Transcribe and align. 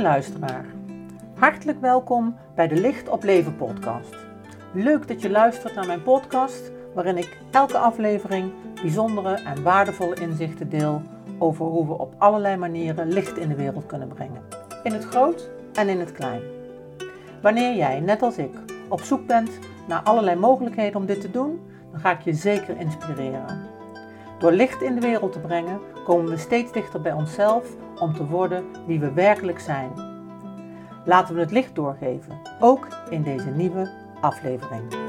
Luisteraar, 0.00 0.64
hartelijk 1.34 1.80
welkom 1.80 2.36
bij 2.54 2.68
de 2.68 2.74
Licht 2.74 3.08
op 3.08 3.22
Leven 3.22 3.56
podcast. 3.56 4.16
Leuk 4.72 5.08
dat 5.08 5.22
je 5.22 5.30
luistert 5.30 5.74
naar 5.74 5.86
mijn 5.86 6.02
podcast, 6.02 6.72
waarin 6.94 7.16
ik 7.16 7.36
elke 7.50 7.78
aflevering 7.78 8.52
bijzondere 8.82 9.34
en 9.34 9.62
waardevolle 9.62 10.14
inzichten 10.14 10.68
deel 10.68 11.02
over 11.38 11.66
hoe 11.66 11.86
we 11.86 11.98
op 11.98 12.14
allerlei 12.18 12.56
manieren 12.56 13.12
licht 13.12 13.36
in 13.36 13.48
de 13.48 13.54
wereld 13.54 13.86
kunnen 13.86 14.08
brengen. 14.08 14.42
In 14.82 14.92
het 14.92 15.04
groot 15.04 15.50
en 15.72 15.88
in 15.88 15.98
het 15.98 16.12
klein. 16.12 16.40
Wanneer 17.42 17.76
jij, 17.76 18.00
net 18.00 18.22
als 18.22 18.38
ik, 18.38 18.54
op 18.88 19.00
zoek 19.00 19.26
bent 19.26 19.50
naar 19.88 20.02
allerlei 20.02 20.36
mogelijkheden 20.36 21.00
om 21.00 21.06
dit 21.06 21.20
te 21.20 21.30
doen, 21.30 21.60
dan 21.90 22.00
ga 22.00 22.10
ik 22.12 22.20
je 22.20 22.32
zeker 22.32 22.76
inspireren. 22.78 23.60
Door 24.38 24.52
licht 24.52 24.82
in 24.82 24.94
de 24.94 25.00
wereld 25.00 25.32
te 25.32 25.40
brengen, 25.40 25.80
komen 26.04 26.30
we 26.30 26.36
steeds 26.36 26.72
dichter 26.72 27.00
bij 27.00 27.12
onszelf 27.12 27.64
om 28.00 28.14
te 28.14 28.26
worden 28.26 28.86
wie 28.86 29.00
we 29.00 29.12
werkelijk 29.12 29.60
zijn. 29.60 29.92
Laten 31.04 31.34
we 31.34 31.40
het 31.40 31.50
licht 31.50 31.74
doorgeven, 31.74 32.40
ook 32.60 32.88
in 33.10 33.22
deze 33.22 33.50
nieuwe 33.50 33.90
aflevering. 34.20 35.06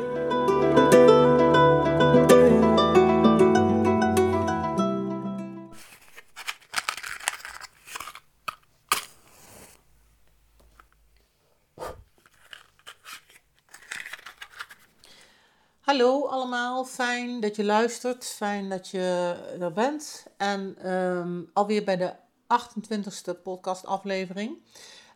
Hallo 15.82 16.26
allemaal, 16.28 16.86
fijn 16.86 17.40
dat 17.40 17.56
je 17.56 17.64
luistert, 17.64 18.26
fijn 18.26 18.70
dat 18.70 18.90
je 18.90 19.36
er 19.60 19.74
bent. 19.74 20.28
En 20.38 20.92
um, 20.92 21.50
alweer 21.54 21.84
bij 21.84 21.98
de 21.98 22.14
28e 22.50 23.42
podcastaflevering. 23.44 24.58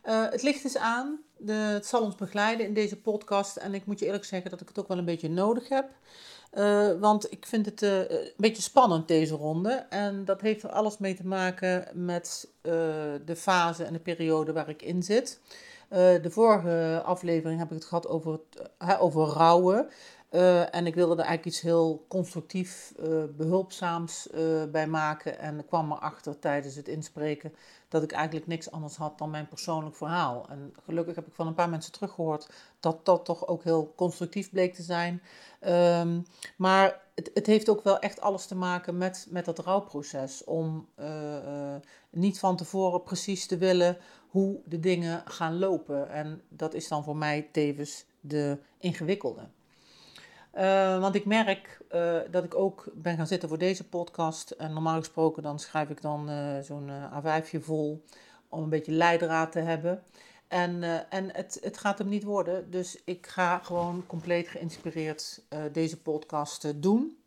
Uh, 0.04 0.30
het 0.30 0.42
licht 0.42 0.64
is 0.64 0.76
aan, 0.76 1.20
de, 1.36 1.52
het 1.52 1.86
zal 1.86 2.02
ons 2.02 2.14
begeleiden 2.14 2.66
in 2.66 2.74
deze 2.74 3.00
podcast. 3.00 3.56
En 3.56 3.74
ik 3.74 3.86
moet 3.86 3.98
je 3.98 4.06
eerlijk 4.06 4.24
zeggen 4.24 4.50
dat 4.50 4.60
ik 4.60 4.68
het 4.68 4.78
ook 4.78 4.88
wel 4.88 4.98
een 4.98 5.04
beetje 5.04 5.30
nodig 5.30 5.68
heb. 5.68 5.88
Uh, 6.52 6.90
want 7.00 7.32
ik 7.32 7.46
vind 7.46 7.66
het 7.66 7.82
uh, 7.82 7.98
een 7.98 8.32
beetje 8.36 8.62
spannend 8.62 9.08
deze 9.08 9.34
ronde. 9.34 9.86
En 9.88 10.24
dat 10.24 10.40
heeft 10.40 10.62
er 10.62 10.70
alles 10.70 10.98
mee 10.98 11.14
te 11.14 11.26
maken 11.26 11.88
met 11.92 12.48
de 13.24 13.36
fase 13.36 13.84
en 13.84 13.92
de 13.92 13.98
periode 13.98 14.52
waar 14.52 14.68
ik 14.68 14.82
in 14.82 15.02
zit. 15.02 15.40
de 15.88 16.30
vorige 16.30 17.02
aflevering 17.04 17.58
heb 17.58 17.68
ik 17.68 17.74
het 17.74 17.84
gehad 17.84 18.08
over, 18.08 18.40
over 18.98 19.26
rouwen. 19.26 19.88
Uh, 20.34 20.74
en 20.74 20.86
ik 20.86 20.94
wilde 20.94 21.12
er 21.12 21.26
eigenlijk 21.26 21.46
iets 21.46 21.60
heel 21.60 22.04
constructief, 22.08 22.92
uh, 23.00 23.24
behulpzaams 23.36 24.28
uh, 24.34 24.64
bij 24.64 24.86
maken. 24.86 25.38
En 25.38 25.58
ik 25.58 25.66
kwam 25.66 25.92
erachter 25.92 26.38
tijdens 26.38 26.74
het 26.74 26.88
inspreken 26.88 27.54
dat 27.88 28.02
ik 28.02 28.12
eigenlijk 28.12 28.46
niks 28.46 28.70
anders 28.70 28.96
had 28.96 29.18
dan 29.18 29.30
mijn 29.30 29.48
persoonlijk 29.48 29.96
verhaal. 29.96 30.46
En 30.48 30.74
gelukkig 30.84 31.14
heb 31.14 31.26
ik 31.26 31.34
van 31.34 31.46
een 31.46 31.54
paar 31.54 31.68
mensen 31.68 31.92
teruggehoord 31.92 32.48
dat 32.80 33.04
dat 33.04 33.24
toch 33.24 33.46
ook 33.46 33.64
heel 33.64 33.92
constructief 33.96 34.50
bleek 34.50 34.74
te 34.74 34.82
zijn. 34.82 35.22
Um, 35.66 36.26
maar 36.56 37.00
het, 37.14 37.30
het, 37.34 37.46
heeft 37.46 37.68
ook 37.68 37.84
wel 37.84 37.98
echt 37.98 38.20
alles 38.20 38.46
te 38.46 38.54
maken 38.54 38.98
met, 38.98 39.26
met 39.30 39.44
dat 39.44 39.58
rouwproces. 39.58 40.44
Om 40.44 40.88
niet 42.10 42.38
van 42.38 42.56
tevoren 42.56 43.02
precies 43.02 43.46
te 43.46 43.58
willen 43.58 43.96
hoe 44.28 44.60
de 44.64 44.80
dingen 44.80 45.22
gaan 45.24 45.58
lopen. 45.58 46.10
En 46.10 46.42
dat 46.48 46.74
is 46.74 46.88
dan 46.88 47.04
voor 47.04 47.16
mij 47.16 47.48
tevens 47.52 48.04
de 48.20 48.58
ingewikkelde. 48.78 49.42
Uh, 50.56 51.00
want 51.00 51.14
ik 51.14 51.24
merk 51.24 51.78
uh, 51.94 52.18
dat 52.30 52.44
ik 52.44 52.54
ook 52.54 52.88
ben 52.94 53.16
gaan 53.16 53.26
zitten 53.26 53.48
voor 53.48 53.58
deze 53.58 53.88
podcast. 53.88 54.50
En 54.50 54.72
normaal 54.72 54.98
gesproken 54.98 55.42
dan 55.42 55.58
schrijf 55.58 55.88
ik 55.90 56.02
dan 56.02 56.30
uh, 56.30 56.60
zo'n 56.60 56.90
A5'je 56.90 57.60
vol 57.60 58.04
om 58.48 58.62
een 58.62 58.68
beetje 58.68 58.92
leidraad 58.92 59.52
te 59.52 59.58
hebben. 59.58 60.02
En, 60.48 60.82
en 61.10 61.30
het, 61.32 61.58
het 61.62 61.78
gaat 61.78 61.98
hem 61.98 62.08
niet 62.08 62.22
worden. 62.22 62.70
Dus 62.70 63.02
ik 63.04 63.26
ga 63.26 63.58
gewoon 63.58 64.04
compleet 64.06 64.48
geïnspireerd 64.48 65.42
deze 65.72 66.00
podcast 66.00 66.82
doen. 66.82 67.18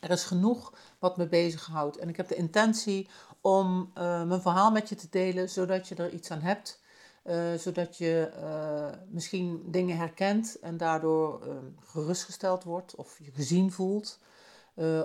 Er 0.00 0.10
is 0.10 0.24
genoeg 0.24 0.74
wat 0.98 1.16
me 1.16 1.26
bezighoudt. 1.26 1.96
En 1.96 2.08
ik 2.08 2.16
heb 2.16 2.28
de 2.28 2.34
intentie 2.34 3.08
om 3.40 3.90
mijn 3.94 4.40
verhaal 4.40 4.70
met 4.70 4.88
je 4.88 4.94
te 4.94 5.06
delen, 5.10 5.48
zodat 5.48 5.88
je 5.88 5.94
er 5.94 6.10
iets 6.10 6.30
aan 6.30 6.40
hebt. 6.40 6.81
Uh, 7.24 7.54
zodat 7.54 7.96
je 7.96 8.30
uh, 8.40 8.88
misschien 9.08 9.62
dingen 9.66 9.96
herkent 9.96 10.58
en 10.58 10.76
daardoor 10.76 11.46
uh, 11.46 11.54
gerustgesteld 11.80 12.64
wordt 12.64 12.94
of 12.94 13.18
je 13.18 13.30
gezien 13.30 13.72
voelt. 13.72 14.18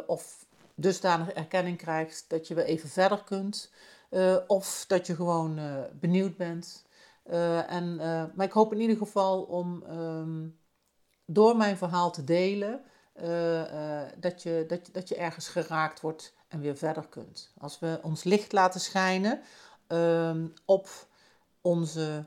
of 0.08 0.46
dusdanig 0.76 1.32
erkenning 1.32 1.78
krijgt 1.78 2.26
dat 2.28 2.48
je 2.48 2.54
weer 2.54 2.66
even 2.66 2.90
verder 2.90 3.24
kunt. 3.24 3.72
of 4.48 4.86
dat 4.88 5.08
je 5.08 5.16
gewoon 5.16 5.60
benieuwd 6.00 6.38
bent. 6.38 6.86
en, 7.68 7.96
maar 8.36 8.46
ik 8.46 8.52
hoop 8.52 8.74
in 8.74 8.80
ieder 8.80 8.98
geval 8.98 9.42
om 9.42 9.84
um, 9.90 10.60
door 11.26 11.58
mijn 11.58 11.78
verhaal 11.78 12.12
te 12.12 12.24
delen 12.24 12.82
dat, 14.20 14.44
je, 14.44 14.66
dat, 14.68 14.90
dat 14.92 15.08
je 15.08 15.16
ergens 15.16 15.48
geraakt 15.48 16.02
wordt 16.02 16.34
en 16.48 16.60
weer 16.60 16.78
verder 16.78 17.08
kunt. 17.08 17.52
Als 17.58 17.80
we 17.80 18.00
ons 18.02 18.24
licht 18.24 18.52
laten 18.52 18.80
schijnen 18.80 19.42
um, 19.88 20.54
op 20.66 21.08
onze 21.68 22.26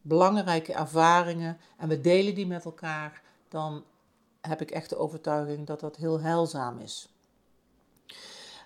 belangrijke 0.00 0.72
ervaringen 0.72 1.58
en 1.76 1.88
we 1.88 2.00
delen 2.00 2.34
die 2.34 2.46
met 2.46 2.64
elkaar, 2.64 3.22
dan 3.48 3.84
heb 4.40 4.60
ik 4.60 4.70
echt 4.70 4.88
de 4.88 4.96
overtuiging 4.96 5.66
dat 5.66 5.80
dat 5.80 5.96
heel 5.96 6.20
heilzaam 6.20 6.78
is. 6.78 7.08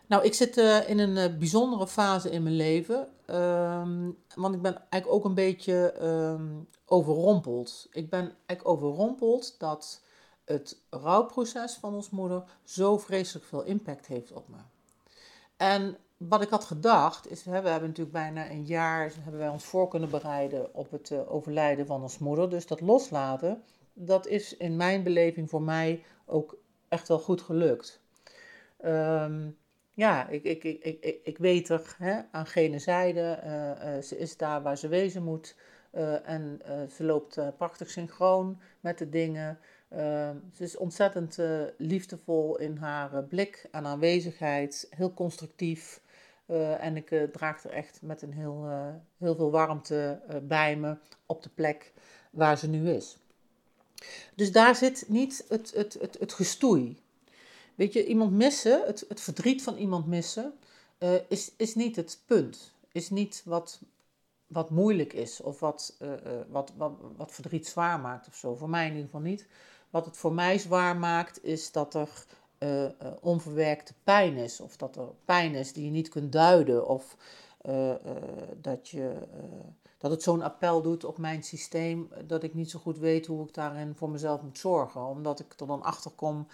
Nou, 0.07 0.25
ik 0.25 0.35
zit 0.35 0.57
uh, 0.57 0.89
in 0.89 0.99
een 0.99 1.31
uh, 1.31 1.39
bijzondere 1.39 1.87
fase 1.87 2.31
in 2.31 2.43
mijn 2.43 2.57
leven, 2.57 3.09
um, 3.31 4.19
want 4.35 4.55
ik 4.55 4.63
ben 4.63 4.75
eigenlijk 4.75 5.07
ook 5.07 5.25
een 5.25 5.35
beetje 5.35 6.03
um, 6.03 6.69
overrompeld. 6.87 7.87
Ik 7.91 8.11
ben 8.11 8.37
eigenlijk 8.47 8.69
overrompeld 8.69 9.59
dat 9.59 10.03
het 10.45 10.81
rouwproces 10.91 11.75
van 11.75 11.95
ons 11.95 12.11
moeder 12.11 12.45
zo 12.65 12.99
vreselijk 12.99 13.47
veel 13.47 13.63
impact 13.63 14.07
heeft 14.07 14.33
op 14.33 14.49
me. 14.49 14.57
En 15.57 15.97
wat 16.17 16.43
ik 16.43 16.49
had 16.49 16.65
gedacht 16.65 17.31
is, 17.31 17.45
hè, 17.45 17.63
we 17.63 17.69
hebben 17.69 17.89
natuurlijk 17.89 18.17
bijna 18.17 18.51
een 18.51 18.65
jaar, 18.65 19.13
hebben 19.21 19.41
wij 19.41 19.49
ons 19.49 19.65
voor 19.65 19.89
kunnen 19.89 20.11
bereiden 20.11 20.75
op 20.75 20.91
het 20.91 21.11
uh, 21.11 21.33
overlijden 21.33 21.87
van 21.87 22.03
ons 22.03 22.19
moeder. 22.19 22.51
Dus 22.51 22.67
dat 22.67 22.81
loslaten, 22.81 23.63
dat 23.93 24.27
is 24.27 24.57
in 24.57 24.77
mijn 24.77 25.03
beleving 25.03 25.51
voor 25.51 25.63
mij 25.63 26.03
ook 26.27 26.57
echt 26.89 27.09
wel 27.09 27.19
goed 27.19 27.41
gelukt. 27.41 28.01
Um, 28.85 29.57
ja, 29.93 30.29
ik, 30.29 30.45
ik, 30.45 30.65
ik, 30.65 30.83
ik, 31.01 31.21
ik 31.23 31.39
weet 31.39 31.69
er 31.69 31.97
hè, 31.99 32.21
aan 32.31 32.47
gene 32.47 32.79
zijde, 32.79 33.41
uh, 33.45 33.97
uh, 33.97 34.03
ze 34.03 34.19
is 34.19 34.37
daar 34.37 34.63
waar 34.63 34.79
ze 34.79 34.89
wezen 34.89 35.23
moet. 35.23 35.57
en 36.25 36.61
ze 36.91 37.05
loopt 37.05 37.39
prachtig 37.57 37.91
synchroon 37.91 38.61
met 38.81 38.99
de 38.99 39.09
dingen. 39.09 39.59
Uh, 39.93 40.31
ze 40.53 40.63
is 40.63 40.77
ontzettend 40.77 41.39
liefdevol 41.77 42.59
in 42.59 42.77
haar 42.77 43.25
blik 43.25 43.69
en 43.71 43.87
aanwezigheid, 43.87 44.87
heel 44.91 45.15
constructief. 45.15 46.01
Uh, 46.47 46.85
en 46.85 46.97
ik 46.97 47.11
uh, 47.11 47.23
draag 47.23 47.65
er 47.65 47.71
echt 47.71 48.03
met 48.03 48.23
een 48.23 48.33
heel, 48.33 48.65
uh, 48.67 48.89
heel 49.19 49.35
veel 49.35 49.51
warmte 49.51 50.21
bij 50.43 50.77
me 50.77 50.97
op 51.27 51.43
de 51.43 51.49
plek 51.55 51.93
waar 52.31 52.59
ze 52.59 52.69
nu 52.69 52.91
is. 52.91 53.19
Dus 54.35 54.53
daar 54.53 54.75
zit 54.77 55.05
niet 55.09 55.45
het, 55.49 55.73
het, 55.75 55.97
het, 56.01 56.17
het 56.19 56.33
gestoei. 56.33 57.03
Weet 57.75 57.93
je, 57.93 58.07
iemand 58.07 58.33
missen, 58.33 58.83
het, 58.87 59.05
het 59.09 59.21
verdriet 59.21 59.63
van 59.63 59.77
iemand 59.77 60.07
missen, 60.07 60.53
is, 61.29 61.53
is 61.57 61.75
niet 61.75 61.97
het 61.97 62.21
punt. 62.27 62.73
Is 62.93 63.11
niet 63.11 63.43
wat, 63.45 63.81
wat 64.47 64.71
moeilijk 64.71 65.13
is 65.13 65.41
of 65.41 65.61
wat, 65.61 65.97
wat, 66.49 66.73
wat, 66.77 66.93
wat 67.17 67.33
verdriet 67.33 67.67
zwaar 67.67 68.01
maakt 68.01 68.29
of 68.29 68.35
zo. 68.35 68.55
Voor 68.55 68.71
mij 68.71 68.85
in 68.85 68.91
ieder 68.91 69.05
geval 69.05 69.21
niet. 69.21 69.47
Wat 69.91 70.05
het 70.05 70.17
voor 70.17 70.33
mij 70.33 70.59
zwaar 70.59 70.97
maakt, 70.97 71.45
is 71.45 71.73
dat 71.73 71.95
er 71.95 72.09
uh, 72.59 72.85
onverwerkte 73.21 73.95
pijn 74.05 74.37
is. 74.37 74.61
Of 74.61 74.77
dat 74.77 74.97
er 74.97 75.09
pijn 75.25 75.55
is 75.55 75.73
die 75.73 75.85
je 75.85 75.91
niet 75.91 76.09
kunt 76.09 76.33
duiden. 76.33 76.89
Of 76.89 77.17
uh, 77.69 77.95
dat, 78.61 78.89
je, 78.89 79.17
dat 79.99 80.11
het 80.11 80.23
zo'n 80.23 80.43
appel 80.43 80.83
doet 80.83 81.05
op 81.05 81.19
mijn 81.19 81.43
systeem 81.43 82.09
dat 82.25 82.43
ik 82.43 82.55
niet 82.55 82.71
zo 82.71 82.79
goed 82.79 82.99
weet 82.99 83.27
hoe 83.27 83.47
ik 83.47 83.55
daarin 83.55 83.95
voor 83.95 84.11
mezelf 84.11 84.43
moet 84.43 84.59
zorgen. 84.59 85.07
Omdat 85.07 85.41
ik 85.41 85.61
er 85.61 85.67
dan 85.67 85.83
achter 85.83 86.11
kom 86.11 86.47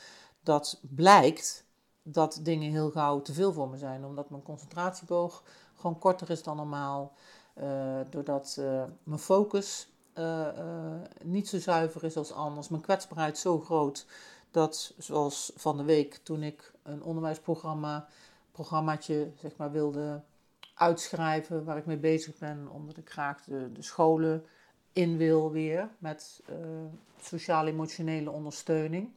dat 0.43 0.81
blijkt 0.95 1.65
dat 2.03 2.41
dingen 2.43 2.71
heel 2.71 2.91
gauw 2.91 3.23
te 3.23 3.33
veel 3.33 3.53
voor 3.53 3.69
me 3.69 3.77
zijn. 3.77 4.05
Omdat 4.05 4.31
mijn 4.31 4.43
concentratieboog 4.43 5.43
gewoon 5.77 5.99
korter 5.99 6.31
is 6.31 6.43
dan 6.43 6.57
normaal. 6.57 7.13
doordat 8.11 8.61
mijn 9.03 9.19
focus 9.19 9.89
niet 11.23 11.49
zo 11.49 11.59
zuiver 11.59 12.05
is 12.05 12.17
als 12.17 12.33
anders. 12.33 12.69
Mijn 12.69 12.83
kwetsbaarheid 12.83 13.39
zo 13.39 13.61
groot 13.61 14.07
dat, 14.53 14.95
zoals 14.99 15.53
van 15.57 15.77
de 15.77 15.85
week, 15.85 16.21
toen 16.23 16.43
ik 16.43 16.73
een 16.83 17.03
onderwijsprogramma, 17.03 18.09
programmaatje, 18.53 19.31
zeg 19.41 19.57
maar, 19.57 19.73
wilde 19.73 20.23
uitschrijven 20.75 21.65
waar 21.65 21.77
ik 21.77 21.87
mee 21.87 21.97
bezig 21.97 22.39
ben, 22.39 22.69
omdat 22.71 22.97
ik 22.97 23.11
graag 23.11 23.45
de, 23.45 23.73
de 23.73 23.83
scholen 23.83 24.45
in 24.93 25.17
wil 25.17 25.51
weer 25.51 25.89
met 25.99 26.43
uh, 26.51 26.57
sociaal-emotionele 27.21 28.31
ondersteuning. 28.31 29.11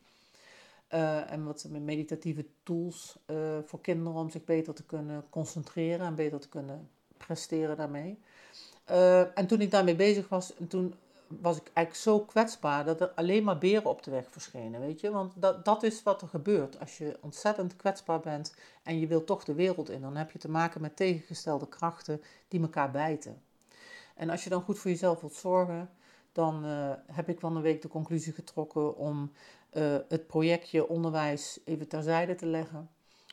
Uh, 0.94 1.32
en 1.32 1.46
wat 1.46 1.66
meditatieve 1.70 2.46
tools 2.64 3.18
uh, 3.28 3.58
voor 3.66 3.82
kinderen 3.82 4.20
om 4.20 4.30
zich 4.30 4.44
beter 4.44 4.74
te 4.74 4.84
kunnen 4.84 5.26
concentreren 5.30 6.06
en 6.06 6.16
beter 6.16 6.40
te 6.40 6.50
kunnen 6.50 6.90
presteren 7.18 7.78
daarmee. 7.78 8.20
Eh, 8.86 9.38
en 9.38 9.48
toen 9.48 9.62
ik 9.62 9.72
daarmee 9.72 9.96
bezig 9.96 10.30
was, 10.30 10.56
en 10.56 10.68
toen 10.68 10.94
was 11.28 11.58
ik 11.58 11.72
eigenlijk 11.74 11.96
zo 11.96 12.20
kwetsbaar 12.20 12.86
dat 12.86 13.02
er 13.02 13.12
alleen 13.12 13.44
maar 13.44 13.58
beren 13.58 13.90
op 13.90 14.04
de 14.04 14.12
weg 14.12 14.26
verschenen, 14.30 14.80
weet 14.80 15.00
je. 15.00 15.12
Want 15.12 15.34
dat, 15.36 15.66
dat 15.66 15.84
is 15.84 16.04
wat 16.04 16.22
er 16.22 16.28
gebeurt 16.28 16.80
als 16.80 16.98
je 16.98 17.18
ontzettend 17.22 17.76
kwetsbaar 17.76 18.20
bent 18.20 18.56
en 18.84 19.00
je 19.00 19.08
wilt 19.08 19.26
toch 19.26 19.44
de 19.44 19.54
wereld 19.54 19.90
in. 19.90 20.02
Dan 20.02 20.16
heb 20.16 20.32
je 20.32 20.40
te 20.40 20.50
maken 20.50 20.82
met 20.82 20.96
tegengestelde 20.96 21.68
krachten 21.68 22.22
die 22.48 22.62
elkaar 22.62 22.92
bijten. 22.92 23.42
En 24.16 24.30
als 24.30 24.44
je 24.44 24.50
dan 24.50 24.62
goed 24.62 24.80
voor 24.80 24.92
jezelf 24.92 25.22
wilt 25.22 25.34
zorgen, 25.34 25.90
dan 26.32 26.66
uh, 26.66 26.92
heb 27.12 27.30
ik 27.30 27.40
van 27.40 27.56
een 27.56 27.62
week 27.62 27.82
de 27.82 27.88
conclusie 27.88 28.34
getrokken 28.34 28.98
om 28.98 29.32
uh, 29.74 29.96
het 30.08 30.28
projectje 30.28 30.88
onderwijs 30.88 31.60
even 31.66 31.88
terzijde 31.88 32.36
te 32.36 32.46
leggen 32.46 32.90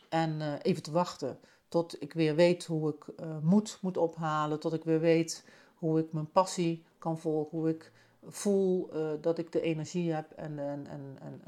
en 0.09 0.41
uh, 0.41 0.53
even 0.63 0.83
te 0.83 0.91
wachten 0.91 1.39
tot 1.69 2.03
ik 2.03 2.13
weer 2.13 2.35
weet 2.35 2.65
hoe 2.65 2.95
ik 2.95 3.05
moed 3.43 3.79
moet 3.81 3.97
ophalen, 3.97 4.61
tot 4.61 4.73
ik 4.73 4.85
weer 4.85 5.01
weet 5.01 5.45
hoe 5.75 5.99
ik 5.99 6.13
mijn 6.13 6.31
passie 6.31 6.85
kan 7.03 7.19
volgen, 7.19 7.59
hoe 7.59 7.69
ik 7.69 7.93
voel 8.23 8.91
dat 9.21 9.39
ik 9.39 9.53
de 9.53 9.61
energie 9.61 10.13
heb 10.13 10.31
en, 10.31 10.59
en, 10.59 10.87
en, 10.87 11.19
en, 11.21 11.41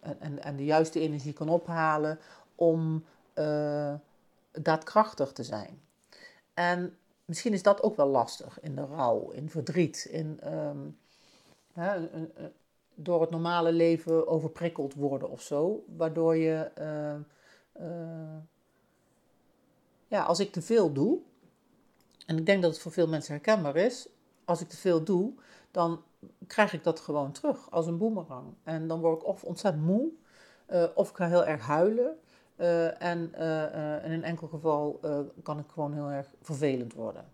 en, 0.00 0.20
en, 0.20 0.42
en 0.42 0.56
de 0.56 0.64
juiste 0.64 1.00
energie 1.00 1.32
kan 1.32 1.48
ophalen 1.48 2.18
om 2.54 3.04
daadkrachtig 4.52 5.32
te 5.32 5.44
zijn. 5.44 5.80
En 6.54 6.96
misschien 7.24 7.52
is 7.52 7.62
dat 7.62 7.82
ook 7.82 7.96
wel 7.96 8.08
lastig 8.08 8.60
in 8.60 8.74
de 8.74 8.84
rouw, 8.84 9.30
in 9.30 9.50
verdriet, 9.50 10.08
in 10.10 10.54
um, 10.54 10.98
hè, 11.72 12.08
door 12.94 13.20
het 13.20 13.30
normale 13.30 13.72
leven 13.72 14.28
overprikkeld 14.28 14.94
worden 14.94 15.30
of 15.30 15.40
zo. 15.40 15.84
Waardoor 15.96 16.36
je, 16.36 16.70
ja, 20.08 20.22
als 20.22 20.40
ik 20.40 20.52
te 20.52 20.62
veel 20.62 20.92
doe, 20.92 21.18
en 22.26 22.38
ik 22.38 22.46
denk 22.46 22.62
dat 22.62 22.70
het 22.70 22.80
voor 22.80 22.92
veel 22.92 23.08
mensen 23.08 23.34
herkenbaar 23.34 23.76
is, 23.76 24.08
als 24.46 24.60
ik 24.60 24.68
te 24.68 24.76
veel 24.76 25.04
doe, 25.04 25.32
dan 25.70 26.02
krijg 26.46 26.72
ik 26.72 26.84
dat 26.84 27.00
gewoon 27.00 27.32
terug 27.32 27.70
als 27.70 27.86
een 27.86 27.98
boemerang. 27.98 28.54
En 28.62 28.88
dan 28.88 29.00
word 29.00 29.20
ik 29.20 29.26
of 29.26 29.44
ontzettend 29.44 29.84
moe, 29.84 30.08
uh, 30.70 30.84
of 30.94 31.10
ik 31.10 31.16
ga 31.16 31.26
heel 31.26 31.46
erg 31.46 31.66
huilen. 31.66 32.16
Uh, 32.56 33.02
en 33.02 33.32
uh, 33.38 34.04
in 34.04 34.10
een 34.10 34.24
enkel 34.24 34.46
geval 34.46 35.00
kan 35.42 35.58
ik 35.58 35.64
gewoon 35.68 35.92
heel 35.92 36.10
erg 36.10 36.34
vervelend 36.42 36.94
worden. 36.94 37.24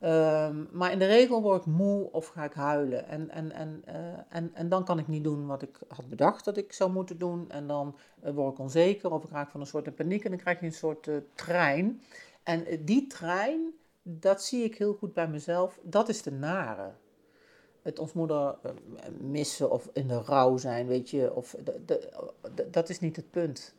Um, 0.00 0.68
maar 0.72 0.92
in 0.92 0.98
de 0.98 1.06
regel 1.06 1.42
word 1.42 1.60
ik 1.60 1.66
moe 1.66 2.12
of 2.12 2.26
ga 2.26 2.44
ik 2.44 2.52
huilen. 2.52 3.08
En, 3.08 3.30
en, 3.30 3.52
en, 3.52 3.82
en, 4.28 4.50
en 4.54 4.68
dan 4.68 4.84
kan 4.84 4.98
ik 4.98 5.08
niet 5.08 5.24
doen 5.24 5.46
wat 5.46 5.62
ik 5.62 5.78
had 5.88 6.08
bedacht 6.08 6.44
dat 6.44 6.56
ik 6.56 6.72
zou 6.72 6.90
moeten 6.90 7.18
doen. 7.18 7.50
En 7.50 7.66
dan 7.66 7.96
word 8.20 8.52
ik 8.52 8.58
onzeker 8.58 9.10
of 9.10 9.24
ik 9.24 9.30
raak 9.30 9.50
van 9.50 9.60
een 9.60 9.66
soort 9.66 9.94
paniek 9.94 10.24
en 10.24 10.30
dan 10.30 10.38
krijg 10.38 10.60
je 10.60 10.66
een 10.66 10.72
soort 10.72 11.10
trein. 11.34 12.00
En 12.42 12.64
die 12.84 13.06
trein, 13.06 13.72
dat 14.08 14.44
zie 14.44 14.64
ik 14.64 14.78
heel 14.78 14.94
goed 14.94 15.14
bij 15.14 15.28
mezelf, 15.28 15.78
dat 15.82 16.08
is 16.08 16.22
de 16.22 16.32
nare 16.32 16.92
het 17.82 17.98
ons 17.98 18.12
moeder 18.12 18.58
missen 19.20 19.70
of 19.70 19.88
in 19.92 20.08
de 20.08 20.22
rouw 20.22 20.56
zijn, 20.56 20.86
weet 20.86 21.10
je, 21.10 21.34
of 21.34 21.56
dat 22.70 22.88
is 22.88 23.00
niet 23.00 23.16
het 23.16 23.30
punt. 23.30 23.74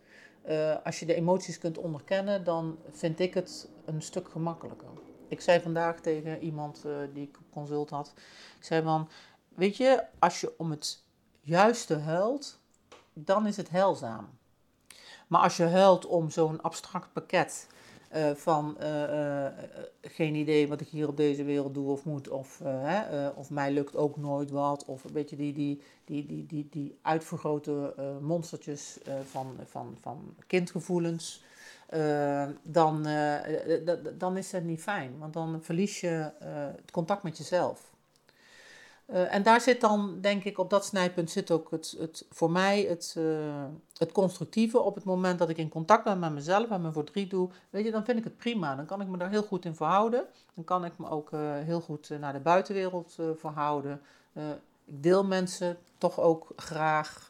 Uh, 0.50 0.76
als 0.84 1.00
je 1.00 1.06
de 1.06 1.14
emoties 1.14 1.58
kunt 1.58 1.78
onderkennen, 1.78 2.44
dan 2.44 2.78
vind 2.92 3.20
ik 3.20 3.34
het 3.34 3.70
een 3.86 4.02
stuk 4.02 4.30
gemakkelijker. 4.30 4.88
Ik 5.28 5.42
zei 5.42 5.62
vandaag 5.62 6.00
tegen 6.00 6.40
iemand 6.40 6.84
uh, 6.86 6.98
die 7.14 7.28
ik 7.28 7.38
op 7.38 7.52
consult 7.52 7.90
had, 7.90 8.14
ik 8.58 8.66
zei 8.66 8.84
van, 8.84 9.10
weet 9.56 9.78
je, 9.78 10.04
als 10.20 10.42
je 10.42 10.54
om 10.58 10.72
het 10.72 11.04
juiste 11.42 11.96
huilt, 11.96 12.60
dan 13.14 13.48
is 13.48 13.58
het 13.58 13.70
heilzaam. 13.70 14.30
Maar 15.28 15.42
als 15.42 15.58
je 15.58 15.64
huilt 15.64 16.06
om 16.06 16.30
zo'n 16.30 16.62
abstract 16.62 17.14
pakket 17.14 17.68
uh, 18.16 18.32
van 18.32 18.78
uh, 18.82 19.02
uh, 19.02 19.46
geen 20.02 20.36
idee 20.36 20.68
wat 20.68 20.82
ik 20.82 20.88
hier 20.88 21.08
op 21.08 21.18
deze 21.18 21.44
wereld 21.44 21.74
doe 21.74 21.92
of 21.92 22.06
moet, 22.06 22.30
of, 22.30 22.62
of 23.36 23.50
mij 23.50 23.72
lukt 23.72 23.96
ook 23.96 24.18
nooit 24.18 24.52
wat, 24.52 24.86
of 24.86 25.04
een 25.04 25.14
beetje 25.14 25.36
die, 25.36 25.54
die, 25.54 25.82
die, 26.06 26.26
die, 26.26 26.46
die, 26.46 26.68
die 26.72 26.98
uitvergrote 27.02 27.94
monstertjes 28.22 28.98
van, 29.32 29.56
van, 29.66 29.98
van 30.02 30.36
kindgevoelens, 30.48 31.44
dan, 32.64 33.08
dan 34.18 34.38
is 34.38 34.50
dat 34.50 34.64
niet 34.64 34.82
fijn, 34.82 35.18
want 35.20 35.34
dan 35.34 35.60
verlies 35.62 36.00
je 36.00 36.32
het 36.76 36.92
contact 36.92 37.24
met 37.24 37.38
jezelf. 37.38 37.96
Uh, 39.08 39.34
en 39.34 39.44
daar 39.44 39.62
zit 39.62 39.82
dan, 39.82 40.18
denk 40.22 40.44
ik, 40.44 40.58
op 40.58 40.70
dat 40.70 40.86
snijpunt 40.86 41.32
zit 41.32 41.52
ook 41.52 41.72
het, 41.72 41.96
het, 42.00 42.26
voor 42.30 42.52
mij 42.52 42.82
het, 42.82 43.16
uh, 43.18 43.66
het 43.98 44.12
constructieve. 44.12 44.80
Op 44.80 44.96
het 44.96 45.04
moment 45.04 45.40
dat 45.40 45.50
ik 45.50 45.58
in 45.58 45.70
contact 45.70 46.04
ben 46.04 46.20
met 46.20 46.34
mezelf 46.34 46.70
en 46.70 46.82
mijn 46.82 46.94
verdriet 46.94 47.30
doe, 47.30 47.50
weet 47.70 47.86
je, 47.86 47.92
dan 47.92 48.06
vind 48.06 48.18
ik 48.18 48.24
het 48.24 48.38
prima. 48.38 48.76
Dan 48.76 48.86
kan 48.86 49.02
ik 49.02 49.08
me 49.08 49.18
daar 49.18 49.30
heel 49.30 49.44
goed 49.44 49.66
in 49.66 49.76
verhouden. 49.76 50.26
Dan 50.54 50.64
kan 50.64 50.86
ik 50.86 50.98
me 50.98 51.10
ook 51.10 51.32
uh, 51.32 51.40
heel 51.42 51.82
goed 51.82 52.10
naar 52.20 52.34
de 52.34 52.40
buitenwereld 52.40 53.18
verhouden. 53.36 54.02
ik 54.86 55.04
deel 55.04 55.26
mensen 55.26 55.78
toch 55.98 56.20
ook 56.20 56.48
graag 56.56 57.30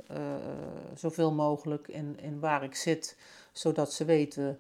zoveel 0.95 1.31
mogelijk 1.31 1.88
in, 1.88 2.19
in 2.21 2.39
waar 2.39 2.63
ik 2.63 2.75
zit, 2.75 3.18
zodat 3.51 3.94
ze 3.94 4.06
weten 4.06 4.59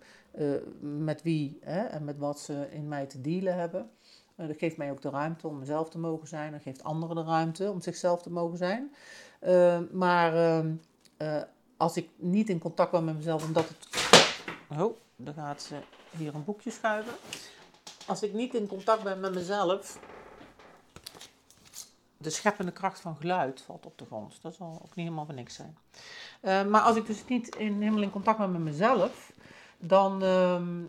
met 0.79 1.21
wie 1.21 1.57
hè, 1.61 1.83
en 1.83 2.03
met 2.03 2.17
wat 2.17 2.39
ze 2.39 2.67
in 2.71 2.87
mij 2.87 3.05
te 3.05 3.21
dealen 3.21 3.55
hebben. 3.55 3.89
Uh, 4.37 4.47
dat 4.47 4.57
geeft 4.57 4.77
mij 4.77 4.91
ook 4.91 5.01
de 5.01 5.09
ruimte 5.09 5.47
om 5.47 5.59
mezelf 5.59 5.89
te 5.89 5.99
mogen 5.99 6.27
zijn. 6.27 6.51
Dat 6.51 6.61
geeft 6.61 6.83
anderen 6.83 7.15
de 7.15 7.23
ruimte 7.23 7.71
om 7.71 7.81
zichzelf 7.81 8.21
te 8.21 8.31
mogen 8.31 8.57
zijn. 8.57 8.93
Uh, 9.41 9.79
maar 9.91 10.63
uh, 11.17 11.41
als 11.77 11.97
ik 11.97 12.09
niet 12.15 12.49
in 12.49 12.59
contact 12.59 12.91
ben 12.91 13.05
met 13.05 13.15
mezelf, 13.15 13.45
omdat 13.45 13.67
het. 13.67 13.87
Oh, 14.79 14.97
dan 15.15 15.33
gaat 15.33 15.61
ze 15.61 15.75
hier 16.17 16.35
een 16.35 16.43
boekje 16.43 16.71
schuiven. 16.71 17.13
Als 18.05 18.23
ik 18.23 18.33
niet 18.33 18.53
in 18.53 18.67
contact 18.67 19.03
ben 19.03 19.19
met 19.19 19.33
mezelf. 19.33 19.99
De 22.17 22.29
scheppende 22.29 22.71
kracht 22.71 22.99
van 22.99 23.15
geluid 23.15 23.61
valt 23.61 23.85
op 23.85 23.97
de 23.97 24.05
grond. 24.05 24.41
Dat 24.41 24.55
zal 24.55 24.73
ook 24.73 24.95
niet 24.95 25.05
helemaal 25.05 25.25
van 25.25 25.35
niks 25.35 25.55
zijn. 25.55 25.77
maar 26.69 26.81
als 26.81 26.95
ik 26.95 27.05
dus 27.05 27.25
niet 27.27 27.55
in, 27.55 27.81
helemaal 27.81 28.01
in 28.01 28.11
contact 28.11 28.37
ben 28.37 28.51
met 28.51 28.61
mezelf, 28.61 29.31
dan, 29.77 30.23
ehm, 30.23 30.83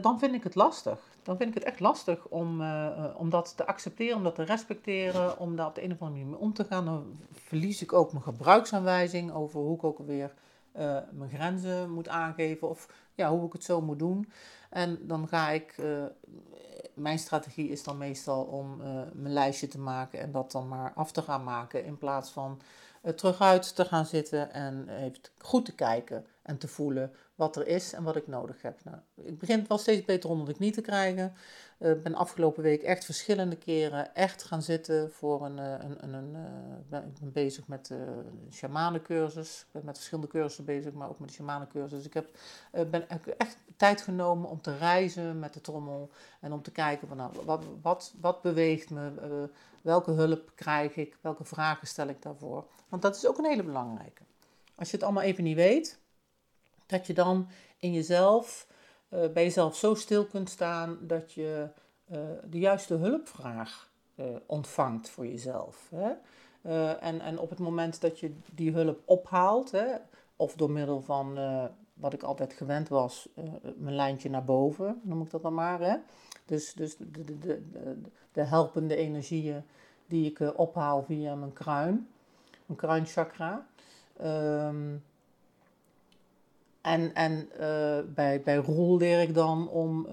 dan 0.00 0.18
vind 0.18 0.34
ik 0.34 0.42
het 0.42 0.54
lastig 0.54 1.09
dan 1.30 1.38
vind 1.38 1.56
ik 1.56 1.62
het 1.62 1.72
echt 1.72 1.80
lastig 1.80 2.26
om, 2.26 2.60
uh, 2.60 3.06
om 3.16 3.30
dat 3.30 3.56
te 3.56 3.66
accepteren, 3.66 4.16
om 4.16 4.22
dat 4.22 4.34
te 4.34 4.42
respecteren, 4.42 5.38
om 5.38 5.56
daar 5.56 5.66
op 5.66 5.74
de 5.74 5.82
een 5.84 5.92
of 5.92 6.00
andere 6.00 6.18
manier 6.18 6.30
mee 6.30 6.40
om 6.40 6.52
te 6.52 6.64
gaan. 6.64 6.84
Dan 6.84 7.18
verlies 7.32 7.82
ik 7.82 7.92
ook 7.92 8.12
mijn 8.12 8.24
gebruiksaanwijzing 8.24 9.32
over 9.32 9.60
hoe 9.60 9.76
ik 9.76 9.84
ook 9.84 9.98
weer 9.98 10.32
uh, 10.76 10.98
mijn 11.10 11.30
grenzen 11.30 11.90
moet 11.90 12.08
aangeven 12.08 12.68
of 12.68 12.88
ja, 13.14 13.30
hoe 13.30 13.46
ik 13.46 13.52
het 13.52 13.64
zo 13.64 13.80
moet 13.80 13.98
doen. 13.98 14.32
En 14.70 14.98
dan 15.06 15.28
ga 15.28 15.50
ik, 15.50 15.76
mijn 16.94 17.18
strategie 17.18 17.68
is 17.68 17.82
dan 17.82 17.98
meestal 17.98 18.42
om 18.42 18.76
mijn 19.12 19.32
lijstje 19.32 19.68
te 19.68 19.78
maken 19.78 20.20
en 20.20 20.32
dat 20.32 20.52
dan 20.52 20.68
maar 20.68 20.92
af 20.94 21.12
te 21.12 21.22
gaan 21.22 21.44
maken 21.44 21.84
in 21.84 21.98
plaats 21.98 22.30
van 22.30 22.60
terug 23.16 23.40
uit 23.40 23.74
te 23.74 23.84
gaan 23.84 24.06
zitten 24.06 24.52
en 24.52 24.88
even 24.88 25.20
goed 25.38 25.64
te 25.64 25.74
kijken 25.74 26.26
en 26.42 26.58
te 26.58 26.68
voelen 26.68 27.12
wat 27.40 27.56
er 27.56 27.66
is 27.66 27.92
en 27.92 28.02
wat 28.02 28.16
ik 28.16 28.26
nodig 28.26 28.62
heb. 28.62 28.84
Nou, 28.84 28.96
ik 29.14 29.38
begin 29.38 29.58
het 29.58 29.68
wel 29.68 29.78
steeds 29.78 30.04
beter 30.04 30.30
onder 30.30 30.46
de 30.46 30.54
knie 30.54 30.72
te 30.72 30.80
krijgen. 30.80 31.32
Ik 31.78 31.86
uh, 31.86 32.02
ben 32.02 32.14
afgelopen 32.14 32.62
week 32.62 32.82
echt 32.82 33.04
verschillende 33.04 33.56
keren 33.56 34.14
echt 34.14 34.42
gaan 34.42 34.62
zitten 34.62 35.12
voor 35.12 35.44
een... 35.44 35.58
Uh, 35.58 35.72
een, 35.72 36.04
een, 36.04 36.12
een 36.12 36.34
uh, 36.90 36.98
ik 36.98 37.20
ben 37.20 37.32
bezig 37.32 37.66
met 37.66 37.90
een 37.90 38.52
shamanencursus. 38.52 39.60
Ik 39.60 39.72
ben 39.72 39.84
met 39.84 39.96
verschillende 39.96 40.30
cursussen 40.30 40.64
bezig, 40.64 40.92
maar 40.92 41.08
ook 41.08 41.18
met 41.18 41.28
de 41.28 41.34
shamanencursus. 41.34 42.04
Ik 42.04 42.14
heb, 42.14 42.38
ben 42.90 43.08
echt 43.38 43.56
tijd 43.76 44.00
genomen 44.00 44.50
om 44.50 44.60
te 44.60 44.76
reizen 44.76 45.38
met 45.38 45.54
de 45.54 45.60
trommel. 45.60 46.10
En 46.40 46.52
om 46.52 46.62
te 46.62 46.70
kijken 46.70 47.08
van 47.08 47.16
nou, 47.16 47.32
wat, 47.44 47.64
wat, 47.82 48.14
wat 48.20 48.42
beweegt 48.42 48.90
me? 48.90 49.12
welke 49.82 50.10
hulp 50.10 50.52
krijg 50.54 50.96
ik? 50.96 51.16
Welke 51.20 51.44
vragen 51.44 51.86
stel 51.86 52.08
ik 52.08 52.22
daarvoor? 52.22 52.66
Want 52.88 53.02
dat 53.02 53.16
is 53.16 53.26
ook 53.26 53.38
een 53.38 53.44
hele 53.44 53.62
belangrijke. 53.62 54.22
Als 54.74 54.90
je 54.90 54.96
het 54.96 55.04
allemaal 55.04 55.22
even 55.22 55.44
niet 55.44 55.56
weet 55.56 55.99
dat 56.90 57.06
je 57.06 57.14
dan 57.14 57.48
in 57.78 57.92
jezelf, 57.92 58.66
uh, 59.08 59.28
bij 59.32 59.42
jezelf 59.42 59.76
zo 59.76 59.94
stil 59.94 60.26
kunt 60.26 60.50
staan 60.50 60.98
dat 61.00 61.32
je 61.32 61.68
uh, 62.12 62.18
de 62.50 62.58
juiste 62.58 62.94
hulpvraag 62.94 63.90
uh, 64.14 64.26
ontvangt 64.46 65.10
voor 65.10 65.26
jezelf. 65.26 65.90
Hè? 65.94 66.12
en, 66.98 67.20
en 67.20 67.38
op 67.38 67.50
het 67.50 67.58
moment 67.58 68.00
dat 68.00 68.18
je 68.18 68.34
die 68.54 68.72
hulp 68.72 69.02
ophaalt, 69.04 69.70
hè, 69.70 69.94
of 70.36 70.54
door 70.54 70.70
middel 70.70 71.00
van 71.00 71.38
wat 71.94 72.12
ik 72.12 72.22
altijd 72.22 72.52
gewend 72.52 72.88
was, 72.88 73.28
mijn 73.76 73.94
lijntje 73.94 74.30
naar 74.30 74.44
boven, 74.44 75.00
noem 75.02 75.22
ik 75.22 75.30
dat 75.30 75.42
dan 75.42 75.54
maar. 75.54 75.80
Hè? 75.80 75.96
Dus, 76.44 76.72
dus 76.72 76.96
de, 76.96 77.24
de, 77.24 77.38
de, 77.38 77.62
de, 78.32 78.42
helpende 78.42 78.96
energieën 78.96 79.64
die 80.06 80.30
ik 80.30 80.58
ophaal 80.58 81.02
via 81.02 81.34
mijn 81.34 81.52
kruin, 81.52 82.08
mijn 82.66 82.78
kruinchakra. 82.78 83.66
Um, 84.22 85.02
en, 86.82 87.14
en 87.14 87.48
uh, 87.60 87.98
bij, 88.14 88.42
bij 88.42 88.56
Roel 88.56 88.96
leer 88.96 89.20
ik 89.20 89.34
dan 89.34 89.68
om 89.68 90.06
uh, 90.06 90.12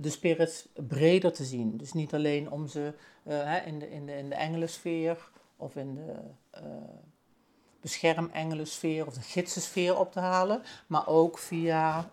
de 0.00 0.10
spirits 0.10 0.68
breder 0.74 1.32
te 1.32 1.44
zien. 1.44 1.76
Dus 1.76 1.92
niet 1.92 2.14
alleen 2.14 2.50
om 2.50 2.66
ze 2.66 2.92
in, 3.66 3.78
de, 3.78 3.90
in, 3.90 4.06
de, 4.06 4.16
in 4.16 4.28
de 4.28 4.34
engelensfeer 4.34 5.30
of 5.56 5.76
in 5.76 5.94
de 5.94 6.14
beschermengelensfeer 7.80 9.06
of 9.06 9.14
de 9.14 9.20
gidsensfeer 9.20 9.98
op 9.98 10.12
te 10.12 10.20
halen. 10.20 10.62
Maar 10.86 11.06
ook 11.06 11.38
via 11.38 12.10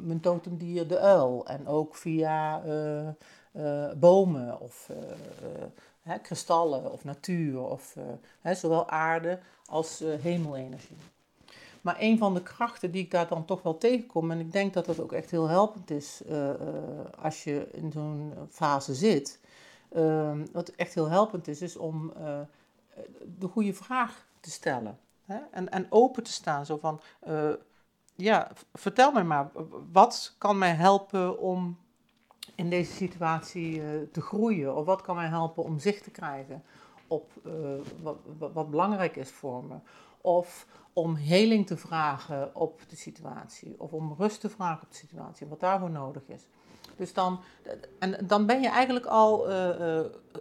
mijn 0.00 0.20
totemdier 0.20 0.88
de 0.88 0.98
uil. 0.98 1.46
En 1.46 1.66
ook 1.66 1.96
via 1.96 2.62
bomen 3.96 4.60
of 4.60 4.90
kristallen 6.22 6.92
of 6.92 7.04
natuur 7.04 7.60
of 7.60 7.96
zowel 8.54 8.88
aarde 8.88 9.38
als 9.66 10.04
hemelenergie. 10.20 10.96
Maar 11.88 11.96
een 12.00 12.18
van 12.18 12.34
de 12.34 12.42
krachten 12.42 12.90
die 12.90 13.04
ik 13.04 13.10
daar 13.10 13.28
dan 13.28 13.44
toch 13.44 13.62
wel 13.62 13.78
tegenkom, 13.78 14.30
en 14.30 14.40
ik 14.40 14.52
denk 14.52 14.74
dat 14.74 14.84
dat 14.86 15.00
ook 15.00 15.12
echt 15.12 15.30
heel 15.30 15.48
helpend 15.48 15.90
is 15.90 16.22
als 17.20 17.44
je 17.44 17.68
in 17.72 17.92
zo'n 17.92 18.32
fase 18.50 18.94
zit, 18.94 19.40
uh, 19.92 20.32
wat 20.52 20.68
echt 20.68 20.94
heel 20.94 21.08
helpend 21.08 21.48
is, 21.48 21.62
is 21.62 21.76
om 21.76 22.12
de 23.38 23.48
goede 23.48 23.74
vraag 23.74 24.26
te 24.40 24.50
stellen. 24.50 24.98
Hè? 25.24 25.38
En, 25.50 25.70
en 25.70 25.86
open 25.90 26.22
te 26.22 26.32
staan. 26.32 26.66
Zo 26.66 26.76
van, 26.76 27.00
ja, 28.14 28.50
vertel 28.74 29.12
mij 29.12 29.24
maar, 29.24 29.50
wat 29.92 30.34
kan 30.38 30.58
mij 30.58 30.74
helpen 30.74 31.38
om 31.38 31.78
in 32.54 32.70
deze 32.70 32.92
situatie 32.92 33.82
te 34.10 34.20
groeien? 34.20 34.76
Of 34.76 34.86
wat 34.86 35.00
kan 35.00 35.16
mij 35.16 35.28
helpen 35.28 35.64
om 35.64 35.78
zicht 35.78 36.04
te 36.04 36.10
krijgen 36.10 36.62
op 37.06 37.32
wat, 38.02 38.16
wat, 38.52 38.70
belangrijk 38.70 39.16
is 39.16 39.30
voor 39.30 39.64
me? 39.64 39.74
Of 40.20 40.66
om 40.92 41.14
heling 41.14 41.66
te 41.66 41.76
vragen 41.76 42.54
op 42.54 42.80
de 42.88 42.96
situatie. 42.96 43.74
Of 43.78 43.92
om 43.92 44.14
rust 44.18 44.40
te 44.40 44.48
vragen 44.48 44.82
op 44.82 44.90
de 44.90 44.96
situatie, 44.96 45.46
wat 45.46 45.60
daarvoor 45.60 45.90
nodig 45.90 46.22
is. 46.26 46.46
Dus 46.96 47.12
dan, 47.12 47.40
en 47.98 48.26
dan 48.26 48.46
ben 48.46 48.60
je 48.60 48.68
eigenlijk 48.68 49.06
al, 49.06 49.48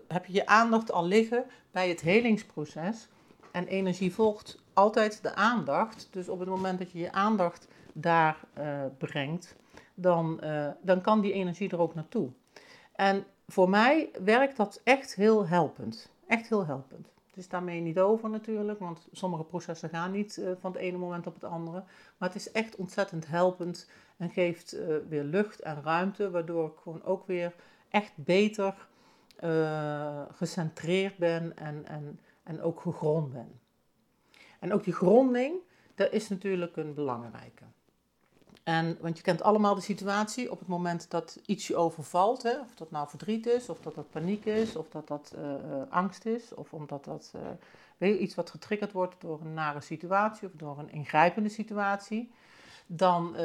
heb 0.07 0.25
je 0.25 0.33
je 0.33 0.45
aandacht 0.45 0.91
al 0.91 1.05
liggen 1.05 1.45
bij 1.71 1.89
het 1.89 2.01
helingsproces. 2.01 3.07
En 3.51 3.67
energie 3.67 4.13
volgt 4.13 4.63
altijd 4.73 5.23
de 5.23 5.35
aandacht. 5.35 6.07
Dus 6.11 6.29
op 6.29 6.39
het 6.39 6.49
moment 6.49 6.79
dat 6.79 6.91
je 6.91 6.99
je 6.99 7.11
aandacht 7.11 7.67
daar 7.93 8.37
uh, 8.57 8.81
brengt, 8.97 9.55
dan, 9.93 10.41
dan 10.81 11.01
kan 11.01 11.21
die 11.21 11.33
energie 11.33 11.69
er 11.69 11.79
ook 11.79 11.95
naartoe. 11.95 12.29
En 12.95 13.25
voor 13.47 13.69
mij 13.69 14.09
werkt 14.23 14.57
dat 14.57 14.81
echt 14.83 15.15
heel 15.15 15.47
helpend. 15.47 16.09
Echt 16.27 16.49
heel 16.49 16.65
helpend. 16.65 17.07
Is 17.37 17.49
daarmee 17.49 17.81
niet 17.81 17.99
over 17.99 18.29
natuurlijk, 18.29 18.79
want 18.79 19.07
sommige 19.11 19.43
processen 19.43 19.89
gaan 19.89 20.11
niet 20.11 20.37
uh, 20.37 20.51
van 20.59 20.71
het 20.71 20.81
ene 20.81 20.97
moment 20.97 21.27
op 21.27 21.33
het 21.33 21.43
andere. 21.43 21.83
Maar 22.17 22.29
het 22.29 22.37
is 22.37 22.51
echt 22.51 22.75
ontzettend 22.75 23.27
helpend 23.27 23.89
en 24.17 24.29
geeft 24.29 24.77
weer 25.09 25.23
lucht 25.23 25.59
en 25.59 25.83
ruimte, 25.83 26.31
waardoor 26.31 26.67
ik 26.67 26.77
gewoon 26.77 27.03
ook 27.03 27.27
weer 27.27 27.53
echt 27.89 28.11
beter 28.15 28.87
gecentreerd 30.31 31.17
ben 31.17 31.57
en, 31.57 31.85
en, 31.85 32.19
en 32.43 32.61
ook 32.61 32.81
gegrond 32.81 33.31
ben. 33.31 33.59
En 34.59 34.73
ook 34.73 34.83
die 34.83 34.93
gronding, 34.93 35.55
dat 35.95 36.11
is 36.11 36.29
natuurlijk 36.29 36.75
een 36.75 36.93
belangrijke. 36.93 37.63
En, 38.67 38.97
want 39.01 39.17
je 39.17 39.23
kent 39.23 39.41
allemaal 39.41 39.75
de 39.75 39.81
situatie 39.81 40.51
op 40.51 40.59
het 40.59 40.67
moment 40.67 41.09
dat 41.09 41.39
iets 41.45 41.67
je 41.67 41.75
overvalt, 41.75 42.43
hè, 42.43 42.59
of 42.59 42.75
dat 42.75 42.91
nou 42.91 43.09
verdriet 43.09 43.45
is, 43.45 43.69
of 43.69 43.79
dat 43.79 43.95
dat 43.95 44.09
paniek 44.09 44.45
is, 44.45 44.75
of 44.75 44.89
dat 44.89 45.07
dat 45.07 45.35
uh, 45.37 45.43
angst 45.89 46.25
is, 46.25 46.53
of 46.53 46.73
omdat 46.73 47.05
dat 47.05 47.33
uh, 47.97 48.21
iets 48.21 48.35
wat 48.35 48.49
getriggerd 48.49 48.91
wordt 48.91 49.15
door 49.21 49.41
een 49.41 49.53
nare 49.53 49.81
situatie 49.81 50.47
of 50.47 50.53
door 50.53 50.79
een 50.79 50.91
ingrijpende 50.91 51.49
situatie, 51.49 52.31
dan, 52.87 53.35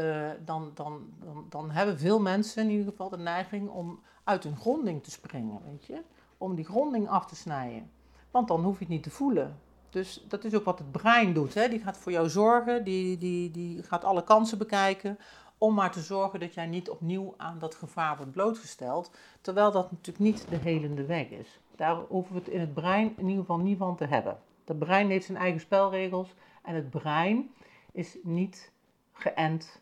dan, 0.44 0.70
dan, 0.74 1.10
dan, 1.18 1.46
dan, 1.48 1.70
hebben 1.70 1.98
veel 1.98 2.20
mensen 2.20 2.62
in 2.62 2.70
ieder 2.70 2.90
geval 2.90 3.08
de 3.08 3.18
neiging 3.18 3.68
om 3.68 4.00
uit 4.24 4.44
hun 4.44 4.56
gronding 4.56 5.02
te 5.02 5.10
springen, 5.10 5.60
weet 5.70 5.84
je, 5.84 6.02
om 6.38 6.54
die 6.54 6.64
gronding 6.64 7.08
af 7.08 7.26
te 7.26 7.36
snijden. 7.36 7.90
Want 8.30 8.48
dan 8.48 8.64
hoef 8.64 8.78
je 8.78 8.84
het 8.84 8.92
niet 8.92 9.02
te 9.02 9.10
voelen. 9.10 9.58
Dus 9.92 10.24
dat 10.28 10.44
is 10.44 10.54
ook 10.54 10.64
wat 10.64 10.78
het 10.78 10.92
brein 10.92 11.32
doet. 11.32 11.54
Hè? 11.54 11.68
Die 11.68 11.78
gaat 11.78 11.98
voor 11.98 12.12
jou 12.12 12.28
zorgen, 12.28 12.84
die, 12.84 13.18
die, 13.18 13.50
die 13.50 13.82
gaat 13.82 14.04
alle 14.04 14.24
kansen 14.24 14.58
bekijken. 14.58 15.18
Om 15.58 15.74
maar 15.74 15.92
te 15.92 16.00
zorgen 16.00 16.40
dat 16.40 16.54
jij 16.54 16.66
niet 16.66 16.90
opnieuw 16.90 17.34
aan 17.36 17.58
dat 17.58 17.74
gevaar 17.74 18.16
wordt 18.16 18.32
blootgesteld. 18.32 19.10
Terwijl 19.40 19.72
dat 19.72 19.90
natuurlijk 19.90 20.18
niet 20.18 20.46
de 20.48 20.56
helende 20.56 21.06
weg 21.06 21.28
is. 21.28 21.60
Daar 21.76 21.96
hoeven 22.08 22.34
we 22.34 22.38
het 22.38 22.48
in 22.48 22.60
het 22.60 22.74
brein 22.74 23.14
in 23.16 23.24
ieder 23.24 23.40
geval 23.40 23.58
niet 23.58 23.78
van 23.78 23.96
te 23.96 24.04
hebben. 24.04 24.38
Het 24.64 24.78
brein 24.78 25.08
heeft 25.08 25.26
zijn 25.26 25.38
eigen 25.38 25.60
spelregels. 25.60 26.34
En 26.62 26.74
het 26.74 26.90
brein 26.90 27.50
is 27.92 28.16
niet 28.22 28.72
geënt 29.12 29.80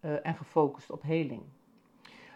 uh, 0.00 0.26
en 0.26 0.34
gefocust 0.34 0.90
op 0.90 1.02
heling. 1.02 1.42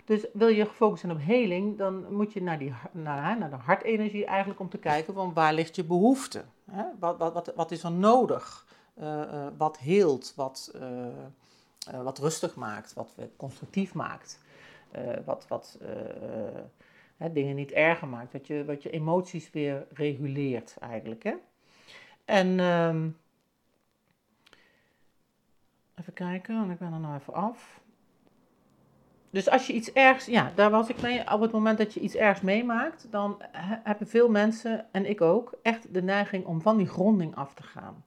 Dus 0.04 0.26
wil 0.32 0.48
je 0.48 0.66
gefocust 0.66 1.00
zijn 1.00 1.12
op 1.12 1.20
heling, 1.20 1.78
dan 1.78 2.12
moet 2.12 2.32
je 2.32 2.42
naar, 2.42 2.58
die, 2.58 2.74
naar, 2.92 3.38
naar 3.38 3.50
de 3.50 3.56
hartenergie 3.56 4.24
eigenlijk 4.24 4.60
om 4.60 4.68
te 4.68 4.78
kijken 4.78 5.14
van 5.14 5.32
waar 5.32 5.54
ligt 5.54 5.76
je 5.76 5.84
behoefte? 5.84 6.44
Hè? 6.70 6.84
Wat, 6.98 7.18
wat, 7.18 7.32
wat, 7.32 7.52
wat, 7.54 7.70
is 7.70 7.82
er 7.82 7.92
nodig? 7.92 8.66
Uh, 8.98 9.04
uh, 9.04 9.46
wat 9.56 9.78
heelt, 9.78 10.32
wat, 10.36 10.72
uh, 10.74 12.02
wat 12.02 12.18
rustig 12.18 12.54
maakt, 12.54 12.92
wat 12.92 13.14
constructief 13.36 13.94
maakt, 13.94 14.38
wat, 15.24 15.46
wat 15.48 15.78
hè, 17.16 17.32
dingen 17.32 17.54
niet 17.54 17.72
erger 17.72 18.08
maakt, 18.08 18.32
wat 18.32 18.46
je, 18.46 18.64
wat 18.64 18.82
je 18.82 18.90
emoties 18.90 19.50
weer 19.50 19.86
reguleert 19.92 20.76
eigenlijk. 20.80 21.22
Hè? 21.22 21.34
En 22.24 22.60
um, 22.60 23.16
even 25.94 26.12
kijken, 26.12 26.70
ik 26.70 26.78
ben 26.78 26.92
er 26.92 27.00
nou 27.00 27.14
even 27.14 27.34
af. 27.34 27.80
Dus 29.34 29.50
als 29.50 29.66
je 29.66 29.72
iets 29.72 29.92
ergs, 29.92 30.26
ja, 30.26 30.52
daar 30.54 30.70
was 30.70 30.88
ik 30.88 31.00
mee. 31.00 31.32
Op 31.32 31.40
het 31.40 31.50
moment 31.52 31.78
dat 31.78 31.94
je 31.94 32.00
iets 32.00 32.14
ergs 32.14 32.40
meemaakt, 32.40 33.06
dan 33.10 33.42
hebben 33.82 34.06
veel 34.06 34.28
mensen, 34.28 34.86
en 34.90 35.10
ik 35.10 35.20
ook, 35.20 35.54
echt 35.62 35.94
de 35.94 36.02
neiging 36.02 36.44
om 36.44 36.60
van 36.60 36.76
die 36.76 36.86
gronding 36.86 37.36
af 37.36 37.54
te 37.54 37.62
gaan. 37.62 38.04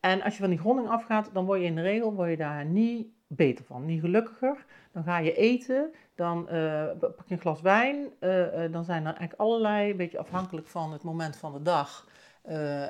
En 0.00 0.22
als 0.22 0.34
je 0.34 0.40
van 0.40 0.50
die 0.50 0.58
gronding 0.58 0.88
afgaat, 0.88 1.30
dan 1.32 1.44
word 1.44 1.60
je 1.60 1.66
in 1.66 1.74
de 1.74 1.82
regel 1.82 2.14
word 2.14 2.30
je 2.30 2.36
daar 2.36 2.64
niet 2.64 3.06
beter 3.26 3.64
van, 3.64 3.84
niet 3.84 4.00
gelukkiger. 4.00 4.64
Dan 4.92 5.02
ga 5.02 5.18
je 5.18 5.34
eten, 5.34 5.90
dan 6.14 6.48
uh, 6.52 6.84
pak 6.98 7.26
je 7.26 7.34
een 7.34 7.40
glas 7.40 7.60
wijn, 7.60 7.96
uh, 8.20 8.64
uh, 8.64 8.72
dan 8.72 8.84
zijn 8.84 9.00
er 9.00 9.14
eigenlijk 9.14 9.40
allerlei, 9.40 9.90
een 9.90 9.96
beetje 9.96 10.18
afhankelijk 10.18 10.66
van 10.66 10.92
het 10.92 11.02
moment 11.02 11.36
van 11.36 11.52
de 11.52 11.62
dag, 11.62 12.08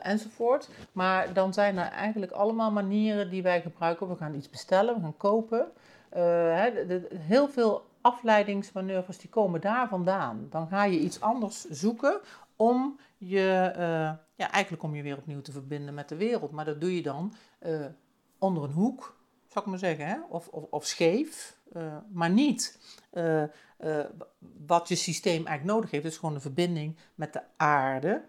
enzovoort. 0.02 0.70
Maar 0.92 1.32
dan 1.32 1.52
zijn 1.52 1.78
er 1.78 1.90
eigenlijk 1.90 2.32
allemaal 2.32 2.72
manieren 2.72 3.30
die 3.30 3.42
wij 3.42 3.62
gebruiken. 3.62 4.08
We 4.08 4.16
gaan 4.16 4.34
iets 4.34 4.50
bestellen, 4.50 4.94
we 4.94 5.00
gaan 5.00 5.16
kopen. 5.16 5.66
De, 6.16 7.08
heel 7.14 7.48
veel 7.48 7.86
afleidingsmanoeuvres 8.00 9.18
die 9.18 9.30
komen 9.30 9.60
daar 9.60 9.88
vandaan. 9.88 10.46
Dan 10.50 10.68
ga 10.68 10.84
je 10.84 10.98
iets 10.98 11.20
anders 11.20 11.64
zoeken 11.64 12.20
om 12.56 12.98
je, 13.16 13.72
uh, 13.76 13.78
ja, 14.34 14.50
eigenlijk 14.50 14.82
om 14.82 14.94
je 14.94 15.02
weer 15.02 15.16
opnieuw 15.16 15.40
te 15.40 15.52
verbinden 15.52 15.94
met 15.94 16.08
de 16.08 16.16
wereld. 16.16 16.50
Maar 16.50 16.64
dat 16.64 16.80
doe 16.80 16.94
je 16.94 17.02
dan 17.02 17.32
uh, 17.66 17.86
onder 18.38 18.62
een 18.62 18.70
hoek, 18.70 19.16
zou 19.46 19.64
ik 19.64 19.70
maar 19.70 19.78
zeggen, 19.78 20.06
hè? 20.06 20.16
Of, 20.28 20.48
of, 20.48 20.64
of 20.70 20.86
scheef, 20.86 21.56
maar 22.12 22.30
niet 22.30 22.78
wat 24.66 24.88
je 24.88 24.94
systeem 24.94 25.46
eigenlijk 25.46 25.64
nodig 25.64 25.90
heeft. 25.90 26.04
Dus 26.04 26.16
gewoon 26.16 26.34
een 26.34 26.40
verbinding 26.40 26.96
met 27.14 27.32
de 27.32 27.42
aarde 27.56 28.22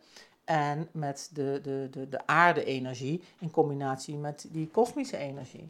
en 0.45 0.89
met 0.91 1.29
de, 1.33 1.59
de, 1.63 1.87
de, 1.91 2.09
de 2.09 2.27
aarde-energie 2.27 3.23
in 3.39 3.51
combinatie 3.51 4.15
met 4.15 4.47
die 4.51 4.67
kosmische 4.67 5.17
energie. 5.17 5.65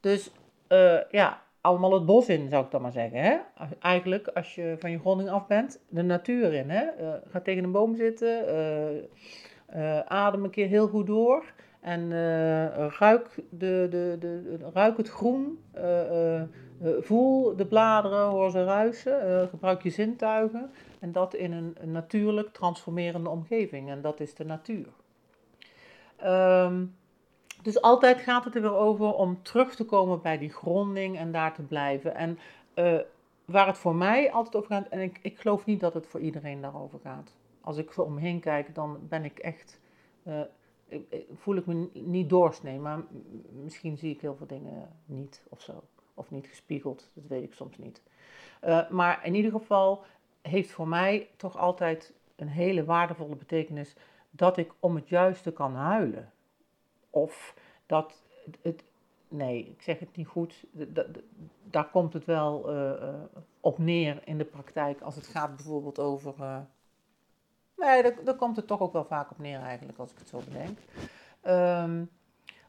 Dus 0.00 0.30
uh, 0.68 1.00
ja, 1.10 1.42
allemaal 1.60 1.92
het 1.92 2.06
bos 2.06 2.28
in, 2.28 2.48
zou 2.48 2.64
ik 2.64 2.70
dan 2.70 2.82
maar 2.82 2.92
zeggen. 2.92 3.20
Hè? 3.20 3.36
Eigenlijk, 3.80 4.28
als 4.28 4.54
je 4.54 4.76
van 4.78 4.90
je 4.90 4.98
gronding 4.98 5.28
af 5.28 5.46
bent, 5.46 5.80
de 5.88 6.02
natuur 6.02 6.52
in. 6.52 6.70
Hè? 6.70 6.84
Uh, 7.00 7.12
ga 7.30 7.40
tegen 7.40 7.64
een 7.64 7.72
boom 7.72 7.96
zitten, 7.96 8.44
uh, 9.76 10.00
adem 10.00 10.44
een 10.44 10.50
keer 10.50 10.68
heel 10.68 10.88
goed 10.88 11.06
door. 11.06 11.44
En 11.80 12.10
ruik, 12.98 13.28
de, 13.50 13.86
de, 13.90 14.16
de, 14.20 14.58
ruik 14.72 14.96
het 14.96 15.08
groen, 15.08 15.58
voel 17.00 17.56
de 17.56 17.66
bladeren, 17.66 18.26
hoor 18.26 18.50
ze 18.50 18.64
ruisen, 18.64 19.48
gebruik 19.48 19.82
je 19.82 19.90
zintuigen. 19.90 20.70
En 21.00 21.12
dat 21.12 21.34
in 21.34 21.52
een, 21.52 21.76
natuurlijk 21.92 22.52
transformerende 22.52 23.30
omgeving. 23.30 23.90
En 23.90 24.00
dat 24.00 24.20
is 24.20 24.34
de 24.34 24.44
natuur. 24.44 24.86
Um, 26.24 26.94
dus 27.64 27.80
altijd 27.80 28.20
gaat 28.20 28.44
het 28.44 28.54
er 28.54 28.60
weer 28.60 28.74
over 28.74 29.14
om 29.14 29.42
terug 29.42 29.74
te 29.74 29.84
komen 29.84 30.22
bij 30.22 30.38
die 30.38 30.50
gronding 30.50 31.18
en 31.18 31.32
daar 31.32 31.54
te 31.54 31.62
blijven. 31.62 32.14
En 32.14 32.38
uh, 32.74 32.98
waar 33.44 33.66
het 33.66 33.78
voor 33.78 33.94
mij 33.94 34.32
altijd 34.32 34.56
over 34.56 34.68
gaat, 34.68 34.88
en 34.88 35.00
ik, 35.00 35.18
ik 35.22 35.38
geloof 35.38 35.64
niet 35.64 35.80
dat 35.80 35.94
het 35.94 36.06
voor 36.06 36.20
iedereen 36.20 36.60
daarover 36.60 36.98
gaat. 37.00 37.34
Als 37.60 37.76
ik 37.76 37.98
om 37.98 38.14
me 38.14 38.20
heen 38.20 38.40
kijk, 38.40 38.74
dan 38.74 38.98
ben 39.08 39.24
ik 39.24 39.38
echt, 39.38 39.80
ik, 40.88 41.26
voel 41.34 41.56
ik 41.56 41.66
me 41.66 41.88
niet 41.92 42.28
doorsnee, 42.28 42.78
maar 42.78 43.02
misschien 43.62 43.96
zie 43.96 44.14
ik 44.14 44.20
heel 44.20 44.36
veel 44.36 44.46
dingen 44.46 44.88
niet 45.06 45.46
of 45.48 45.60
zo. 45.60 45.82
Of 46.14 46.30
niet 46.30 46.46
gespiegeld, 46.46 47.10
dat 47.14 47.24
weet 47.26 47.42
ik 47.42 47.54
soms 47.54 47.78
niet. 47.78 48.02
Uh, 48.64 48.90
maar 48.90 49.26
in 49.26 49.34
ieder 49.34 49.50
geval 49.50 50.04
heeft 50.42 50.70
voor 50.70 50.88
mij 50.88 51.28
toch 51.36 51.58
altijd 51.58 52.14
een 52.36 52.48
hele 52.48 52.84
waardevolle 52.84 53.36
betekenis 53.36 53.96
dat 54.30 54.56
ik 54.56 54.72
om 54.80 54.94
het 54.94 55.08
juiste 55.08 55.52
kan 55.52 55.74
huilen. 55.74 56.32
Of 57.14 57.54
dat 57.86 58.22
het, 58.62 58.84
nee, 59.28 59.68
ik 59.68 59.82
zeg 59.82 59.98
het 59.98 60.16
niet 60.16 60.26
goed, 60.26 60.64
daar 61.64 61.90
komt 61.90 62.12
het 62.12 62.24
wel 62.24 62.76
uh, 62.76 63.14
op 63.60 63.78
neer 63.78 64.22
in 64.24 64.38
de 64.38 64.44
praktijk 64.44 65.00
als 65.00 65.14
het 65.14 65.26
gaat 65.26 65.56
bijvoorbeeld 65.56 65.98
over. 65.98 66.34
Uh, 66.40 66.58
nee, 67.76 68.14
daar, 68.24 68.34
komt 68.34 68.56
het 68.56 68.66
toch 68.66 68.80
ook 68.80 68.92
wel 68.92 69.04
vaak 69.04 69.30
op 69.30 69.38
neer 69.38 69.60
eigenlijk, 69.60 69.98
als 69.98 70.10
ik 70.10 70.18
het 70.18 70.28
zo 70.28 70.40
bedenk. 70.44 70.78
Um, 71.44 72.10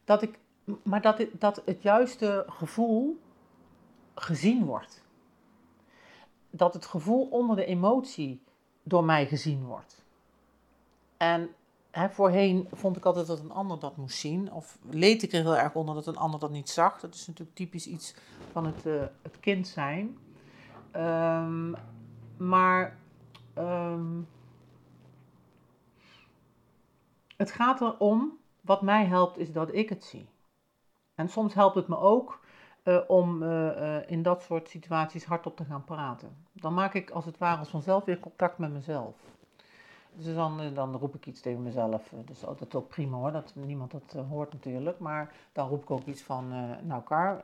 dat 0.04 0.22
ik, 0.22 0.40
maar 0.84 1.02
dat 1.02 1.26
dat 1.32 1.62
het 1.66 1.82
juiste 1.82 2.46
gevoel 2.48 3.20
gezien 4.16 4.66
wordt. 4.66 5.04
dat 6.50 6.74
het 6.74 6.86
gevoel 6.86 7.28
onder 7.32 7.56
de 7.56 7.66
emotie 7.66 8.42
door 8.84 9.04
mij 9.04 9.26
gezien 9.28 9.66
wordt. 9.66 10.04
En 11.18 11.50
voorheen 11.96 12.68
vond 12.72 12.98
ik 12.98 13.06
altijd 13.06 13.28
dat 13.28 13.40
een 13.40 13.52
ander 13.52 13.80
dat 13.80 13.98
moest 13.98 14.18
zien. 14.18 14.52
Of 14.52 14.78
leed 14.90 15.24
ik 15.24 15.32
er 15.32 15.42
heel 15.42 15.58
erg 15.58 15.76
onder 15.76 15.96
dat 15.96 16.08
een 16.08 16.18
ander 16.18 16.40
dat 16.40 16.52
niet 16.52 16.70
zag. 16.70 17.00
Dat 17.00 17.14
is 17.14 17.28
natuurlijk 17.28 17.58
typisch 17.58 17.88
iets 17.88 18.16
van 18.52 18.66
het, 18.66 18.86
uh, 18.86 19.04
het 19.22 19.40
kind 19.40 19.68
zijn. 19.68 20.18
Um, 20.96 21.76
maar 22.38 22.98
um, 23.58 24.28
het 27.38 27.52
gaat 27.52 27.82
erom, 27.82 28.38
wat 28.62 28.82
mij 28.82 29.06
helpt 29.06 29.38
is 29.38 29.52
dat 29.52 29.74
ik 29.74 29.90
het 29.90 30.04
zie. 30.04 30.28
En 31.16 31.30
soms 31.30 31.54
helpt 31.54 31.76
het 31.76 31.88
me 31.88 31.98
ook 31.98 32.40
uh, 32.84 33.00
om 33.08 33.44
uh, 33.44 34.10
in 34.10 34.24
dat 34.24 34.44
soort 34.44 34.70
situaties 34.70 35.26
hardop 35.26 35.56
te 35.56 35.66
gaan 35.66 35.84
praten. 35.84 36.38
Dan 36.52 36.74
maak 36.74 36.94
ik 36.94 37.10
als 37.10 37.26
het 37.26 37.38
ware 37.38 37.60
als 37.60 37.70
vanzelf 37.70 38.06
weer 38.06 38.20
contact 38.20 38.58
met 38.58 38.72
mezelf. 38.72 39.16
Dus 40.18 40.36
dan, 40.36 40.74
dan 40.74 40.96
roep 40.96 41.16
ik 41.16 41.26
iets 41.26 41.42
tegen 41.42 41.64
mezelf. 41.64 42.14
Dus 42.26 42.40
dat 42.40 42.62
is 42.68 42.76
ook 42.76 42.88
prima 42.88 43.18
hoor, 43.18 43.32
dat 43.32 43.52
niemand 43.56 43.92
dat 43.92 44.26
hoort 44.30 44.54
natuurlijk. 44.54 45.00
Maar 45.00 45.34
dan 45.52 45.68
roep 45.68 45.82
ik 45.82 45.92
ook 45.92 46.06
iets 46.06 46.22
van, 46.22 46.48
nou 46.84 47.02
Kar, 47.02 47.44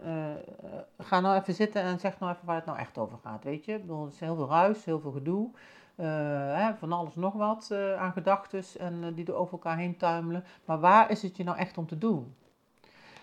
ga 0.98 1.20
nou 1.20 1.40
even 1.40 1.54
zitten 1.54 1.82
en 1.82 2.00
zeg 2.00 2.20
nou 2.20 2.32
even 2.34 2.46
waar 2.46 2.56
het 2.56 2.66
nou 2.66 2.78
echt 2.78 2.98
over 2.98 3.18
gaat. 3.24 3.44
Weet 3.44 3.66
je, 3.66 3.74
ik 3.74 3.84
is 4.10 4.20
heel 4.20 4.36
veel 4.36 4.48
ruis, 4.48 4.86
heel 4.86 5.00
veel 5.00 5.12
gedoe. 5.12 5.50
Hè, 5.96 6.76
van 6.76 6.92
alles 6.92 7.16
nog 7.16 7.34
wat 7.34 7.72
aan 7.98 8.12
gedachten 8.12 8.64
en 8.80 9.14
die 9.14 9.26
er 9.26 9.36
over 9.36 9.54
elkaar 9.54 9.78
heen 9.78 9.98
tuimelen. 9.98 10.44
Maar 10.66 10.80
waar 10.80 11.12
is 11.12 11.22
het 11.22 11.38
je 11.38 11.44
nou 11.44 11.58
echt 11.58 11.78
om 11.78 11.88
te 11.88 11.98
doen? 11.98 12.36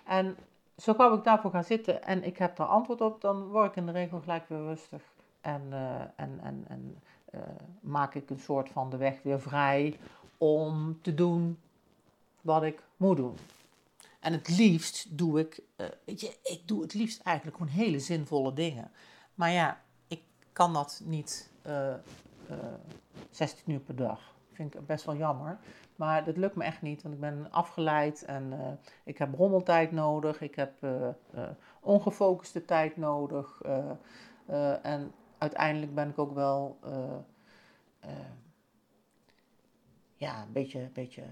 En 0.04 0.36
zo 0.76 0.94
gauw 0.94 1.14
ik 1.14 1.24
daarvoor 1.24 1.50
ga 1.50 1.62
zitten 1.62 2.02
en 2.04 2.24
ik 2.24 2.38
heb 2.38 2.56
daar 2.56 2.66
antwoord 2.66 3.00
op, 3.00 3.20
dan 3.20 3.48
word 3.48 3.70
ik 3.70 3.76
in 3.76 3.86
de 3.86 3.92
regel 3.92 4.20
gelijk 4.20 4.48
weer 4.48 4.62
rustig. 4.62 5.02
En, 5.40 5.62
en, 6.16 6.40
en, 6.42 6.64
en 6.68 6.98
uh, 7.34 7.40
maak 7.80 8.14
ik 8.14 8.30
een 8.30 8.38
soort 8.38 8.68
van 8.68 8.90
de 8.90 8.96
weg 8.96 9.22
weer 9.22 9.40
vrij 9.40 9.98
om 10.38 10.98
te 11.02 11.14
doen 11.14 11.58
wat 12.40 12.62
ik 12.62 12.82
moet 12.96 13.16
doen. 13.16 13.36
En 14.20 14.32
het 14.32 14.48
liefst 14.48 15.18
doe 15.18 15.40
ik, 15.40 15.62
uh, 15.76 15.86
weet 16.04 16.20
je, 16.20 16.36
ik 16.42 16.62
doe 16.64 16.82
het 16.82 16.94
liefst 16.94 17.22
eigenlijk 17.22 17.56
gewoon 17.56 17.72
hele 17.72 17.98
zinvolle 17.98 18.52
dingen. 18.52 18.90
Maar 19.34 19.50
ja, 19.50 19.80
ik 20.08 20.22
kan 20.52 20.72
dat 20.72 21.02
niet 21.04 21.50
16 23.30 23.72
uur 23.72 23.80
per 23.80 23.96
dag. 23.96 24.34
Vind 24.52 24.74
ik 24.74 24.86
best 24.86 25.04
wel 25.04 25.16
jammer. 25.16 25.58
Maar 25.96 26.24
dat 26.24 26.36
lukt 26.36 26.56
me 26.56 26.64
echt 26.64 26.82
niet, 26.82 27.02
want 27.02 27.14
ik 27.14 27.20
ben 27.20 27.50
afgeleid 27.50 28.24
en 28.24 28.78
ik 29.04 29.18
heb 29.18 29.34
rommeltijd 29.34 29.92
nodig, 29.92 30.40
ik 30.40 30.54
heb 30.54 30.86
ongefocuste 31.80 32.64
tijd 32.64 32.96
nodig. 32.96 33.60
en 34.82 35.12
uiteindelijk 35.38 35.94
ben 35.94 36.08
ik 36.08 36.18
ook 36.18 36.34
wel 36.34 36.78
ja, 40.18 40.42
een 40.42 40.52
beetje, 40.52 40.90
beetje. 40.92 41.22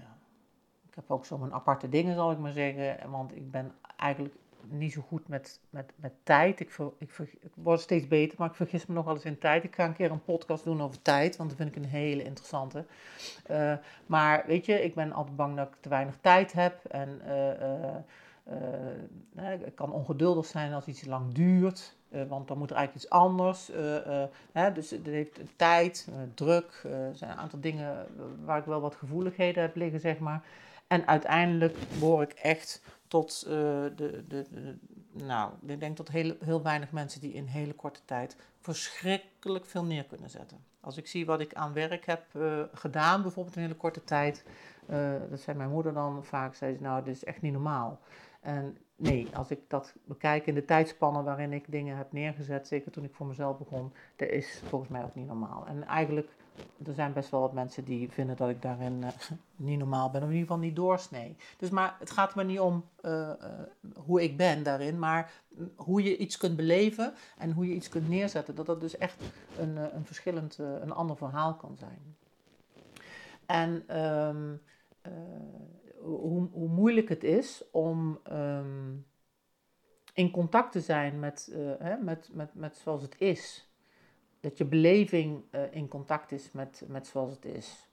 Ik 0.87 0.95
heb 0.95 1.11
ook 1.11 1.25
zo 1.25 1.37
mijn 1.37 1.53
aparte 1.53 1.89
dingen, 1.89 2.15
zal 2.15 2.31
ik 2.31 2.37
maar 2.37 2.51
zeggen. 2.51 3.09
Want 3.09 3.35
ik 3.35 3.51
ben 3.51 3.73
eigenlijk 3.97 4.35
niet 4.69 4.93
zo 4.93 5.01
goed 5.01 5.27
met, 5.27 5.59
met, 5.69 5.93
met 5.95 6.13
tijd. 6.23 6.59
Ik, 6.59 6.77
ik, 6.97 7.11
word 7.55 7.81
steeds 7.81 8.07
beter, 8.07 8.35
maar 8.39 8.49
ik 8.49 8.55
vergis 8.55 8.85
me 8.85 8.93
nog 8.93 9.05
wel 9.05 9.13
eens 9.13 9.25
in 9.25 9.37
tijd. 9.37 9.63
Ik 9.63 9.75
ga 9.75 9.85
een 9.85 9.93
keer 9.93 10.11
een 10.11 10.23
podcast 10.23 10.63
doen 10.63 10.81
over 10.81 11.01
tijd, 11.01 11.37
want 11.37 11.49
dat 11.49 11.57
vind 11.57 11.75
ik 11.75 11.83
een 11.83 11.89
hele 11.89 12.23
interessante. 12.23 12.85
Uh, 13.51 13.73
maar 14.05 14.43
weet 14.47 14.65
je, 14.65 14.83
ik 14.83 14.95
ben 14.95 15.11
altijd 15.11 15.35
bang 15.35 15.55
dat 15.55 15.67
ik 15.67 15.75
te 15.79 15.89
weinig 15.89 16.17
tijd 16.21 16.53
heb. 16.53 16.85
En 16.85 17.21
uh, 19.35 19.53
ik 19.65 19.75
kan 19.75 19.91
ongeduldig 19.91 20.45
zijn 20.45 20.73
als 20.73 20.85
iets 20.85 21.05
lang 21.05 21.33
duurt. 21.33 21.96
Want 22.27 22.47
dan 22.47 22.57
moet 22.57 22.69
er 22.69 22.75
eigenlijk 22.75 23.05
iets 23.05 23.13
anders. 23.13 23.71
Hè, 24.51 24.71
dus 24.71 24.89
het 24.89 25.05
heeft 25.05 25.39
tijd, 25.55 26.07
druk. 26.33 26.81
Er 26.83 27.15
zijn 27.15 27.31
een 27.31 27.37
aantal 27.37 27.59
dingen 27.59 28.07
waar 28.45 28.57
ik 28.57 28.65
wel 28.65 28.81
wat 28.81 28.95
gevoeligheden 28.95 29.61
heb 29.61 29.75
liggen, 29.75 29.99
zeg 29.99 30.19
maar. 30.19 30.43
En 30.87 31.07
uiteindelijk 31.07 31.77
word 31.99 32.31
ik 32.31 32.37
echt 32.39 32.81
tot 33.07 33.45
de, 33.45 33.93
de, 33.95 34.23
de, 34.27 34.45
nou, 35.11 35.51
ik 35.65 35.79
denk 35.79 35.95
tot 35.95 36.07
heel, 36.07 36.35
heel 36.39 36.61
weinig 36.61 36.91
mensen 36.91 37.21
die 37.21 37.33
in 37.33 37.45
hele 37.45 37.73
korte 37.73 37.99
tijd 38.05 38.35
verschrikkelijk 38.59 39.65
veel 39.65 39.83
neer 39.83 40.03
kunnen 40.03 40.29
zetten. 40.29 40.57
Als 40.79 40.97
ik 40.97 41.07
zie 41.07 41.25
wat 41.25 41.39
ik 41.39 41.53
aan 41.53 41.73
werk 41.73 42.05
heb 42.05 42.23
gedaan, 42.73 43.21
bijvoorbeeld 43.21 43.55
in 43.55 43.61
hele 43.61 43.75
korte 43.75 44.03
tijd, 44.03 44.43
dat 45.29 45.39
zei 45.39 45.57
mijn 45.57 45.69
moeder 45.69 45.93
dan 45.93 46.25
vaak, 46.25 46.55
zei 46.55 46.75
ze, 46.75 46.81
nou, 46.81 47.03
dit 47.03 47.15
is 47.15 47.23
echt 47.23 47.41
niet 47.41 47.53
normaal. 47.53 47.99
En 48.41 48.77
nee, 48.97 49.27
als 49.33 49.51
ik 49.51 49.59
dat 49.67 49.93
bekijk 50.05 50.47
in 50.47 50.53
de 50.53 50.65
tijdspannen 50.65 51.23
waarin 51.23 51.53
ik 51.53 51.71
dingen 51.71 51.97
heb 51.97 52.11
neergezet, 52.11 52.67
zeker 52.67 52.91
toen 52.91 53.03
ik 53.03 53.13
voor 53.13 53.25
mezelf 53.25 53.57
begon, 53.57 53.93
dat 54.15 54.29
is 54.29 54.61
volgens 54.67 54.91
mij 54.91 55.03
ook 55.03 55.15
niet 55.15 55.27
normaal. 55.27 55.67
En 55.67 55.83
eigenlijk 55.83 56.29
er 56.85 56.93
zijn 56.93 57.13
best 57.13 57.29
wel 57.29 57.41
wat 57.41 57.53
mensen 57.53 57.83
die 57.83 58.11
vinden 58.11 58.35
dat 58.37 58.49
ik 58.49 58.61
daarin 58.61 59.01
uh, 59.01 59.07
niet 59.55 59.79
normaal 59.79 60.09
ben, 60.09 60.21
of 60.21 60.27
in 60.27 60.33
ieder 60.33 60.47
geval 60.47 60.63
niet 60.63 60.75
doorsnee. 60.75 61.35
Dus 61.57 61.69
maar 61.69 61.95
het 61.99 62.11
gaat 62.11 62.35
me 62.35 62.43
niet 62.43 62.59
om 62.59 62.85
uh, 63.01 63.11
uh, 63.11 63.33
hoe 63.95 64.23
ik 64.23 64.37
ben 64.37 64.63
daarin, 64.63 64.99
maar 64.99 65.31
hoe 65.75 66.03
je 66.03 66.17
iets 66.17 66.37
kunt 66.37 66.55
beleven 66.55 67.13
en 67.37 67.51
hoe 67.51 67.67
je 67.67 67.73
iets 67.73 67.89
kunt 67.89 68.09
neerzetten. 68.09 68.55
Dat 68.55 68.65
dat 68.65 68.81
dus 68.81 68.97
echt 68.97 69.23
een, 69.57 69.95
een 69.95 70.05
verschillend, 70.05 70.57
een 70.57 70.91
ander 70.91 71.17
verhaal 71.17 71.55
kan 71.55 71.77
zijn. 71.77 72.15
En 73.45 73.99
um, 74.01 74.61
hoe, 76.07 76.49
hoe, 76.51 76.69
moeilijk 76.69 77.09
het 77.09 77.23
is 77.23 77.63
om 77.71 78.19
um, 78.31 79.05
in 80.13 80.31
contact 80.31 80.71
te 80.71 80.81
zijn 80.81 81.19
met, 81.19 81.49
hè, 81.79 81.97
met, 81.97 82.29
met, 82.33 82.53
met 82.53 82.77
zoals 82.77 83.01
het 83.01 83.15
is 83.21 83.67
dat 84.39 84.57
je 84.57 84.65
beleving 84.65 85.43
uh, 85.51 85.73
in 85.73 85.87
contact 85.87 86.31
is 86.31 86.51
met, 86.51 86.83
met 86.87 87.07
zoals 87.07 87.31
het 87.31 87.45
is. 87.45 87.89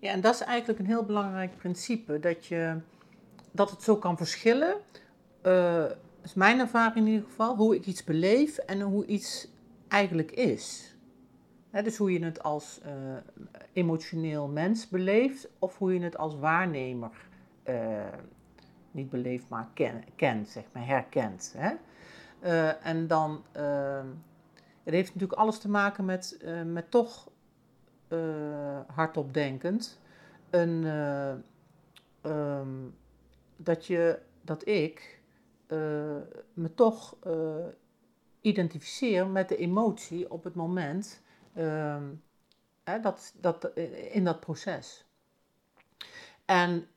Ja, 0.00 0.10
en 0.10 0.20
dat 0.20 0.34
is 0.34 0.40
eigenlijk 0.40 0.78
een 0.78 0.86
heel 0.86 1.04
belangrijk 1.04 1.56
principe, 1.56 2.18
dat, 2.18 2.46
je, 2.46 2.80
dat 3.50 3.70
het 3.70 3.82
zo 3.82 3.96
kan 3.96 4.16
verschillen. 4.16 4.76
Uh, 5.42 5.84
is 6.22 6.34
mijn 6.34 6.58
ervaring 6.58 7.06
in 7.06 7.12
ieder 7.12 7.28
geval, 7.28 7.56
hoe 7.56 7.74
ik 7.74 7.86
iets 7.86 8.04
beleef 8.04 8.58
en 8.58 8.80
hoe 8.80 9.06
iets 9.06 9.48
eigenlijk 9.88 10.30
is 10.30 10.92
dus 11.80 11.96
hoe 11.96 12.12
je 12.12 12.24
het 12.24 12.42
als 12.42 12.80
uh, 12.86 12.90
emotioneel 13.72 14.48
mens 14.48 14.88
beleeft 14.88 15.48
of 15.58 15.78
hoe 15.78 15.94
je 15.94 16.00
het 16.00 16.16
als 16.16 16.38
waarnemer 16.38 17.10
uh, 17.64 18.04
niet 18.90 19.10
beleeft, 19.10 19.48
maar 19.48 19.68
ken, 19.74 20.04
kent, 20.16 20.48
zeg 20.48 20.64
maar, 20.72 20.86
herkent. 20.86 21.54
Hè? 21.56 21.74
En 22.72 23.06
dan, 23.06 23.44
het 24.82 24.94
heeft 24.94 25.14
natuurlijk 25.14 25.40
alles 25.40 25.58
te 25.58 25.70
maken 25.70 26.04
met, 26.04 26.44
met 26.64 26.90
toch 26.90 27.30
hardop 28.86 29.34
denkend, 29.34 30.00
een, 30.50 30.84
um, 32.22 32.94
dat, 33.56 33.86
je, 33.86 34.18
dat 34.40 34.66
ik 34.68 35.20
me 36.54 36.74
toch 36.74 37.16
identificeer 38.40 39.26
met 39.26 39.48
de 39.48 39.56
emotie 39.56 40.30
op 40.30 40.44
het 40.44 40.54
moment 40.54 41.22
Um, 41.58 42.22
hè, 42.84 43.00
dat, 43.00 43.34
dat, 43.40 43.64
eh, 43.64 44.14
in 44.14 44.24
dat 44.24 44.40
proces. 44.40 45.04
En 46.44 46.88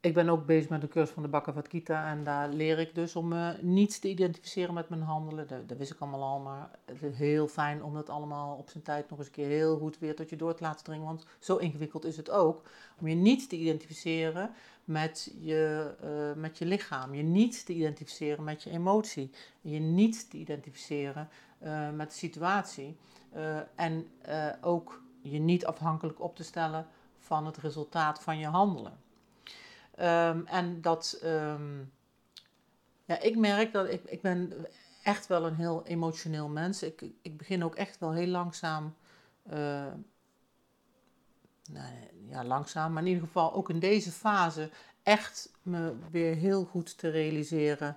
ik 0.00 0.14
ben 0.14 0.28
ook 0.28 0.46
bezig 0.46 0.70
met 0.70 0.80
de 0.80 0.88
cursus 0.88 1.14
van 1.14 1.22
de 1.22 1.28
Bhagavad 1.28 1.68
Gita 1.68 2.10
en 2.10 2.24
daar 2.24 2.48
leer 2.48 2.78
ik 2.78 2.94
dus 2.94 3.16
om 3.16 3.32
uh, 3.32 3.48
niets 3.60 3.98
te 3.98 4.08
identificeren 4.08 4.74
met 4.74 4.88
mijn 4.88 5.02
handelen. 5.02 5.46
Dat, 5.66 5.78
wist 5.78 5.92
ik 5.92 6.00
allemaal 6.00 6.22
al, 6.22 6.40
maar 6.40 6.70
het 6.84 7.02
is 7.02 7.18
heel 7.18 7.48
fijn 7.48 7.82
om 7.82 7.94
dat 7.94 8.08
allemaal 8.08 8.56
op 8.56 8.68
zijn 8.68 8.84
tijd 8.84 9.10
nog 9.10 9.18
eens 9.18 9.26
een 9.26 9.32
keer 9.32 9.48
heel 9.48 9.78
goed 9.78 9.98
weer 9.98 10.16
tot 10.16 10.30
je 10.30 10.36
door 10.36 10.54
te 10.54 10.62
laten 10.62 10.84
dringen. 10.84 11.06
Want 11.06 11.26
zo 11.38 11.56
ingewikkeld 11.56 12.04
is 12.04 12.16
het 12.16 12.30
ook 12.30 12.62
om 13.00 13.08
je 13.08 13.14
niet 13.14 13.48
te 13.48 13.56
identificeren 13.56 14.50
met 14.84 15.34
je, 15.40 15.94
uh, 16.04 16.42
met 16.42 16.58
je 16.58 16.66
lichaam, 16.66 17.14
je 17.14 17.22
niet 17.22 17.66
te 17.66 17.72
identificeren 17.72 18.44
met 18.44 18.62
je 18.62 18.70
emotie, 18.70 19.30
je 19.60 19.78
niet 19.78 20.30
te 20.30 20.36
identificeren 20.36 21.28
uh, 21.62 21.90
met 21.90 22.10
de 22.10 22.16
situatie. 22.16 22.96
En 23.74 24.06
ook 24.60 25.02
je 25.20 25.38
niet 25.38 25.66
afhankelijk 25.66 26.20
op 26.20 26.36
te 26.36 26.44
stellen 26.44 26.86
van 27.18 27.46
het 27.46 27.56
resultaat 27.56 28.22
van 28.22 28.38
je 28.38 28.46
handelen. 28.46 29.07
Um, 30.00 30.46
en 30.46 30.80
dat, 30.80 31.20
um, 31.24 31.92
ja, 33.04 33.20
ik 33.20 33.36
merk 33.36 33.72
dat 33.72 33.88
ik, 33.88 34.04
ik 34.04 34.22
ben 34.22 34.66
echt 35.02 35.26
wel 35.26 35.46
een 35.46 35.54
heel 35.56 35.86
emotioneel 35.86 36.48
mens. 36.48 36.82
Ik, 36.82 37.04
ik 37.22 37.36
begin 37.36 37.64
ook 37.64 37.74
echt 37.74 37.98
wel 37.98 38.12
heel 38.12 38.26
langzaam, 38.26 38.94
uh, 39.46 39.54
nou, 41.70 41.92
ja, 42.28 42.44
langzaam, 42.44 42.92
maar 42.92 43.02
in 43.02 43.08
ieder 43.08 43.24
geval 43.26 43.52
ook 43.54 43.70
in 43.70 43.78
deze 43.78 44.10
fase 44.10 44.70
echt 45.02 45.52
me 45.62 45.94
weer 46.10 46.34
heel 46.34 46.64
goed 46.64 46.98
te 46.98 47.08
realiseren 47.08 47.96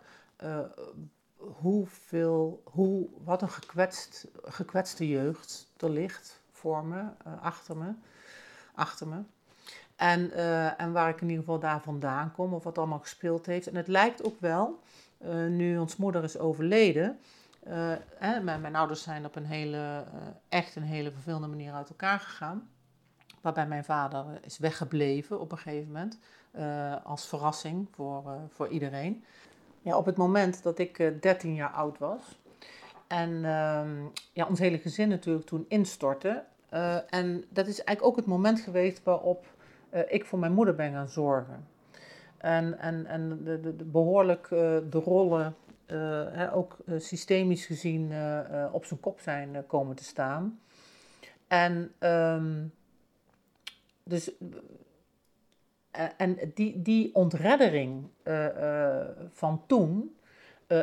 hoeveel, 1.36 2.62
hoe, 2.66 3.08
wat 3.24 3.42
een 3.42 3.50
gekwetst, 3.50 4.28
gekwetste 4.44 5.08
jeugd 5.08 5.68
er 5.78 5.90
ligt 5.90 6.42
voor 6.52 6.86
me, 6.86 7.04
achter 7.42 7.78
me. 7.78 7.94
Achter 8.74 9.08
me. 9.08 9.22
En, 10.02 10.32
en 10.78 10.92
waar 10.92 11.10
ik 11.10 11.22
in 11.22 11.30
ieder 11.30 11.44
geval 11.44 11.60
daar 11.60 11.82
vandaan 11.82 12.32
kom, 12.32 12.54
of 12.54 12.64
wat 12.64 12.78
allemaal 12.78 13.00
gespeeld 13.00 13.46
heeft. 13.46 13.68
En 13.68 13.76
het 13.76 13.88
lijkt 13.88 14.24
ook 14.24 14.40
wel, 14.40 14.80
nu 15.50 15.78
ons 15.78 15.96
moeder 15.96 16.24
is 16.24 16.38
overleden, 16.38 17.20
mijn, 18.20 18.62
mijn, 18.62 18.76
ouders 18.76 19.04
zijn 19.04 19.26
op 19.26 19.36
een 19.36 19.46
hele, 19.46 20.04
echt 20.50 20.76
een 20.76 20.84
hele 20.84 21.12
vervelende 21.12 21.48
manier 21.48 21.74
uit 21.74 21.90
elkaar 21.90 22.20
gegaan. 22.20 22.70
Waarbij 23.42 23.68
mijn 23.68 23.84
vader 23.84 24.26
is 24.46 24.58
weggebleven 24.58 25.40
op 25.40 25.52
een 25.52 25.58
gegeven 25.58 25.92
moment. 25.92 26.20
als 27.04 27.28
verrassing 27.28 27.88
voor, 27.92 28.24
voor 28.50 28.68
iedereen. 28.68 29.24
Ja, 29.82 29.98
op 29.98 30.06
het 30.06 30.18
moment 30.18 30.64
dat 30.64 30.80
ik 30.80 31.22
13 31.22 31.54
jaar 31.56 31.72
oud 31.72 31.98
was. 31.98 32.40
En 33.08 33.30
uh, 33.30 33.82
ja, 34.34 34.46
ons 34.48 34.60
hele 34.60 34.78
gezin 34.78 35.10
natuurlijk 35.10 35.46
toen 35.46 35.66
instortte. 35.68 36.44
En 37.10 37.46
dat 37.50 37.68
is 37.68 37.84
eigenlijk 37.84 38.04
ook 38.04 38.16
het 38.16 38.26
moment 38.26 38.60
geweest 38.60 39.04
waarop 39.04 39.46
uh, 39.94 40.02
ik 40.08 40.26
voor 40.26 40.40
mijn 40.40 40.54
moeder 40.54 40.76
ben 40.76 40.92
gaan 40.92 41.10
zorgen. 41.10 41.68
En, 42.38 42.80
en, 42.80 43.06
en 43.06 43.44
de, 43.44 43.60
de, 43.60 43.84
behoorlijk 43.84 44.50
uh, 44.50 44.60
de 44.90 45.00
rollen, 45.00 45.56
hè, 46.32 46.54
ook 46.54 46.78
systemisch 46.98 47.66
gezien, 47.66 48.12
op 48.72 48.86
zijn 48.86 49.00
kop 49.00 49.20
zijn 49.20 49.64
komen 49.68 49.96
te 49.96 50.04
staan. 50.04 50.60
En 51.48 51.92
um, 52.00 52.74
dus 54.04 54.32
en 56.18 56.38
die, 56.54 56.82
die 56.82 57.16
ontreddering 57.16 58.08
van 59.32 59.64
toen, 59.68 60.16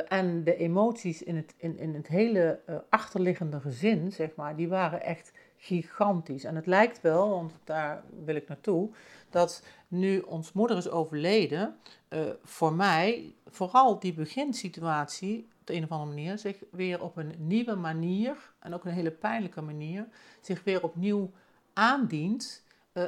en 0.08 0.44
de 0.44 0.56
emoties 0.56 1.22
in 1.22 1.36
het, 1.36 1.54
in, 1.56 1.78
in 1.78 1.94
het 1.94 2.08
hele 2.08 2.60
achterliggende 2.88 3.60
gezin, 3.60 4.12
zeg 4.12 4.34
maar, 4.34 4.56
die 4.56 4.68
waren 4.68 5.02
echt 5.02 5.32
gigantisch. 5.58 6.44
En 6.44 6.56
het 6.56 6.66
lijkt 6.66 7.00
wel, 7.00 7.28
want 7.28 7.52
daar 7.64 8.02
wil 8.24 8.34
ik 8.34 8.48
naartoe, 8.48 8.90
dat 9.30 9.62
nu 9.88 10.18
ons 10.18 10.52
moeder 10.52 10.76
is 10.76 10.88
overleden, 10.88 11.76
uh, 12.08 12.20
voor 12.42 12.72
mij 12.72 13.34
vooral 13.46 13.98
die 13.98 14.12
beginsituatie 14.12 15.48
op 15.60 15.66
de 15.66 15.74
een 15.74 15.84
of 15.84 15.90
andere 15.90 16.10
manier 16.10 16.38
zich 16.38 16.56
weer 16.70 17.02
op 17.02 17.16
een 17.16 17.34
nieuwe 17.38 17.74
manier, 17.74 18.36
en 18.58 18.74
ook 18.74 18.84
een 18.84 18.92
hele 18.92 19.10
pijnlijke 19.10 19.60
manier, 19.60 20.06
zich 20.40 20.64
weer 20.64 20.82
opnieuw 20.82 21.30
aandient. 21.72 22.66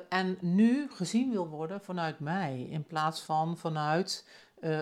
en 0.08 0.38
nu 0.40 0.90
gezien 0.90 1.30
wil 1.30 1.48
worden 1.48 1.80
vanuit 1.80 2.20
mij, 2.20 2.66
in 2.70 2.84
plaats 2.84 3.22
van 3.22 3.56
vanuit 3.56 4.24
uh, 4.60 4.80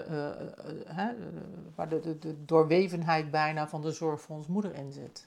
waar 1.74 1.88
de, 1.88 2.18
de, 2.18 2.44
doorwevenheid 2.44 3.30
bijna 3.30 3.68
van 3.68 3.82
de 3.82 3.92
zorg 3.92 4.20
voor 4.20 4.36
ons 4.36 4.46
moeder 4.46 4.74
in 4.74 4.92
zit. 4.92 5.26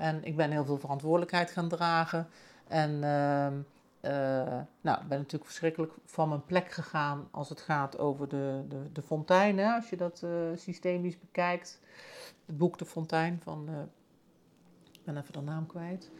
En 0.00 0.24
ik 0.24 0.36
ben 0.36 0.50
heel 0.50 0.64
veel 0.64 0.78
verantwoordelijkheid 0.78 1.50
gaan 1.50 1.68
dragen. 1.68 2.28
En 2.68 2.90
ehm, 2.90 3.54
nou, 4.80 4.98
ben 5.08 5.18
natuurlijk 5.18 5.44
verschrikkelijk 5.44 5.92
van 6.04 6.28
mijn 6.28 6.44
plek 6.44 6.70
gegaan 6.70 7.28
als 7.30 7.48
het 7.48 7.60
gaat 7.60 7.98
over 7.98 8.28
de, 8.28 8.64
de, 8.68 8.92
de 8.92 9.02
fontein. 9.02 9.60
Als 9.60 9.90
je 9.90 9.96
dat 9.96 10.24
systemisch 10.54 11.18
bekijkt. 11.18 11.80
Het 12.46 12.58
boek 12.58 12.78
De 12.78 12.84
Fontein 12.84 13.40
van, 13.42 13.68
ik 14.92 15.04
ben 15.04 15.16
even 15.16 15.32
de 15.32 15.40
naam 15.40 15.66
kwijt. 15.66 16.10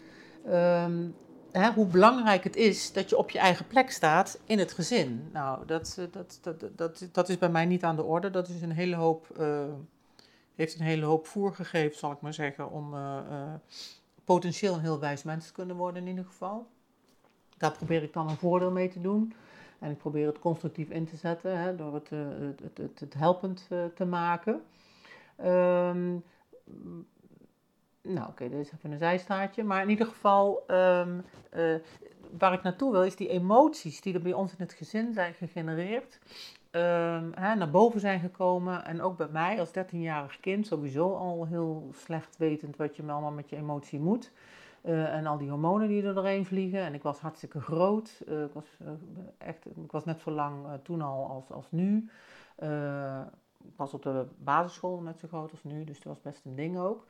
Um, 0.47 1.15
hè, 1.53 1.73
hoe 1.73 1.87
belangrijk 1.87 2.45
het 2.45 2.57
is 2.57 2.93
dat 2.93 3.11
je 3.11 3.17
op 3.17 3.31
je 3.31 3.39
eigen 3.39 3.67
plek 3.67 3.91
staat 3.91 4.39
in 4.45 4.59
het 4.59 4.73
gezin. 4.73 5.29
Nou, 5.33 5.67
dat, 5.67 5.97
eh, 5.99 6.05
dat, 6.11 6.39
dat, 6.43 6.65
dat, 6.77 7.09
dat 7.13 7.29
is 7.29 7.39
bij 7.39 7.49
mij 7.49 7.67
niet 7.67 7.85
aan 7.85 7.97
de 7.97 8.05
orde. 8.05 8.31
Dat 8.31 8.49
is 8.49 8.63
een 8.63 8.73
hele 8.73 8.97
hoop, 8.97 9.27
uh, 9.41 9.65
heeft 10.55 10.79
een 10.79 10.85
hele 10.85 11.05
hoop 11.05 11.27
voer 11.27 11.55
gegeven, 11.55 11.99
zal 11.99 12.13
ik 12.13 12.21
maar 12.21 12.35
zeggen, 12.35 12.71
om 12.71 12.95
uh, 12.95 13.55
potentieel 14.25 14.75
een 14.75 14.81
heel 14.81 15.01
wijs 15.01 15.23
mens 15.23 15.47
te 15.47 15.53
kunnen 15.53 15.77
worden 15.77 16.03
in 16.03 16.09
ieder 16.09 16.25
geval. 16.25 16.67
Daar 17.57 17.73
probeer 17.73 18.03
ik 18.03 18.13
dan 18.13 18.29
een 18.29 18.37
voordeel 18.37 18.71
mee 18.71 18.89
te 18.89 19.01
doen. 19.01 19.35
En 19.79 19.91
ik 19.91 19.99
probeer 19.99 20.27
het 20.27 20.39
constructief 20.39 20.91
in 20.91 21.07
te 21.07 21.17
zetten 21.17 21.59
hè, 21.59 21.77
door 21.77 21.95
het, 21.95 22.11
het, 22.11 22.61
het, 22.75 23.01
het, 23.01 23.15
helpend 23.15 23.69
te 23.95 24.05
maken. 24.05 24.63
Um, 25.45 26.25
nou, 28.03 28.29
oké, 28.29 28.49
dit 28.49 28.59
is 28.67 28.73
even 28.73 28.93
een 28.93 28.99
zijstaartje. 28.99 29.65
Maar 29.65 29.83
in 29.83 29.89
ieder 29.89 30.07
geval, 30.07 30.65
uh, 30.69 31.07
waar 32.39 32.53
ik 32.53 32.63
naartoe 32.63 32.93
wil, 32.93 33.03
is 33.03 33.17
die 33.17 33.29
emoties 33.29 34.01
die 34.01 34.15
er 34.15 34.23
bij 34.23 34.33
ons 34.33 34.53
in 34.53 34.59
het 34.59 34.73
gezin 34.73 35.13
zijn 35.13 35.35
gegenereerd. 35.35 36.19
Hè, 36.71 37.55
naar 37.55 37.71
boven 37.71 38.01
zijn 38.01 38.21
gekomen. 38.21 38.85
En 38.85 39.03
ook 39.03 39.17
bij 39.17 39.29
mij 39.29 39.61
als 39.61 39.71
13-jarig 39.71 40.41
kind, 40.41 40.67
sowieso 40.67 41.15
al 41.15 41.47
heel 41.47 41.91
slecht 41.95 42.37
wetend 42.37 42.77
wat 42.77 42.97
je 42.97 43.03
allemaal 43.03 43.31
met 43.31 43.51
je 43.51 43.57
emotie 43.57 44.01
moet. 44.01 44.33
Uh, 44.85 45.15
en 45.15 45.27
al 45.27 45.39
die 45.39 45.49
hormonen 45.49 45.89
die 45.89 46.03
er 46.03 46.15
doorheen 46.15 46.47
vliegen. 46.47 46.81
En 46.81 46.95
ik 46.95 47.03
was 47.03 47.19
hartstikke 47.21 47.61
groot. 47.61 48.23
Uh, 48.29 48.43
ik, 48.43 48.53
was, 48.53 48.65
echt, 49.39 49.67
ik 49.67 49.93
was 49.93 50.05
net 50.05 50.21
zo 50.21 50.31
lang 50.31 50.67
toen 50.83 51.03
al 51.03 51.27
als, 51.27 51.51
als 51.51 51.71
nu 51.71 52.11
ik 53.65 53.77
was 53.77 53.95
op 53.95 54.03
de 54.03 54.27
basisschool 54.39 55.01
net 55.01 55.19
zo 55.19 55.29
groot 55.29 55.51
als 55.51 55.65
nu, 55.65 55.85
dus 55.85 56.01
dat 56.01 56.13
was 56.13 56.21
best 56.21 56.45
een 56.45 56.55
ding 56.55 56.79
ook. 56.79 57.07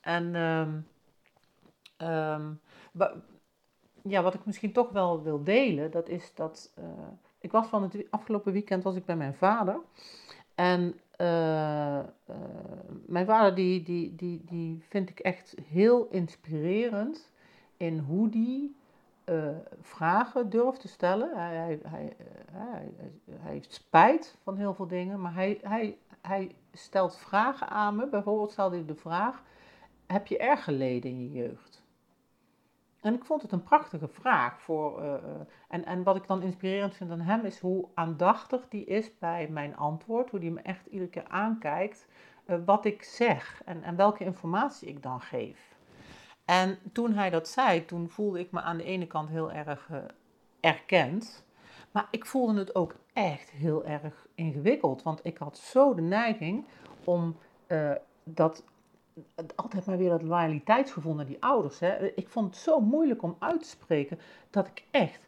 En 0.00 0.34
um, 0.34 0.86
um, 2.08 2.60
ja, 4.02 4.22
wat 4.22 4.34
ik 4.34 4.44
misschien 4.46 4.72
toch 4.72 4.90
wel 4.90 5.22
wil 5.22 5.44
delen, 5.44 5.90
dat 5.90 6.08
is 6.08 6.34
dat 6.34 6.74
ik 7.44 7.50
was 7.50 7.66
van 7.66 7.82
het 7.82 8.06
afgelopen 8.10 8.52
weekend 8.52 8.82
was 8.82 8.96
ik 8.96 9.04
bij 9.04 9.16
mijn 9.16 9.34
vader. 9.34 9.80
En 10.54 11.00
uh, 11.20 11.98
uh, 11.98 12.36
mijn 13.06 13.26
vader 13.26 13.54
die, 13.54 13.82
die, 13.82 14.14
die, 14.14 14.44
die 14.44 14.84
vind 14.88 15.10
ik 15.10 15.18
echt 15.18 15.54
heel 15.68 16.08
inspirerend 16.10 17.30
in 17.76 17.98
hoe 17.98 18.28
die 18.28 18.76
uh, 19.24 19.48
vragen 19.80 20.50
durft 20.50 20.80
te 20.80 20.88
stellen. 20.88 21.30
Hij, 21.36 21.56
hij, 21.56 21.80
hij, 21.82 22.16
hij, 22.50 22.92
heeft 23.40 23.72
spijt 23.72 24.36
van 24.42 24.56
heel 24.56 24.74
veel 24.74 24.86
dingen, 24.86 25.20
maar 25.20 25.34
hij, 25.34 25.58
hij, 25.62 25.96
hij 26.20 26.54
stelt 26.72 27.16
vragen 27.16 27.68
aan 27.68 27.96
me. 27.96 28.06
Bijvoorbeeld 28.06 28.52
stelde 28.52 28.76
hij 28.76 28.84
de 28.84 28.94
vraag: 28.94 29.42
Heb 30.06 30.26
je 30.26 30.38
erg 30.38 30.64
geleden 30.64 31.10
in 31.10 31.22
je 31.22 31.32
jeugd? 31.32 31.73
En 33.04 33.14
ik 33.14 33.24
vond 33.24 33.42
het 33.42 33.52
een 33.52 33.62
prachtige 33.62 34.08
vraag. 34.08 34.60
Voor, 34.60 35.02
uh, 35.02 35.14
en, 35.68 35.84
en 35.84 36.02
wat 36.02 36.16
ik 36.16 36.26
dan 36.26 36.42
inspirerend 36.42 36.94
vind 36.94 37.10
aan 37.10 37.20
hem 37.20 37.44
is 37.44 37.58
hoe 37.58 37.88
aandachtig 37.94 38.68
die 38.68 38.84
is 38.84 39.18
bij 39.18 39.48
mijn 39.48 39.76
antwoord. 39.76 40.30
Hoe 40.30 40.40
die 40.40 40.50
me 40.50 40.60
echt 40.60 40.86
iedere 40.86 41.10
keer 41.10 41.28
aankijkt 41.28 42.06
uh, 42.46 42.56
wat 42.64 42.84
ik 42.84 43.02
zeg 43.02 43.62
en, 43.64 43.82
en 43.82 43.96
welke 43.96 44.24
informatie 44.24 44.88
ik 44.88 45.02
dan 45.02 45.20
geef. 45.20 45.76
En 46.44 46.78
toen 46.92 47.12
hij 47.12 47.30
dat 47.30 47.48
zei, 47.48 47.84
toen 47.84 48.08
voelde 48.08 48.38
ik 48.38 48.50
me 48.50 48.60
aan 48.60 48.76
de 48.76 48.84
ene 48.84 49.06
kant 49.06 49.28
heel 49.28 49.52
erg 49.52 49.90
erkend. 50.60 51.44
Maar 51.90 52.08
ik 52.10 52.26
voelde 52.26 52.58
het 52.58 52.74
ook 52.74 52.94
echt 53.12 53.50
heel 53.50 53.84
erg 53.84 54.26
ingewikkeld. 54.34 55.02
Want 55.02 55.20
ik 55.22 55.38
had 55.38 55.58
zo 55.58 55.94
de 55.94 56.02
neiging 56.02 56.66
om 57.04 57.36
dat 58.24 58.64
altijd 59.54 59.86
maar 59.86 59.98
weer 59.98 60.10
dat 60.10 60.22
loyaliteitsgevoel 60.22 61.14
naar 61.14 61.26
die 61.26 61.42
ouders. 61.42 61.78
Hè. 61.78 62.06
Ik 62.06 62.28
vond 62.28 62.46
het 62.46 62.56
zo 62.56 62.80
moeilijk 62.80 63.22
om 63.22 63.36
uit 63.38 63.60
te 63.60 63.68
spreken 63.68 64.18
dat 64.50 64.66
ik 64.66 64.84
echt, 64.90 65.20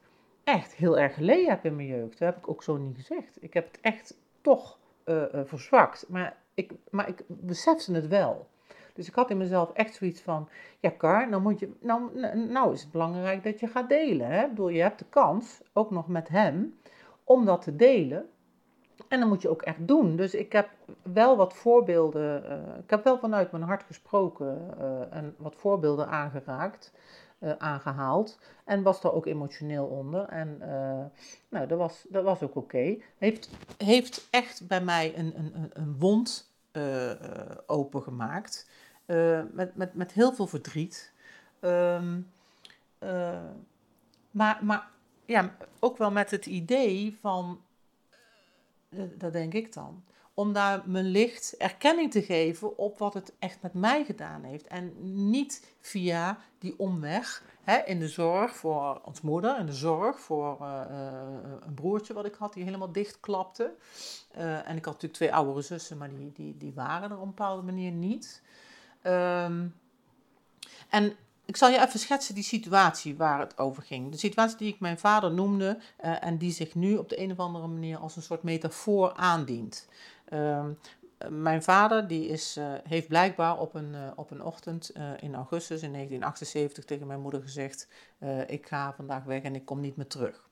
echt 0.44 0.74
heel 0.74 0.98
erg 0.98 1.14
geleden 1.14 1.48
heb 1.48 1.64
in 1.64 1.76
mijn 1.76 1.88
jeugd. 1.88 2.18
Dat 2.18 2.28
heb 2.28 2.36
ik 2.36 2.48
ook 2.48 2.62
zo 2.62 2.76
niet 2.76 2.96
gezegd. 2.96 3.42
Ik 3.42 3.54
heb 3.54 3.66
het 3.66 3.80
echt 3.80 4.16
toch 4.40 4.78
uh, 5.04 5.22
uh, 5.34 5.40
verzwakt. 5.44 6.08
Maar 6.08 6.36
ik, 6.54 6.72
maar 6.90 7.08
ik 7.08 7.24
besefte 7.26 7.92
het 7.92 8.08
wel. 8.08 8.48
Dus 8.94 9.08
ik 9.08 9.14
had 9.14 9.30
in 9.30 9.36
mezelf 9.36 9.72
echt 9.72 9.94
zoiets 9.94 10.20
van, 10.20 10.48
ja 10.80 10.90
Kar, 10.90 11.28
nou, 11.28 11.42
moet 11.42 11.58
je, 11.58 11.72
nou, 11.80 12.18
nou 12.48 12.72
is 12.72 12.82
het 12.82 12.90
belangrijk 12.90 13.44
dat 13.44 13.60
je 13.60 13.66
gaat 13.66 13.88
delen. 13.88 14.26
Hè? 14.26 14.42
Ik 14.42 14.48
bedoel, 14.48 14.68
je 14.68 14.80
hebt 14.80 14.98
de 14.98 15.04
kans, 15.08 15.60
ook 15.72 15.90
nog 15.90 16.08
met 16.08 16.28
hem, 16.28 16.78
om 17.24 17.44
dat 17.44 17.62
te 17.62 17.76
delen. 17.76 18.28
En 19.08 19.20
dan 19.20 19.28
moet 19.28 19.42
je 19.42 19.48
ook 19.48 19.62
echt 19.62 19.88
doen. 19.88 20.16
Dus 20.16 20.34
ik 20.34 20.52
heb 20.52 20.68
wel 21.02 21.36
wat 21.36 21.54
voorbeelden, 21.54 22.42
uh, 22.44 22.78
ik 22.78 22.90
heb 22.90 23.04
wel 23.04 23.18
vanuit 23.18 23.52
mijn 23.52 23.62
hart 23.62 23.82
gesproken 23.82 24.74
uh, 24.78 25.16
en 25.16 25.34
wat 25.38 25.56
voorbeelden 25.56 26.08
aangeraakt, 26.08 26.92
uh, 27.38 27.52
aangehaald. 27.58 28.38
En 28.64 28.82
was 28.82 29.00
daar 29.00 29.12
ook 29.12 29.26
emotioneel 29.26 29.86
onder. 29.86 30.28
En 30.28 30.58
nou, 31.48 31.66
dat 31.66 31.78
was, 31.78 32.06
dat 32.08 32.24
was 32.24 32.42
ook 32.42 32.56
oké. 32.56 32.96
Heeft, 33.18 33.50
heeft 33.76 34.28
echt 34.30 34.66
bij 34.66 34.80
mij 34.80 35.18
een, 35.18 35.34
een, 35.36 35.70
een 35.72 35.98
wond 35.98 36.54
opengemaakt. 37.66 38.70
Met, 39.52 39.76
met, 39.76 39.94
met 39.94 40.12
heel 40.12 40.32
veel 40.32 40.46
verdriet. 40.46 41.12
Uh, 43.02 43.40
maar, 44.30 44.58
maar 44.62 44.88
ja, 45.24 45.56
ook 45.78 45.96
wel 45.96 46.10
met 46.10 46.30
het 46.30 46.46
idee 46.46 47.18
van, 47.20 47.60
dat 49.18 49.32
denk 49.32 49.54
ik 49.54 49.72
dan, 49.72 50.04
om 50.34 50.52
daar 50.52 50.82
mijn 50.86 51.04
licht 51.04 51.56
erkenning 51.56 52.10
te 52.10 52.22
geven 52.22 52.78
op 52.78 52.98
wat 52.98 53.14
het 53.14 53.32
echt 53.38 53.62
met 53.62 53.74
mij 53.74 54.04
gedaan 54.04 54.42
heeft. 54.42 54.66
En 54.66 54.92
niet 55.30 55.74
via 55.80 56.38
die 56.58 56.78
omweg 56.78 57.42
hè, 57.62 57.76
in 57.76 57.98
de 57.98 58.08
zorg 58.08 58.56
voor 58.56 59.00
ons 59.04 59.20
moeder, 59.20 59.58
in 59.58 59.66
de 59.66 59.72
zorg 59.72 60.20
voor 60.20 60.60
een 61.60 61.74
broertje 61.74 62.14
wat 62.14 62.26
ik 62.26 62.34
had 62.34 62.52
die 62.52 62.64
helemaal 62.64 62.92
dichtklapte. 62.92 63.74
en 64.34 64.76
ik 64.76 64.84
had 64.84 64.94
natuurlijk 64.94 65.14
twee 65.14 65.34
oudere 65.34 65.62
zussen, 65.62 65.96
maar 65.96 66.10
die, 66.14 66.32
die, 66.32 66.56
die 66.56 66.72
waren 66.74 67.10
er 67.10 67.16
op 67.16 67.22
een 67.22 67.28
bepaalde 67.28 67.62
manier 67.62 67.92
niet. 67.92 68.42
Um, 69.02 69.74
en 70.88 71.16
ik 71.46 71.56
zal 71.56 71.68
je 71.70 71.80
even 71.80 71.98
schetsen 71.98 72.34
die 72.34 72.44
situatie 72.44 73.16
waar 73.16 73.40
het 73.40 73.58
over 73.58 73.82
ging. 73.82 74.10
De 74.10 74.18
situatie 74.18 74.56
die 74.56 74.72
ik 74.72 74.80
mijn 74.80 74.98
vader 74.98 75.32
noemde 75.32 75.78
uh, 76.04 76.24
en 76.24 76.38
die 76.38 76.52
zich 76.52 76.74
nu 76.74 76.96
op 76.96 77.08
de 77.08 77.20
een 77.20 77.30
of 77.30 77.38
andere 77.38 77.66
manier 77.66 77.98
als 77.98 78.16
een 78.16 78.22
soort 78.22 78.42
metafoor 78.42 79.12
aandient. 79.12 79.88
Uh, 80.28 80.64
mijn 81.28 81.62
vader 81.62 82.06
die 82.06 82.28
is, 82.28 82.56
uh, 82.56 82.74
heeft 82.82 83.08
blijkbaar 83.08 83.58
op 83.58 83.74
een, 83.74 83.92
uh, 83.94 84.10
op 84.16 84.30
een 84.30 84.42
ochtend 84.42 84.90
in 85.20 85.34
augustus 85.34 85.82
in 85.82 85.92
1978 85.92 86.84
tegen 86.84 87.06
mijn 87.06 87.20
moeder 87.20 87.42
gezegd: 87.42 87.88
Ik 88.46 88.66
ga 88.66 88.94
vandaag 88.94 89.24
weg 89.24 89.42
en 89.42 89.54
ik 89.54 89.64
kom 89.64 89.80
niet 89.80 89.96
meer 89.96 90.06
terug. 90.06 90.48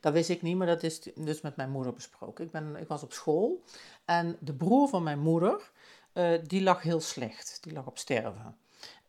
Dat 0.00 0.12
wist 0.12 0.28
ik 0.28 0.42
niet, 0.42 0.56
maar 0.56 0.66
dat 0.66 0.82
is 0.82 1.00
dus 1.14 1.40
met 1.40 1.56
mijn 1.56 1.70
moeder 1.70 1.92
besproken. 1.92 2.44
Ik, 2.44 2.50
ben, 2.50 2.76
ik 2.76 2.88
was 2.88 3.02
op 3.02 3.12
school 3.12 3.62
en 4.04 4.36
de 4.40 4.54
broer 4.54 4.88
van 4.88 5.02
mijn 5.02 5.18
moeder, 5.18 5.70
die 6.46 6.62
lag 6.62 6.82
heel 6.82 7.00
slecht. 7.00 7.58
Die 7.60 7.72
lag 7.72 7.86
op 7.86 7.98
sterven. 7.98 8.56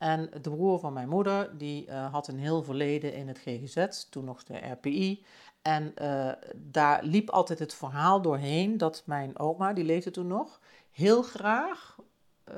En 0.04 0.30
de 0.42 0.50
broer 0.50 0.80
van 0.80 0.94
mijn 0.94 1.10
moeder, 1.10 1.58
die 1.58 1.88
uh, 1.88 2.12
had 2.12 2.28
een 2.28 2.40
heel 2.40 2.64
verleden 2.64 3.14
in 3.14 3.28
het 3.28 3.38
GGZ, 3.38 4.04
toen 4.10 4.26
nog 4.26 4.44
de 4.44 4.58
RPI. 4.58 5.26
En 5.62 5.94
uh, 6.02 6.32
daar 6.56 7.04
liep 7.04 7.30
altijd 7.30 7.60
het 7.60 7.74
verhaal 7.74 8.22
doorheen 8.22 8.78
dat 8.78 9.04
mijn 9.06 9.40
oma, 9.40 9.74
die 9.74 9.84
leefde 9.84 10.12
toen 10.12 10.28
nog, 10.28 10.60
heel 10.92 11.22
graag 11.22 11.98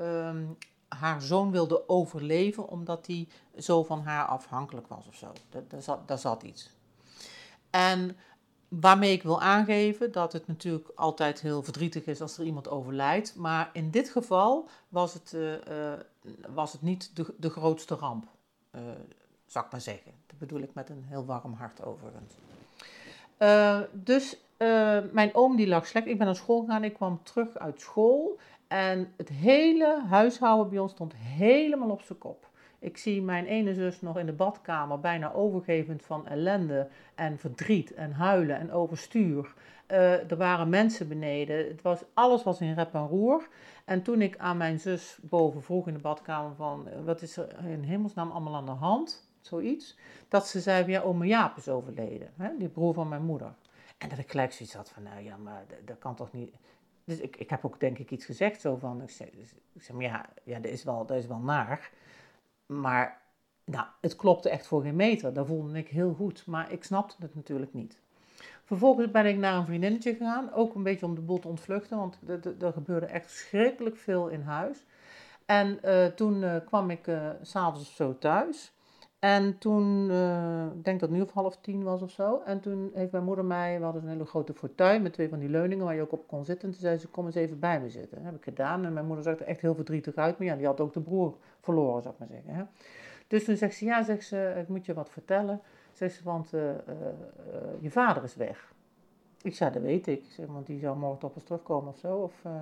um, 0.00 0.56
haar 0.88 1.22
zoon 1.22 1.50
wilde 1.50 1.88
overleven, 1.88 2.68
omdat 2.68 3.06
hij 3.06 3.28
zo 3.58 3.82
van 3.82 4.00
haar 4.00 4.26
afhankelijk 4.26 4.86
was 4.86 5.06
of 5.06 5.14
zo. 5.14 5.32
Daar, 5.68 5.82
zat, 5.82 6.08
daar 6.08 6.18
zat 6.18 6.42
iets. 6.42 6.70
En 7.70 8.16
Waarmee 8.80 9.12
ik 9.12 9.22
wil 9.22 9.40
aangeven 9.40 10.12
dat 10.12 10.32
het 10.32 10.46
natuurlijk 10.46 10.88
altijd 10.94 11.40
heel 11.40 11.62
verdrietig 11.62 12.04
is 12.04 12.20
als 12.20 12.38
er 12.38 12.44
iemand 12.44 12.68
overlijdt. 12.68 13.36
Maar 13.36 13.70
in 13.72 13.90
dit 13.90 14.08
geval 14.08 14.68
was 14.88 15.14
het, 15.14 15.32
uh, 15.34 15.52
uh, 15.52 15.92
was 16.54 16.72
het 16.72 16.82
niet 16.82 17.16
de, 17.16 17.34
de 17.36 17.50
grootste 17.50 17.94
ramp, 17.94 18.28
uh, 18.74 18.80
zou 19.46 19.64
ik 19.64 19.70
maar 19.70 19.80
zeggen. 19.80 20.12
Dat 20.26 20.38
bedoel 20.38 20.60
ik 20.60 20.74
met 20.74 20.88
een 20.88 21.04
heel 21.06 21.24
warm 21.24 21.52
hart 21.52 21.80
overigens. 21.84 22.34
dus 23.92 24.36
mijn 25.12 25.34
oom 25.34 25.56
die 25.56 25.68
lag 25.68 25.86
slecht. 25.86 26.06
Ik 26.06 26.18
ben 26.18 26.26
naar 26.26 26.36
school 26.36 26.60
gegaan, 26.60 26.84
ik 26.84 26.94
kwam 26.94 27.20
terug 27.22 27.58
uit 27.58 27.80
school. 27.80 28.38
En 28.68 29.12
het 29.16 29.28
hele 29.28 30.02
huishouden 30.08 30.68
bij 30.68 30.78
ons 30.78 30.92
stond 30.92 31.14
helemaal 31.14 31.90
op 31.90 32.02
zijn 32.02 32.18
kop. 32.18 32.48
Ik 32.78 32.96
zie 32.96 33.22
mijn 33.22 33.46
ene 33.46 33.74
zus 33.74 34.00
nog 34.00 34.18
in 34.18 34.26
de 34.26 34.32
badkamer, 34.32 35.00
bijna 35.00 35.32
overgevend 35.32 36.02
van 36.02 36.26
ellende 36.26 36.88
en 37.14 37.38
verdriet 37.38 37.94
en 37.94 38.12
huilen 38.12 38.58
en 38.58 38.72
overstuur. 38.72 39.54
Uh, 39.90 40.30
er 40.30 40.36
waren 40.36 40.68
mensen 40.68 41.08
beneden. 41.08 41.68
Het 41.68 41.82
was, 41.82 42.02
alles 42.14 42.42
was 42.42 42.60
in 42.60 42.74
rep 42.74 42.94
en 42.94 43.06
roer. 43.06 43.48
En 43.84 44.02
toen 44.02 44.22
ik 44.22 44.38
aan 44.38 44.56
mijn 44.56 44.80
zus 44.80 45.18
boven 45.22 45.62
vroeg 45.62 45.86
in 45.86 45.94
de 45.94 46.00
badkamer 46.00 46.54
van... 46.54 46.88
Eh, 46.88 47.04
wat 47.04 47.22
is 47.22 47.36
er 47.36 47.64
in 47.64 47.82
hemelsnaam 47.82 48.30
allemaal 48.30 48.54
aan 48.54 48.66
de 48.66 48.70
hand? 48.70 49.30
Zoiets. 49.40 49.98
Dat 50.28 50.46
ze 50.48 50.60
zei, 50.60 50.90
ja, 50.90 51.00
ome 51.00 51.26
Jaap 51.26 51.56
is 51.56 51.68
overleden. 51.68 52.28
Hè? 52.36 52.48
Die 52.58 52.68
broer 52.68 52.94
van 52.94 53.08
mijn 53.08 53.24
moeder. 53.24 53.54
En 53.98 54.08
dat 54.08 54.18
ik 54.18 54.30
gelijk 54.30 54.52
zoiets 54.52 54.74
had 54.74 54.90
van, 54.90 55.02
nou 55.02 55.22
ja, 55.22 55.36
maar 55.36 55.64
dat 55.84 55.98
kan 55.98 56.14
toch 56.14 56.32
niet... 56.32 56.54
Dus 57.04 57.20
ik, 57.20 57.36
ik 57.36 57.50
heb 57.50 57.64
ook 57.64 57.80
denk 57.80 57.98
ik 57.98 58.10
iets 58.10 58.24
gezegd 58.24 58.60
zo 58.60 58.76
van... 58.76 59.02
Ik 59.02 59.10
zeg, 59.10 59.28
ik 59.72 59.82
zeg 59.82 59.96
maar 59.96 60.04
ja, 60.04 60.28
ja 60.44 60.58
dat, 60.58 60.72
is 60.72 60.84
wel, 60.84 61.06
dat 61.06 61.16
is 61.16 61.26
wel 61.26 61.38
naar... 61.38 61.90
Maar 62.66 63.22
nou, 63.64 63.86
het 64.00 64.16
klopte 64.16 64.48
echt 64.48 64.66
voor 64.66 64.82
geen 64.82 64.96
meter. 64.96 65.32
Dat 65.32 65.46
voelde 65.46 65.78
ik 65.78 65.88
heel 65.88 66.14
goed, 66.14 66.46
maar 66.46 66.72
ik 66.72 66.84
snapte 66.84 67.16
het 67.18 67.34
natuurlijk 67.34 67.72
niet. 67.72 68.00
Vervolgens 68.64 69.10
ben 69.10 69.26
ik 69.26 69.36
naar 69.36 69.56
een 69.56 69.66
vriendinnetje 69.66 70.14
gegaan, 70.14 70.52
ook 70.52 70.74
een 70.74 70.82
beetje 70.82 71.06
om 71.06 71.14
de 71.14 71.20
boel 71.20 71.38
te 71.38 71.48
ontvluchten, 71.48 71.98
want 71.98 72.18
er 72.60 72.72
gebeurde 72.72 73.06
echt 73.06 73.26
verschrikkelijk 73.26 73.96
veel 73.96 74.28
in 74.28 74.40
huis. 74.40 74.86
En 75.44 75.78
uh, 75.84 76.06
toen 76.06 76.42
uh, 76.42 76.56
kwam 76.64 76.90
ik 76.90 77.06
uh, 77.06 77.30
s'avonds 77.42 77.88
of 77.88 77.94
zo 77.94 78.18
thuis. 78.18 78.74
En 79.18 79.58
toen, 79.58 80.10
ik 80.76 80.84
denk 80.84 81.00
dat 81.00 81.08
het 81.08 81.18
nu 81.18 81.20
of 81.20 81.32
half 81.32 81.56
tien 81.56 81.82
was 81.82 82.02
of 82.02 82.10
zo. 82.10 82.42
En 82.44 82.60
toen 82.60 82.90
heeft 82.94 83.12
mijn 83.12 83.24
moeder 83.24 83.44
mij, 83.44 83.78
we 83.78 83.84
hadden 83.84 84.02
een 84.02 84.08
hele 84.08 84.24
grote 84.24 84.54
fortuin 84.54 85.02
met 85.02 85.12
twee 85.12 85.28
van 85.28 85.38
die 85.38 85.48
leuningen 85.48 85.84
waar 85.84 85.94
je 85.94 86.02
ook 86.02 86.12
op 86.12 86.28
kon 86.28 86.44
zitten. 86.44 86.68
En 86.68 86.74
toen 86.74 86.82
zei 86.82 86.98
ze, 86.98 87.08
kom 87.08 87.26
eens 87.26 87.34
even 87.34 87.58
bij 87.58 87.80
me 87.80 87.90
zitten. 87.90 88.16
Dat 88.16 88.24
heb 88.24 88.36
ik 88.36 88.44
gedaan. 88.44 88.84
En 88.84 88.92
mijn 88.92 89.06
moeder 89.06 89.24
zag 89.24 89.38
er 89.38 89.46
echt 89.46 89.60
heel 89.60 89.74
verdrietig 89.74 90.14
uit. 90.14 90.38
Maar 90.38 90.46
ja, 90.46 90.56
die 90.56 90.66
had 90.66 90.80
ook 90.80 90.92
de 90.92 91.00
broer 91.00 91.36
verloren, 91.66 92.02
zou 92.02 92.14
ik 92.14 92.20
maar 92.20 92.28
zeggen. 92.28 92.54
Hè. 92.54 92.64
Dus 93.26 93.44
toen 93.44 93.56
zegt 93.56 93.74
ze, 93.74 93.84
ja, 93.84 94.02
zegt 94.02 94.26
ze, 94.26 94.54
ik 94.60 94.68
moet 94.68 94.86
je 94.86 94.94
wat 94.94 95.10
vertellen. 95.10 95.60
Zegt 95.92 96.14
ze, 96.14 96.22
want 96.24 96.54
uh, 96.54 96.62
uh, 96.70 96.74
je 97.80 97.90
vader 97.90 98.22
is 98.24 98.36
weg. 98.36 98.72
Ik 99.42 99.54
zei, 99.54 99.72
dat 99.72 99.82
weet 99.82 100.06
ik. 100.06 100.24
Want 100.46 100.66
die 100.66 100.80
zou 100.80 100.96
morgen 100.96 101.28
op 101.28 101.34
ons 101.34 101.44
terugkomen 101.44 101.92
of 101.92 101.98
zo. 101.98 102.16
Of, 102.16 102.34
uh, 102.46 102.52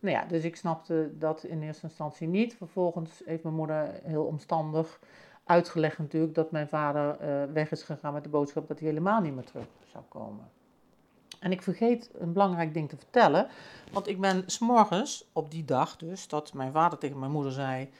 nou 0.00 0.16
ja, 0.16 0.24
dus 0.24 0.44
ik 0.44 0.56
snapte 0.56 1.10
dat 1.18 1.44
in 1.44 1.62
eerste 1.62 1.86
instantie 1.86 2.28
niet. 2.28 2.54
Vervolgens 2.56 3.22
heeft 3.24 3.42
mijn 3.42 3.54
moeder 3.54 4.00
heel 4.02 4.24
omstandig 4.24 5.00
uitgelegd 5.44 5.98
natuurlijk 5.98 6.34
dat 6.34 6.50
mijn 6.50 6.68
vader 6.68 7.16
weg 7.52 7.70
is 7.70 7.82
gegaan 7.82 8.12
met 8.12 8.22
de 8.22 8.28
boodschap 8.28 8.68
dat 8.68 8.78
hij 8.78 8.88
helemaal 8.88 9.20
niet 9.20 9.34
meer 9.34 9.44
terug 9.44 9.66
zou 9.86 10.04
komen. 10.08 10.48
En 11.40 11.52
ik 11.52 11.62
vergeet 11.62 12.10
een 12.18 12.32
belangrijk 12.32 12.74
ding 12.74 12.88
te 12.88 12.96
vertellen. 12.96 13.48
Want 13.92 14.08
ik 14.08 14.20
ben 14.20 14.42
s'morgens, 14.46 15.30
op 15.32 15.50
die 15.50 15.64
dag 15.64 15.96
dus, 15.96 16.28
dat 16.28 16.54
mijn 16.54 16.72
vader 16.72 16.98
tegen 16.98 17.18
mijn 17.18 17.30
moeder 17.30 17.52
zei: 17.52 17.90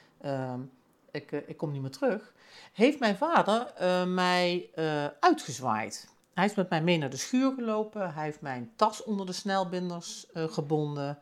ik, 1.11 1.31
uh, 1.31 1.39
ik 1.45 1.57
kom 1.57 1.71
niet 1.71 1.81
meer 1.81 1.91
terug. 1.91 2.33
Heeft 2.73 2.99
mijn 2.99 3.17
vader 3.17 3.73
uh, 3.81 4.05
mij 4.05 4.69
uh, 4.75 5.05
uitgezwaaid. 5.19 6.09
Hij 6.33 6.45
is 6.45 6.55
met 6.55 6.69
mij 6.69 6.81
mee 6.81 6.97
naar 6.97 7.09
de 7.09 7.17
schuur 7.17 7.53
gelopen. 7.53 8.13
Hij 8.13 8.23
heeft 8.23 8.41
mijn 8.41 8.71
tas 8.75 9.03
onder 9.03 9.25
de 9.25 9.33
snelbinders 9.33 10.25
gebonden. 10.33 11.17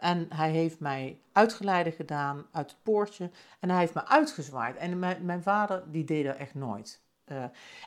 en 0.00 0.26
hij 0.28 0.50
heeft 0.50 0.80
mij 0.80 1.20
uitgeleide 1.32 1.90
gedaan 1.90 2.46
uit 2.52 2.70
het 2.70 2.82
poortje. 2.82 3.30
En 3.60 3.70
hij 3.70 3.78
heeft 3.78 3.94
me 3.94 4.06
uitgezwaaid. 4.06 4.76
En 4.76 4.98
mijn, 4.98 5.24
mijn 5.24 5.42
vader, 5.42 5.82
die 5.90 6.04
deed 6.04 6.24
dat 6.24 6.36
echt 6.36 6.54
nooit. 6.54 7.00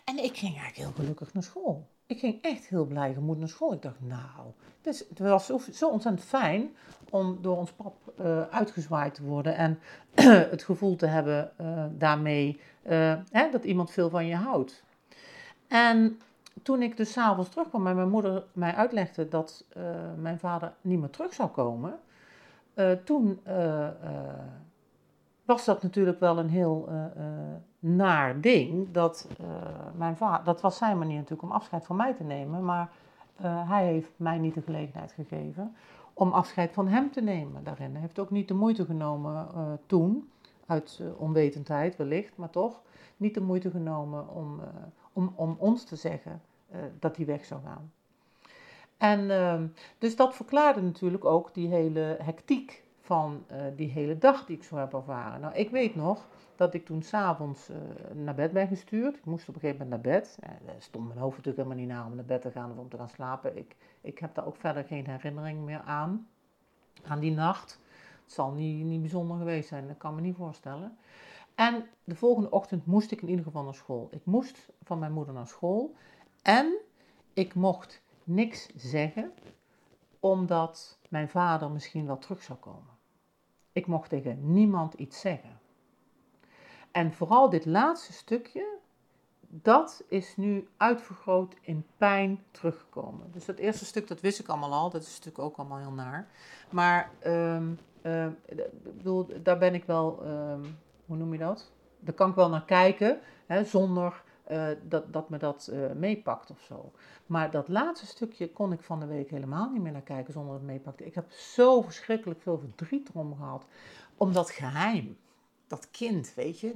en 0.06 0.18
ik 0.18 0.38
ging 0.38 0.58
eigenlijk 0.58 0.76
heel 0.76 0.92
gelukkig 0.96 1.34
naar 1.34 1.44
school 1.44 1.88
ik 2.10 2.20
ging 2.20 2.42
echt 2.42 2.68
heel 2.68 2.86
blij 2.86 3.14
gemoed 3.14 3.38
naar 3.38 3.48
school. 3.48 3.74
Ik 3.74 3.82
dacht, 3.82 4.00
nou, 4.00 4.52
het, 4.82 5.06
het 5.10 5.20
was 5.20 5.46
zo, 5.46 5.60
zo, 5.72 5.90
ontzettend 5.90 6.26
fijn 6.26 6.76
om 7.10 7.38
door 7.42 7.58
ons 7.58 7.72
pap 7.72 7.96
uh, 8.20 8.42
uitgezwaaid 8.42 9.14
te 9.14 9.24
worden 9.24 9.56
en 9.56 9.80
het 10.54 10.64
gevoel 10.64 10.96
te 10.96 11.06
hebben 11.06 11.52
uh, 11.62 11.86
daarmee 11.92 12.60
uh, 12.90 13.16
hè, 13.32 13.50
dat 13.52 13.64
iemand 13.64 13.92
veel 13.92 14.10
van 14.10 14.26
je 14.26 14.36
houdt. 14.36 14.84
En 15.68 16.20
toen 16.64 16.82
ik 16.82 16.98
dus 16.98 17.12
s'avonds 17.12 17.50
terugkwam 17.50 17.88
en 17.88 17.96
mijn 17.96 18.10
moeder 18.10 18.44
mij 18.54 18.74
uitlegde 18.74 19.28
dat 19.28 19.66
mijn 20.18 20.40
vader 20.40 20.74
niet 20.82 21.00
meer 21.00 21.10
terug 21.10 21.34
zou 21.34 21.50
komen, 21.50 22.00
toen 23.04 23.40
was 25.50 25.66
dat 25.66 25.84
natuurlijk 25.84 26.20
wel 26.20 26.40
een 26.40 26.50
heel 26.50 26.90
naar 27.80 28.42
ding. 28.42 28.92
Dat, 28.92 29.28
uh, 29.42 29.48
mijn 29.96 30.18
dat 30.44 30.62
was 30.62 30.78
zijn 30.78 30.98
manier 30.98 31.16
natuurlijk 31.16 31.42
om 31.42 31.52
afscheid 31.52 31.86
van 31.86 31.96
mij 31.96 32.14
te 32.14 32.24
nemen. 32.24 32.66
Maar 32.66 32.90
hij 33.46 33.86
heeft 33.86 34.12
mij 34.16 34.38
niet 34.38 34.54
de 34.54 34.62
gelegenheid 34.62 35.12
gegeven 35.12 35.76
om 36.14 36.32
afscheid 36.32 36.72
van 36.72 36.88
hem 36.88 37.12
te 37.12 37.22
nemen 37.22 37.64
daarin. 37.64 37.92
Hij 37.92 38.02
heeft 38.02 38.20
ook 38.20 38.30
niet 38.30 38.48
de 38.48 38.54
moeite 38.54 38.86
genomen 38.86 39.48
toen, 39.86 40.30
uit 40.66 41.02
onwetendheid 41.18 41.96
wellicht, 41.96 42.38
maar 42.38 42.50
toch, 42.50 42.82
niet 43.18 43.34
de 43.34 43.42
moeite 43.42 43.70
genomen 43.70 44.30
om, 44.30 44.60
om, 45.14 45.34
om 45.36 45.56
ons 45.60 45.84
te 45.84 45.96
zeggen 45.96 46.42
dat 47.00 47.16
hij 47.16 47.26
weg 47.26 47.46
zou 47.46 47.62
gaan. 47.66 47.92
En 48.98 49.32
ehm, 49.32 49.68
dus 49.98 50.16
dat 50.16 50.36
verklaarde 50.36 50.82
natuurlijk 50.82 51.26
ook 51.26 51.54
die 51.54 51.68
hele 51.68 52.18
hectiek 52.22 52.84
van 53.10 53.46
die 53.76 53.90
hele 53.90 54.18
dag 54.18 54.46
die 54.46 54.56
ik 54.56 54.64
zo 54.64 54.76
heb 54.76 54.94
ervaren. 54.94 55.42
Nou, 55.42 55.54
ik 55.54 55.70
weet 55.70 55.96
nog 55.96 56.28
dat 56.56 56.74
ik 56.74 56.86
toen 56.86 57.02
s'avonds 57.02 57.70
uh, 57.70 57.78
naar 58.14 58.36
bed 58.36 58.52
ben 58.52 58.68
gestuurd. 58.68 59.18
Ik 59.18 59.26
moest 59.26 59.50
op 59.50 59.56
een 59.56 59.62
gegeven 59.62 59.84
moment 59.84 60.04
naar 60.04 60.14
bed. 60.14 60.38
Uh, 60.44 60.70
stond 60.80 61.08
mijn 61.08 61.20
hoofd 61.20 61.38
natuurlijk 61.38 61.68
helemaal 61.68 61.86
niet 61.86 61.96
na 61.96 62.06
om 62.06 62.16
naar 62.16 62.26
bed 62.26 62.42
te 62.42 62.52
gaan 62.52 62.72
of 62.72 62.78
om 62.78 62.90
te 62.90 62.98
gaan 62.98 63.10
slapen. 63.10 63.58
Ik, 63.58 63.76
ik 64.02 64.20
heb 64.20 64.36
daar 64.36 64.46
ook 64.46 64.56
verder 64.56 64.84
geen 64.84 65.06
herinnering 65.06 65.60
meer 65.60 65.82
aan, 65.82 66.28
aan 67.04 67.20
die 67.20 67.32
nacht. 67.32 67.80
Het 68.24 68.34
zal 68.34 68.52
niet, 68.52 68.86
niet 68.86 69.02
bijzonder 69.02 69.38
geweest 69.38 69.70
zijn, 69.70 69.88
dat 69.88 69.98
kan 69.98 70.16
me 70.16 70.22
niet 70.22 70.36
voorstellen. 70.36 70.98
En 71.56 71.86
de 72.04 72.16
volgende 72.16 72.52
ochtend 72.52 72.86
moest 72.86 73.12
ik 73.12 73.22
in 73.22 73.30
ieder 73.30 73.46
geval 73.46 73.64
naar 73.64 73.76
school. 73.76 74.08
Ik 74.12 74.26
moest 74.26 74.70
van 74.84 75.00
mijn 75.00 75.14
moeder 75.14 75.34
naar 75.34 75.48
school. 75.48 75.96
En 76.42 76.76
ik 77.34 77.54
mocht 77.54 78.02
niks 78.24 78.70
zeggen, 78.76 79.32
omdat 80.20 81.00
mijn 81.10 81.30
vader 81.30 81.72
misschien 81.72 82.06
wel 82.06 82.18
terug 82.18 82.44
zou 82.44 82.60
komen. 82.60 82.99
Ik 83.72 83.88
mocht 83.88 84.10
tegen 84.10 84.52
niemand 84.54 84.94
iets 84.94 85.20
zeggen. 85.20 85.60
En 86.92 87.14
vooral 87.14 87.50
dit 87.50 87.66
laatste 87.66 88.14
stukje, 88.14 88.78
dat 89.48 90.04
is 90.08 90.38
nu 90.38 90.68
uitvergroot 90.78 91.56
in 91.62 91.86
pijn 91.98 92.44
teruggekomen. 92.52 93.32
Dus 93.32 93.46
dat 93.46 93.58
eerste 93.58 93.86
stuk, 93.86 94.08
dat 94.08 94.22
wist 94.22 94.40
ik 94.40 94.48
allemaal 94.48 94.74
al, 94.74 94.90
dat 94.90 95.02
is 95.02 95.10
natuurlijk 95.10 95.40
ook 95.40 95.58
allemaal 95.58 95.78
heel 95.78 95.92
naar. 95.92 96.28
Maar 96.70 97.10
um, 97.26 97.80
uh, 98.02 98.28
bedoel, 98.84 99.28
daar 99.44 99.58
ben 99.58 99.74
ik 99.74 99.84
wel, 99.84 100.20
um, 100.26 100.78
hoe 101.06 101.18
noem 101.18 101.34
je 101.34 101.40
dat? 101.40 101.72
Daar 102.00 102.14
kan 102.14 102.30
ik 102.30 102.36
wel 102.36 102.50
naar 102.50 102.66
kijken, 102.66 103.20
hè, 103.46 103.64
zonder 103.64 104.24
uh, 104.52 104.68
dat, 104.84 105.14
dat 105.14 105.30
me 105.30 105.38
dat 105.38 105.70
uh, 105.74 105.92
meepakt 105.92 106.52
of 106.52 106.62
zo. 106.62 106.92
Maar 107.26 107.52
dat 107.52 107.68
laatste 107.68 108.06
stukje 108.06 108.52
kon 108.52 108.72
ik 108.72 108.82
van 108.82 109.00
de 109.00 109.06
week 109.06 109.30
helemaal 109.30 109.70
niet 109.70 109.82
meer 109.82 109.92
naar 109.92 110.02
kijken 110.02 110.34
zonder 110.34 110.52
dat 110.52 110.62
het 110.62 110.72
meepakte. 110.72 111.06
Ik 111.06 111.16
heb 111.16 111.32
zo 111.32 111.82
verschrikkelijk 111.82 112.42
veel 112.42 112.60
verdriet 112.60 113.10
erom 113.10 113.36
gehad, 113.36 113.66
om 114.18 114.34
dat 114.34 114.50
geheim 114.50 115.18
dat 115.68 115.92
kind, 115.92 116.34
weet 116.36 116.60
je. 116.60 116.76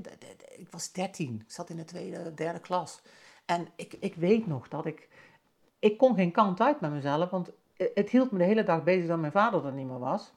Ik 0.58 0.72
was 0.72 0.92
13, 0.92 1.42
ik 1.46 1.52
zat 1.52 1.70
in 1.70 1.76
de 1.76 1.86
tweede, 1.86 2.34
derde 2.34 2.60
klas. 2.60 3.02
En 3.46 3.68
ik, 3.76 3.94
ik 4.00 4.16
weet 4.16 4.48
nog 4.48 4.68
dat 4.68 4.86
ik, 4.86 5.10
ik 5.80 5.98
kon 5.98 6.16
geen 6.16 6.32
kant 6.32 6.62
uit 6.62 6.82
met 6.82 6.92
mezelf, 6.92 7.30
want 7.30 7.52
het 7.76 8.10
hield 8.10 8.32
me 8.32 8.38
de 8.38 8.44
hele 8.44 8.64
dag 8.64 8.84
bezig 8.84 9.08
dat 9.08 9.20
mijn 9.20 9.32
vader 9.32 9.66
er 9.66 9.74
niet 9.74 9.88
meer 9.88 10.00
was. 10.00 10.34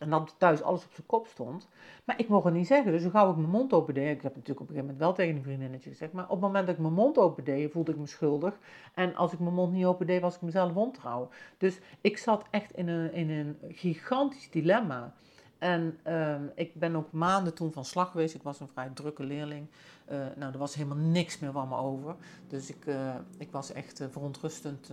En 0.00 0.10
dat 0.10 0.34
thuis 0.38 0.62
alles 0.62 0.84
op 0.84 0.92
zijn 0.92 1.06
kop 1.06 1.26
stond. 1.26 1.68
Maar 2.04 2.18
ik 2.18 2.28
mocht 2.28 2.44
het 2.44 2.54
niet 2.54 2.66
zeggen. 2.66 2.92
Dus 2.92 3.02
hoe 3.02 3.10
gauw 3.10 3.30
ik 3.30 3.36
mijn 3.36 3.50
mond 3.50 3.72
open 3.72 3.94
deed. 3.94 4.16
Ik 4.16 4.22
heb 4.22 4.34
natuurlijk 4.34 4.60
op 4.60 4.68
een 4.68 4.74
gegeven 4.74 4.84
moment 4.84 4.98
wel 4.98 5.12
tegen 5.12 5.36
een 5.36 5.42
vriendinnetje 5.42 5.90
gezegd. 5.90 6.12
Maar 6.12 6.24
op 6.24 6.30
het 6.30 6.40
moment 6.40 6.66
dat 6.66 6.74
ik 6.74 6.80
mijn 6.80 6.94
mond 6.94 7.18
open 7.18 7.44
deed, 7.44 7.72
voelde 7.72 7.92
ik 7.92 7.98
me 7.98 8.06
schuldig. 8.06 8.58
En 8.94 9.14
als 9.14 9.32
ik 9.32 9.38
mijn 9.38 9.54
mond 9.54 9.72
niet 9.72 9.84
open 9.84 10.06
deed, 10.06 10.20
was 10.20 10.34
ik 10.34 10.40
mezelf 10.40 10.74
ontrouw. 10.74 11.28
Dus 11.58 11.78
ik 12.00 12.18
zat 12.18 12.44
echt 12.50 12.76
in 12.76 12.88
een, 12.88 13.12
in 13.12 13.30
een 13.30 13.56
gigantisch 13.68 14.50
dilemma. 14.50 15.14
En 15.58 15.98
ehm, 16.02 16.42
ik 16.54 16.74
ben 16.74 16.96
ook 16.96 17.12
maanden 17.12 17.54
toen 17.54 17.72
van 17.72 17.84
slag 17.84 18.10
geweest. 18.10 18.34
Ik 18.34 18.42
was 18.42 18.60
een 18.60 18.68
vrij 18.68 18.90
drukke 18.94 19.22
leerling. 19.22 19.66
Uh, 20.12 20.18
nou, 20.36 20.52
er 20.52 20.58
was 20.58 20.74
helemaal 20.74 20.96
niks 20.96 21.38
meer 21.38 21.52
van 21.52 21.68
me 21.68 21.76
over. 21.76 22.14
Dus 22.48 22.70
ik, 22.70 22.86
uh, 22.86 23.14
ik 23.38 23.50
was 23.50 23.72
echt 23.72 24.00
uh, 24.00 24.06
verontrustend 24.10 24.90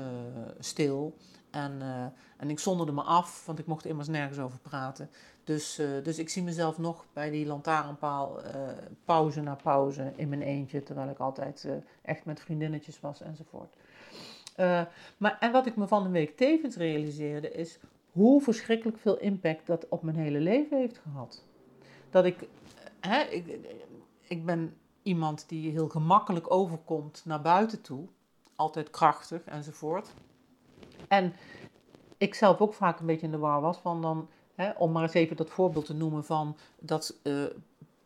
stil. 0.59 1.15
En, 1.49 1.81
en 2.37 2.49
ik 2.49 2.59
zonderde 2.59 2.91
me 2.91 3.01
af, 3.01 3.45
want 3.45 3.59
ik 3.59 3.65
mocht 3.65 3.85
immers 3.85 4.07
nergens 4.07 4.39
over 4.39 4.59
praten. 4.59 5.09
Dus, 5.43 5.81
dus 6.03 6.19
ik 6.19 6.29
zie 6.29 6.43
mezelf 6.43 6.77
nog 6.77 7.05
bij 7.13 7.29
die 7.29 7.45
lantaarnpaal, 7.45 8.39
pauze 9.05 9.41
na 9.41 9.55
pauze, 9.55 10.13
in 10.15 10.29
mijn 10.29 10.41
eentje. 10.41 10.83
Terwijl 10.83 11.09
ik 11.09 11.17
altijd 11.17 11.67
echt 12.01 12.25
met 12.25 12.39
vriendinnetjes 12.39 12.99
was 12.99 13.21
enzovoort. 13.21 13.75
maar, 15.17 15.37
en 15.39 15.51
wat 15.51 15.65
ik 15.65 15.75
me 15.75 15.87
van 15.87 16.03
de 16.03 16.09
week 16.09 16.37
tevens 16.37 16.75
realiseerde 16.75 17.51
is 17.51 17.79
hoe 18.11 18.41
verschrikkelijk 18.41 18.97
veel 18.97 19.17
impact 19.17 19.67
dat 19.67 19.87
op 19.89 20.03
mijn 20.03 20.17
hele 20.17 20.39
leven 20.39 20.77
heeft 20.77 20.97
gehad. 20.97 21.43
Dat 22.09 22.25
ik, 22.25 22.47
hè, 22.99 23.21
ik, 23.21 23.59
ik 24.21 24.45
ben 24.45 24.77
iemand 25.03 25.49
die 25.49 25.71
heel 25.71 25.89
gemakkelijk 25.89 26.51
overkomt 26.51 27.21
naar 27.25 27.41
buiten 27.41 27.81
toe, 27.81 28.07
altijd 28.55 28.89
krachtig 28.89 29.43
enzovoort. 29.43 30.13
En 31.07 31.33
ik 32.17 32.35
zelf 32.35 32.59
ook 32.59 32.73
vaak 32.73 32.99
een 32.99 33.05
beetje 33.05 33.25
in 33.25 33.31
de 33.31 33.37
war 33.37 33.61
was 33.61 33.77
van 33.77 34.01
dan, 34.01 34.29
hè, 34.55 34.71
om 34.71 34.91
maar 34.91 35.03
eens 35.03 35.13
even 35.13 35.35
dat 35.35 35.49
voorbeeld 35.49 35.85
te 35.85 35.93
noemen 35.93 36.25
van 36.25 36.57
dat 36.79 37.15
uh, 37.23 37.43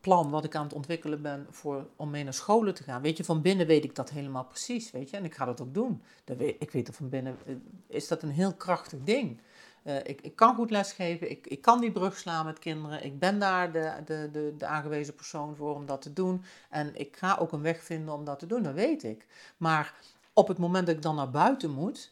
plan 0.02 0.30
wat 0.30 0.44
ik 0.44 0.56
aan 0.56 0.64
het 0.64 0.74
ontwikkelen 0.74 1.22
ben 1.22 1.48
voor, 1.50 1.88
om 1.96 2.10
mee 2.10 2.24
naar 2.24 2.34
scholen 2.34 2.74
te 2.74 2.84
gaan. 2.84 3.02
Weet 3.02 3.18
je, 3.18 3.24
van 3.24 3.42
binnen 3.42 3.68
weet 3.68 3.84
ik 3.84 3.96
dat 3.96 4.10
helemaal 4.10 4.46
precies, 4.46 4.92
weet 4.92 5.10
je, 5.10 5.18
en 5.18 5.26
ik 5.26 5.36
ga 5.36 5.46
dat 5.46 5.62
ook 5.62 5.74
doen. 5.74 6.02
Dat 6.24 6.40
ik 6.40 6.72
weet 6.72 6.88
er 6.88 6.94
van 6.94 7.10
binnen, 7.10 7.38
eh, 7.46 7.56
is 7.88 8.08
dat 8.08 8.24
een 8.24 8.30
heel 8.30 8.54
krachtig 8.54 9.00
ding. 9.04 9.40
Uh, 9.84 9.96
ik, 9.98 10.22
ik 10.22 10.36
kan 10.36 10.56
goed 10.56 10.72
lesgeven, 10.72 11.32
ik, 11.32 11.48
ik 11.48 11.62
kan 11.62 11.82
die 11.82 11.92
brug 11.92 12.18
slaan 12.18 12.46
met 12.46 12.60
kinderen. 12.60 13.06
Ik 13.06 13.20
ben 13.20 13.40
daar 13.40 13.72
de, 13.72 13.94
de, 14.06 14.30
de, 14.32 14.54
de 14.58 14.66
aangewezen 14.66 15.16
persoon 15.16 15.56
voor 15.56 15.76
om 15.76 15.86
dat 15.86 16.02
te 16.02 16.14
doen. 16.14 16.44
En 16.70 16.96
ik 16.96 17.18
ga 17.18 17.38
ook 17.40 17.52
een 17.52 17.62
weg 17.62 17.84
vinden 17.84 18.14
om 18.14 18.26
dat 18.26 18.40
te 18.40 18.46
doen, 18.46 18.64
dat 18.64 18.74
weet 18.74 19.04
ik. 19.04 19.28
Maar 19.58 19.94
op 20.34 20.48
het 20.48 20.58
moment 20.58 20.86
dat 20.86 20.96
ik 20.96 21.02
dan 21.02 21.16
naar 21.16 21.32
buiten 21.32 21.72
moet, 21.72 22.12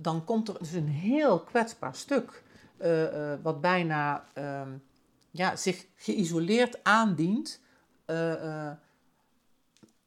dan 0.00 0.24
komt 0.24 0.48
er 0.48 0.58
dus 0.58 0.72
een 0.72 0.88
heel 0.88 1.40
kwetsbaar 1.40 1.94
stuk. 1.94 2.42
Uh, 2.80 3.02
uh, 3.02 3.34
wat 3.42 3.60
bijna 3.60 4.24
ehm, 4.34 4.70
ja, 5.30 5.56
zich 5.56 5.86
geïsoleerd 5.96 6.84
aandient. 6.84 7.60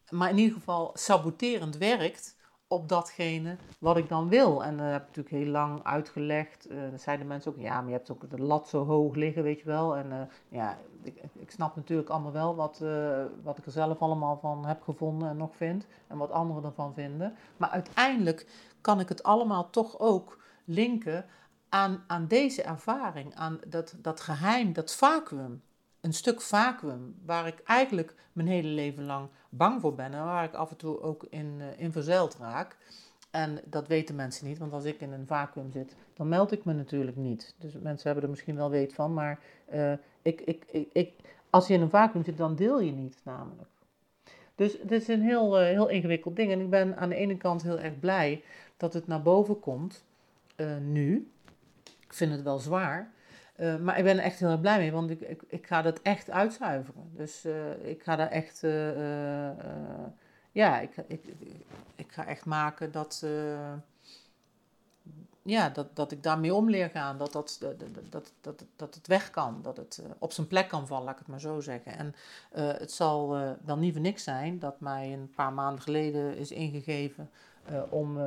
maar 0.09 0.29
in 0.29 0.37
ieder 0.37 0.53
geval 0.53 0.91
saboterend 0.93 1.77
werkt 1.77 2.35
op 2.71 2.89
datgene 2.89 3.57
wat 3.79 3.97
ik 3.97 4.09
dan 4.09 4.29
wil. 4.29 4.63
En 4.63 4.77
dat 4.77 4.85
heb 4.85 5.01
ik 5.01 5.07
natuurlijk 5.07 5.35
heel 5.35 5.51
lang 5.51 5.83
uitgelegd. 5.83 6.71
Uh, 6.71 6.89
dan 6.89 6.99
zeiden 6.99 7.27
mensen 7.27 7.51
ook, 7.51 7.59
ja, 7.59 7.81
maar 7.81 7.89
je 7.89 7.95
hebt 7.95 8.11
ook 8.11 8.29
de 8.29 8.41
lat 8.41 8.67
zo 8.67 8.85
hoog 8.85 9.15
liggen, 9.15 9.43
weet 9.43 9.59
je 9.59 9.65
wel. 9.65 9.95
En 9.95 10.11
uh, 10.11 10.21
ja, 10.49 10.77
ik, 11.03 11.23
ik, 11.33 11.51
snap 11.51 11.75
natuurlijk 11.75 12.09
allemaal 12.09 12.31
wel 12.31 12.55
wat, 12.55 12.79
uh, 12.83 13.23
wat 13.43 13.57
ik 13.57 13.65
er 13.65 13.71
zelf 13.71 13.99
allemaal 13.99 14.37
van 14.37 14.65
heb 14.65 14.81
gevonden 14.81 15.29
en 15.29 15.37
nog 15.37 15.55
vind. 15.55 15.87
En 16.07 16.17
wat 16.17 16.31
anderen 16.31 16.63
ervan 16.63 16.93
vinden. 16.93 17.35
Maar 17.57 17.69
uiteindelijk 17.69 18.47
kan 18.81 18.99
ik 18.99 19.09
het 19.09 19.23
allemaal 19.23 19.69
toch 19.69 19.99
ook 19.99 20.43
linken 20.65 21.25
aan, 21.69 22.03
aan 22.07 22.27
deze 22.27 22.63
ervaring. 22.63 23.35
Aan 23.35 23.59
dat, 23.67 23.95
dat 23.97 24.21
geheim, 24.21 24.73
dat 24.73 24.95
vacuüm 24.95 25.61
een 26.01 26.13
stuk 26.13 26.41
vacuüm 26.41 27.15
waar 27.25 27.47
ik 27.47 27.59
eigenlijk 27.65 28.15
mijn 28.33 28.47
hele 28.47 28.67
leven 28.67 29.05
lang 29.05 29.29
bang 29.49 29.81
voor 29.81 29.95
ben 29.95 30.13
en 30.13 30.23
waar 30.23 30.43
ik 30.43 30.53
af 30.53 30.69
en 30.71 30.77
toe 30.77 31.01
ook 31.01 31.25
in, 31.29 31.55
uh, 31.59 31.65
in 31.79 31.91
verzeild 31.91 32.35
raak. 32.39 32.77
En 33.31 33.59
dat 33.65 33.87
weten 33.87 34.15
mensen 34.15 34.47
niet, 34.47 34.57
want 34.57 34.73
als 34.73 34.83
ik 34.83 35.01
in 35.01 35.11
een 35.11 35.27
vacuüm 35.27 35.71
zit, 35.71 35.95
dan 36.13 36.29
meld 36.29 36.51
ik 36.51 36.65
me 36.65 36.73
natuurlijk 36.73 37.17
niet. 37.17 37.55
Dus 37.57 37.73
mensen 37.73 38.05
hebben 38.05 38.23
er 38.23 38.29
misschien 38.29 38.55
wel 38.55 38.69
weet 38.69 38.93
van, 38.93 39.13
maar 39.13 39.39
uh, 39.73 39.93
ik, 40.21 40.41
ik, 40.41 40.65
ik, 40.71 40.89
ik, 40.93 41.13
als 41.49 41.67
je 41.67 41.73
in 41.73 41.81
een 41.81 41.89
vacuüm 41.89 42.23
zit, 42.23 42.37
dan 42.37 42.55
deel 42.55 42.81
je 42.81 42.91
niet 42.91 43.17
namelijk. 43.23 43.69
Dus 44.55 44.77
het 44.79 44.91
is 44.91 45.07
een 45.07 45.21
heel, 45.21 45.61
uh, 45.61 45.67
heel 45.67 45.87
ingewikkeld 45.87 46.35
ding. 46.35 46.51
En 46.51 46.59
ik 46.59 46.69
ben 46.69 46.97
aan 46.97 47.09
de 47.09 47.15
ene 47.15 47.37
kant 47.37 47.63
heel 47.63 47.79
erg 47.79 47.99
blij 47.99 48.43
dat 48.77 48.93
het 48.93 49.07
naar 49.07 49.21
boven 49.21 49.59
komt, 49.59 50.03
nu. 50.81 51.31
Ik 51.83 52.13
vind 52.13 52.31
het 52.31 52.41
wel 52.41 52.59
zwaar. 52.59 53.11
Uh, 53.61 53.75
maar 53.77 53.97
ik 53.97 54.03
ben 54.03 54.17
er 54.17 54.23
echt 54.23 54.39
heel 54.39 54.49
erg 54.49 54.61
blij 54.61 54.77
mee, 54.77 54.91
want 54.91 55.09
ik, 55.09 55.21
ik, 55.21 55.41
ik 55.47 55.67
ga 55.67 55.81
dat 55.81 56.01
echt 56.01 56.29
uitzuiveren. 56.29 57.11
Dus 57.15 57.45
uh, 57.45 57.87
ik 57.87 58.03
ga 58.03 58.15
daar 58.15 58.29
echt, 58.29 58.63
uh, 58.63 59.49
ja, 60.51 60.79
ik, 60.79 60.95
ik, 61.07 61.23
ik 61.95 62.11
ga 62.11 62.25
echt 62.25 62.45
maken 62.45 62.91
dat, 62.91 63.25
ja, 65.41 65.69
dat, 65.69 65.95
dat 65.95 66.11
ik 66.11 66.23
daarmee 66.23 66.53
om 66.53 66.69
leer 66.69 66.89
gaan. 66.89 67.17
Dat, 67.17 67.31
dat, 67.31 67.57
dat, 68.09 68.31
dat, 68.41 68.65
dat, 68.75 68.95
het 68.95 69.07
weg 69.07 69.29
kan, 69.29 69.59
dat 69.61 69.77
het 69.77 70.01
op 70.17 70.31
zijn 70.31 70.47
plek 70.47 70.67
kan 70.67 70.87
vallen, 70.87 71.03
laat 71.03 71.13
ik 71.13 71.19
het 71.19 71.27
maar 71.27 71.39
zo 71.39 71.59
zeggen. 71.59 71.97
En 71.97 72.15
het 72.77 72.91
zal 72.91 73.29
wel 73.65 73.77
niet 73.77 73.93
voor 73.93 74.01
niks 74.01 74.23
zijn 74.23 74.59
dat 74.59 74.79
mij 74.79 75.13
een 75.13 75.31
paar 75.35 75.53
maanden 75.53 75.81
geleden 75.81 76.37
is 76.37 76.51
ingegeven 76.51 77.29
uh, 77.69 77.81
om 77.89 78.17
uh, 78.17 78.23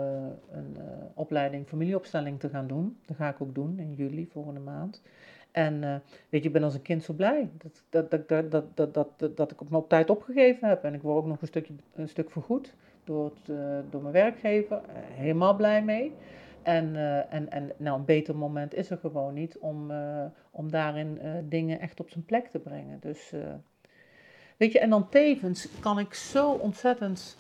een 0.51 0.77
uh, 0.77 0.83
opleiding 1.14 1.68
familieopstelling 1.68 2.40
te 2.40 2.49
gaan 2.49 2.66
doen. 2.66 2.97
Dat 3.07 3.16
ga 3.16 3.29
ik 3.29 3.40
ook 3.40 3.55
doen 3.55 3.79
in 3.79 3.94
juli, 3.94 4.27
volgende 4.27 4.61
maand. 4.61 5.03
En 5.51 5.81
weet 6.29 6.42
je, 6.42 6.47
ik 6.49 6.53
ben 6.53 6.62
als 6.62 6.75
een 6.75 6.83
kind 6.83 7.03
zo 7.03 7.12
blij 7.12 7.51
dat, 7.59 7.83
dat, 8.11 8.29
dat, 8.29 8.51
dat, 8.51 8.77
dat, 8.77 8.94
dat, 8.94 9.37
dat, 9.37 9.51
ik 9.51 9.61
op 9.73 9.88
tijd 9.88 10.11
opgegeven 10.11 10.68
heb. 10.68 10.85
En 10.85 10.94
ik 10.94 11.03
word 11.03 11.16
ook 11.16 11.27
nog 11.27 11.40
een, 11.40 11.47
stukje, 11.47 11.75
een 11.94 12.09
stuk 12.09 12.31
vergoed 12.31 12.75
door, 13.05 13.25
het, 13.25 13.57
door 13.90 14.01
mijn 14.01 14.12
werkgever. 14.12 14.81
helemaal 14.92 15.57
blij 15.57 15.83
mee. 15.83 16.12
En, 16.62 16.97
en, 17.31 17.51
en 17.51 17.73
nou, 17.77 17.99
een 17.99 18.05
beter 18.05 18.37
moment 18.37 18.75
is 18.75 18.90
er 18.90 18.99
gewoon 18.99 19.35
niet 19.35 19.59
om, 19.59 19.92
om 20.51 20.70
daarin 20.70 21.18
dingen 21.49 21.81
echt 21.81 22.01
op 22.01 22.11
zijn 22.11 22.25
plek 22.25 22.47
te 22.47 22.59
brengen. 22.59 22.99
Dus 23.01 23.33
weet 24.57 24.73
je, 24.73 24.79
en 24.79 24.90
dan 24.90 25.09
tevens 25.09 25.68
kan 25.81 25.99
ik 25.99 26.14
zo 26.14 26.51
ontzettend 26.51 27.37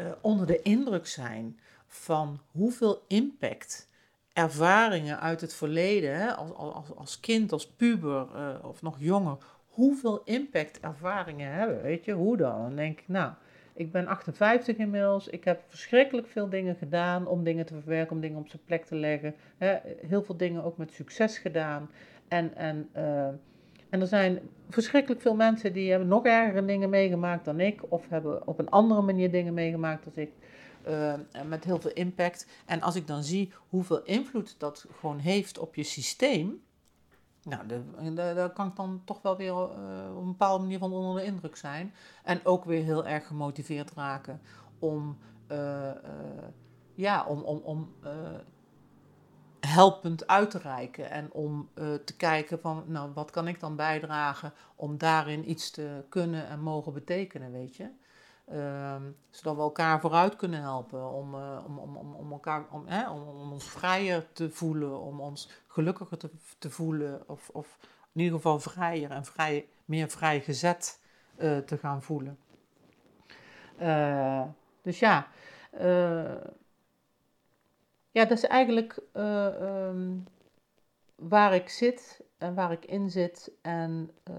uh, 0.00 0.12
onder 0.20 0.46
de 0.46 0.62
indruk 0.62 1.06
zijn 1.06 1.58
van 1.86 2.40
hoeveel 2.50 3.04
impact 3.08 3.88
ervaringen 4.32 5.20
uit 5.20 5.40
het 5.40 5.54
verleden, 5.54 6.16
hè, 6.16 6.34
als, 6.34 6.52
als, 6.52 6.94
als 6.96 7.20
kind, 7.20 7.52
als 7.52 7.70
puber 7.70 8.26
uh, 8.34 8.64
of 8.64 8.82
nog 8.82 8.96
jonger, 8.98 9.36
hoeveel 9.68 10.22
impact 10.24 10.80
ervaringen 10.80 11.52
hebben. 11.52 11.82
Weet 11.82 12.04
je, 12.04 12.12
hoe 12.12 12.36
dan? 12.36 12.62
Dan 12.62 12.76
denk 12.76 13.00
ik, 13.00 13.08
nou, 13.08 13.32
ik 13.72 13.92
ben 13.92 14.06
58 14.06 14.76
inmiddels, 14.76 15.28
ik 15.28 15.44
heb 15.44 15.62
verschrikkelijk 15.68 16.26
veel 16.28 16.48
dingen 16.48 16.76
gedaan 16.76 17.26
om 17.26 17.44
dingen 17.44 17.66
te 17.66 17.74
verwerken, 17.74 18.14
om 18.14 18.20
dingen 18.20 18.38
op 18.38 18.48
zijn 18.48 18.62
plek 18.64 18.84
te 18.84 18.94
leggen. 18.94 19.34
Hè, 19.58 19.76
heel 20.06 20.22
veel 20.22 20.36
dingen 20.36 20.64
ook 20.64 20.76
met 20.76 20.92
succes 20.92 21.38
gedaan. 21.38 21.90
En, 22.28 22.56
en 22.56 22.88
uh, 22.96 23.28
en 23.90 24.00
er 24.00 24.06
zijn 24.06 24.40
verschrikkelijk 24.68 25.20
veel 25.20 25.34
mensen 25.34 25.72
die 25.72 25.90
hebben 25.90 26.08
nog 26.08 26.24
ergere 26.24 26.64
dingen 26.64 26.90
meegemaakt 26.90 27.44
dan 27.44 27.60
ik, 27.60 27.80
of 27.88 28.08
hebben 28.08 28.46
op 28.46 28.58
een 28.58 28.70
andere 28.70 29.02
manier 29.02 29.30
dingen 29.30 29.54
meegemaakt 29.54 30.04
dan 30.04 30.12
ik. 30.22 30.32
Uh, 30.88 31.14
met 31.48 31.64
heel 31.64 31.80
veel 31.80 31.92
impact. 31.92 32.46
En 32.66 32.80
als 32.80 32.94
ik 32.94 33.06
dan 33.06 33.22
zie 33.22 33.52
hoeveel 33.68 34.02
invloed 34.02 34.54
dat 34.58 34.86
gewoon 34.92 35.18
heeft 35.18 35.58
op 35.58 35.74
je 35.74 35.82
systeem, 35.82 36.62
nou, 37.42 37.66
daar 38.14 38.50
kan 38.50 38.66
ik 38.66 38.76
dan 38.76 39.02
toch 39.04 39.22
wel 39.22 39.36
weer 39.36 39.52
uh, 39.52 40.16
op 40.16 40.20
een 40.20 40.26
bepaalde 40.26 40.62
manier 40.62 40.78
van 40.78 40.92
onder 40.92 41.22
de 41.22 41.26
indruk 41.26 41.56
zijn. 41.56 41.94
En 42.24 42.40
ook 42.44 42.64
weer 42.64 42.82
heel 42.82 43.06
erg 43.06 43.26
gemotiveerd 43.26 43.92
raken 43.92 44.40
om, 44.78 45.18
uh, 45.52 45.90
ja, 46.94 47.24
om, 47.26 47.40
om, 47.40 47.58
om 47.58 47.94
helpend 49.60 50.26
uit 50.26 50.50
te 50.50 50.58
reiken 50.58 51.10
en 51.10 51.32
om 51.32 51.68
uh, 51.74 51.94
te 51.94 52.16
kijken 52.16 52.60
van, 52.60 52.84
nou, 52.86 53.10
wat 53.14 53.30
kan 53.30 53.48
ik 53.48 53.60
dan 53.60 53.76
bijdragen 53.76 54.52
om 54.76 54.98
daarin 54.98 55.50
iets 55.50 55.70
te 55.70 56.04
kunnen 56.08 56.46
en 56.46 56.60
mogen 56.60 56.92
betekenen, 56.92 57.52
weet 57.52 57.76
je. 57.76 57.88
Uh, 58.52 58.96
zodat 59.30 59.56
we 59.56 59.62
elkaar 59.62 60.00
vooruit 60.00 60.36
kunnen 60.36 60.60
helpen, 60.60 61.10
om, 61.10 61.34
uh, 61.34 61.64
om, 61.66 61.78
om, 61.78 61.96
om, 61.96 62.14
om, 62.14 62.32
elkaar, 62.32 62.64
om, 62.70 62.86
hè, 62.86 63.10
om, 63.10 63.22
om, 63.22 63.52
ons 63.52 63.70
vrijer 63.70 64.32
te 64.32 64.50
voelen, 64.50 65.00
om 65.00 65.20
ons 65.20 65.50
gelukkiger 65.66 66.16
te, 66.16 66.30
te 66.58 66.70
voelen, 66.70 67.28
of, 67.28 67.48
of 67.48 67.78
in 68.12 68.20
ieder 68.20 68.36
geval 68.36 68.60
vrijer 68.60 69.10
en 69.10 69.24
vrij, 69.24 69.68
meer 69.84 70.08
vrijgezet 70.08 71.00
uh, 71.38 71.58
te 71.58 71.78
gaan 71.78 72.02
voelen. 72.02 72.38
dus 74.82 74.98
ja, 74.98 75.28
ja, 78.10 78.24
dat 78.24 78.38
is 78.38 78.44
eigenlijk 78.44 78.98
uh, 79.14 79.86
um, 79.88 80.24
waar 81.14 81.54
ik 81.54 81.68
zit 81.68 82.24
en 82.38 82.54
waar 82.54 82.72
ik 82.72 82.84
in 82.84 83.10
zit. 83.10 83.52
En 83.62 84.10
uh, 84.30 84.34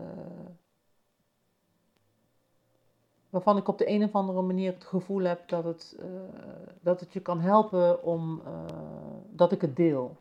waarvan 3.30 3.58
ik 3.58 3.68
op 3.68 3.78
de 3.78 3.90
een 3.90 4.04
of 4.04 4.16
andere 4.16 4.42
manier 4.42 4.74
het 4.74 4.84
gevoel 4.84 5.24
heb 5.24 5.48
dat 5.48 5.64
het, 5.64 5.98
eh, 6.00 6.06
dat 6.82 7.00
het 7.00 7.14
je 7.14 7.20
kan 7.20 7.40
helpen 7.40 8.04
om 8.04 8.42
eh, 8.46 8.66
dat 9.30 9.52
ik 9.52 9.62
het 9.62 9.76
deel. 9.76 10.18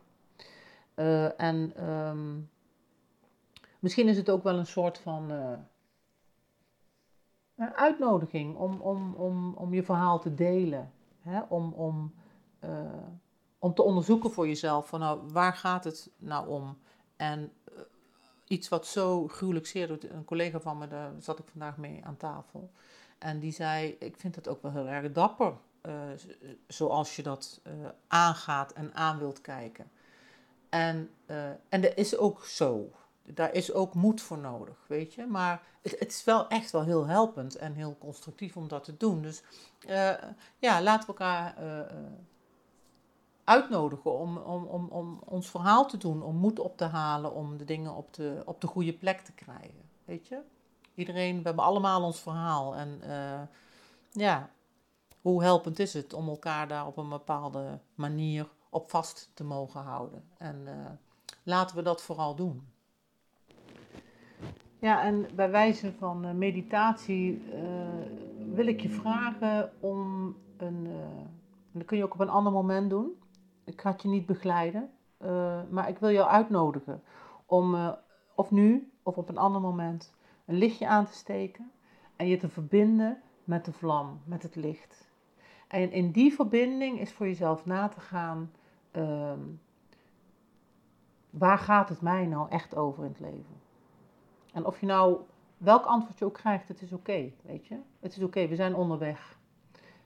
en 1.37 1.71
ehm, 1.75 2.39
misschien 3.79 4.07
is 4.07 4.17
het 4.17 4.29
ook 4.29 4.43
wel 4.43 4.57
een 4.57 4.65
soort 4.65 4.97
van 4.97 5.31
uitnodiging 7.55 8.55
om, 8.55 8.81
om, 8.81 9.13
om, 9.13 9.53
om 9.53 9.73
je 9.73 9.83
verhaal 9.83 10.19
te 10.19 10.33
delen. 10.33 10.91
Hè? 11.21 11.41
Om, 11.49 11.73
om, 11.73 12.13
om 13.61 13.73
te 13.73 13.81
onderzoeken 13.81 14.31
voor 14.31 14.47
jezelf 14.47 14.87
van 14.87 14.99
nou, 14.99 15.19
waar 15.31 15.53
gaat 15.53 15.83
het 15.83 16.09
nou 16.17 16.47
om? 16.47 16.77
En 17.15 17.51
iets 18.47 18.69
wat 18.69 18.87
zo 18.87 19.27
gruwelijk 19.27 19.67
zeer 19.67 19.87
doet. 19.87 20.09
Een 20.09 20.25
collega 20.25 20.59
van 20.59 20.77
me, 20.77 20.87
daar 20.87 21.11
zat 21.19 21.39
ik 21.39 21.45
vandaag 21.51 21.77
mee 21.77 22.01
aan 22.05 22.17
tafel. 22.17 22.71
En 23.17 23.39
die 23.39 23.51
zei, 23.51 23.95
ik 23.99 24.17
vind 24.17 24.35
het 24.35 24.47
ook 24.47 24.61
wel 24.61 24.71
heel 24.71 24.87
erg 24.87 25.11
dapper, 25.11 25.53
uh, 25.85 25.93
zoals 26.67 27.15
je 27.15 27.23
dat 27.23 27.61
uh, 27.63 27.73
aangaat 28.07 28.73
en 28.73 28.95
aan 28.95 29.19
wilt 29.19 29.41
kijken. 29.41 29.91
En, 30.69 31.09
en 31.69 31.81
dat 31.81 31.95
is 31.95 32.17
ook 32.17 32.45
zo. 32.45 32.91
Daar 33.23 33.53
is 33.53 33.73
ook 33.73 33.93
moed 33.93 34.21
voor 34.21 34.37
nodig, 34.37 34.85
weet 34.87 35.13
je. 35.13 35.25
Maar 35.25 35.63
het, 35.81 35.99
het 35.99 36.11
is 36.11 36.23
wel 36.23 36.47
echt 36.47 36.71
wel 36.71 36.83
heel 36.83 37.05
helpend 37.05 37.55
en 37.55 37.73
heel 37.73 37.95
constructief 37.99 38.57
om 38.57 38.67
dat 38.67 38.83
te 38.83 38.97
doen. 38.97 39.21
Dus 39.21 39.43
ja, 40.59 40.81
laten 40.81 40.99
we 40.99 41.07
elkaar 41.07 41.55
uitnodigen 43.51 44.17
om, 44.17 44.37
om, 44.37 44.65
om, 44.65 44.87
om 44.87 45.21
ons 45.25 45.49
verhaal 45.49 45.87
te 45.87 45.97
doen, 45.97 46.23
om 46.23 46.35
moed 46.35 46.59
op 46.59 46.77
te 46.77 46.85
halen, 46.85 47.33
om 47.33 47.57
de 47.57 47.65
dingen 47.65 47.95
op 47.95 48.13
de, 48.13 48.41
op 48.45 48.61
de 48.61 48.67
goede 48.67 48.93
plek 48.93 49.19
te 49.19 49.31
krijgen. 49.31 49.89
Weet 50.05 50.27
je? 50.27 50.39
Iedereen, 50.95 51.37
we 51.37 51.43
hebben 51.43 51.63
allemaal 51.63 52.03
ons 52.03 52.19
verhaal. 52.19 52.75
En 52.75 53.01
uh, 53.03 53.41
ja, 54.11 54.49
hoe 55.21 55.43
helpend 55.43 55.79
is 55.79 55.93
het 55.93 56.13
om 56.13 56.27
elkaar 56.27 56.67
daar 56.67 56.87
op 56.87 56.97
een 56.97 57.09
bepaalde 57.09 57.79
manier 57.95 58.47
op 58.69 58.89
vast 58.89 59.31
te 59.33 59.43
mogen 59.43 59.81
houden? 59.81 60.23
En 60.37 60.61
uh, 60.65 60.71
laten 61.43 61.75
we 61.75 61.81
dat 61.81 62.01
vooral 62.01 62.35
doen. 62.35 62.67
Ja, 64.79 65.03
en 65.03 65.27
bij 65.35 65.51
wijze 65.51 65.93
van 65.93 66.25
uh, 66.25 66.31
meditatie 66.31 67.43
wil 68.53 68.67
ik 68.67 68.81
je 68.81 68.89
vragen 68.89 69.71
om 69.79 70.35
een. 70.57 70.89
dat 71.71 71.85
kun 71.85 71.97
je 71.97 72.03
ook 72.03 72.13
op 72.13 72.19
een 72.19 72.29
ander 72.29 72.51
moment 72.53 72.89
doen 72.89 73.20
ik 73.63 73.79
het 73.79 74.01
je 74.01 74.07
niet 74.07 74.25
begeleiden, 74.25 74.89
uh, 75.21 75.59
maar 75.69 75.89
ik 75.89 75.97
wil 75.97 76.11
jou 76.11 76.29
uitnodigen 76.29 77.03
om, 77.45 77.75
uh, 77.75 77.91
of 78.35 78.51
nu 78.51 78.91
of 79.03 79.17
op 79.17 79.29
een 79.29 79.37
ander 79.37 79.61
moment, 79.61 80.13
een 80.45 80.57
lichtje 80.57 80.87
aan 80.87 81.05
te 81.05 81.13
steken 81.13 81.71
en 82.15 82.27
je 82.27 82.37
te 82.37 82.49
verbinden 82.49 83.21
met 83.43 83.65
de 83.65 83.73
vlam, 83.73 84.21
met 84.25 84.43
het 84.43 84.55
licht. 84.55 85.09
En 85.67 85.91
in 85.91 86.11
die 86.11 86.33
verbinding 86.33 86.99
is 86.99 87.11
voor 87.11 87.25
jezelf 87.25 87.65
na 87.65 87.87
te 87.87 87.99
gaan, 87.99 88.51
uh, 88.91 89.33
waar 91.29 91.57
gaat 91.57 91.89
het 91.89 92.01
mij 92.01 92.25
nou 92.25 92.49
echt 92.49 92.75
over 92.75 93.03
in 93.03 93.09
het 93.09 93.19
leven? 93.19 93.61
En 94.53 94.65
of 94.65 94.79
je 94.79 94.85
nou, 94.85 95.17
welk 95.57 95.85
antwoord 95.85 96.19
je 96.19 96.25
ook 96.25 96.33
krijgt, 96.33 96.67
het 96.67 96.81
is 96.81 96.93
oké, 96.93 97.31
weet 97.41 97.67
je? 97.67 97.77
Het 97.99 98.17
is 98.17 98.23
oké, 98.23 98.47
we 98.47 98.55
zijn 98.55 98.75
onderweg. 98.75 99.39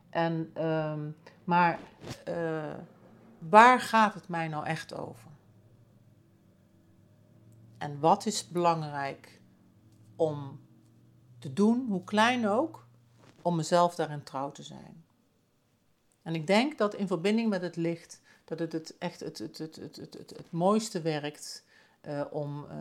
En, 0.10 0.52
ehm, 0.54 1.10
maar 1.44 1.80
uh, 2.30 2.74
waar 3.50 3.80
gaat 3.80 4.14
het 4.14 4.28
mij 4.28 4.48
nou 4.48 4.66
echt 4.66 4.94
over? 4.94 5.30
En 7.78 8.00
wat 8.00 8.26
is 8.26 8.48
belangrijk 8.48 9.42
om 10.16 10.60
te 11.40 11.54
doen, 11.54 11.86
hoe 11.90 12.04
klein 12.04 12.48
ook, 12.48 12.86
om 13.42 13.56
mezelf 13.56 13.96
daarin 13.96 14.24
trouw 14.24 14.52
te 14.52 14.64
zijn? 14.64 15.04
En 16.22 16.36
ik 16.36 16.48
denk 16.48 16.78
dat 16.78 16.96
in 16.96 17.08
verbinding 17.08 17.50
met 17.50 17.62
het 17.62 17.76
licht, 17.76 18.22
dat 18.46 18.60
het, 18.60 18.72
het 18.72 18.98
echt 18.98 19.20
het, 19.20 19.38
het, 19.38 19.58
het, 19.58 19.76
het, 19.76 19.96
het, 19.96 20.14
het, 20.14 20.30
het 20.30 20.52
mooiste 20.52 21.02
werkt 21.02 21.64
uh, 22.02 22.22
om, 22.30 22.66
uh, 22.72 22.76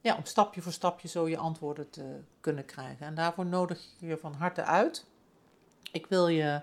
ja, 0.00 0.16
om 0.16 0.24
stapje 0.24 0.62
voor 0.62 0.72
stapje 0.72 1.08
zo 1.08 1.28
je 1.28 1.36
antwoorden 1.36 1.90
te 1.90 2.20
kunnen 2.40 2.64
krijgen. 2.64 3.06
En 3.06 3.14
daarvoor 3.14 3.46
nodig 3.46 3.78
ik 3.78 4.08
je 4.08 4.16
van 4.16 4.34
harte 4.34 4.64
uit. 4.64 5.04
Ik 5.92 6.06
wil 6.06 6.28
je 6.28 6.60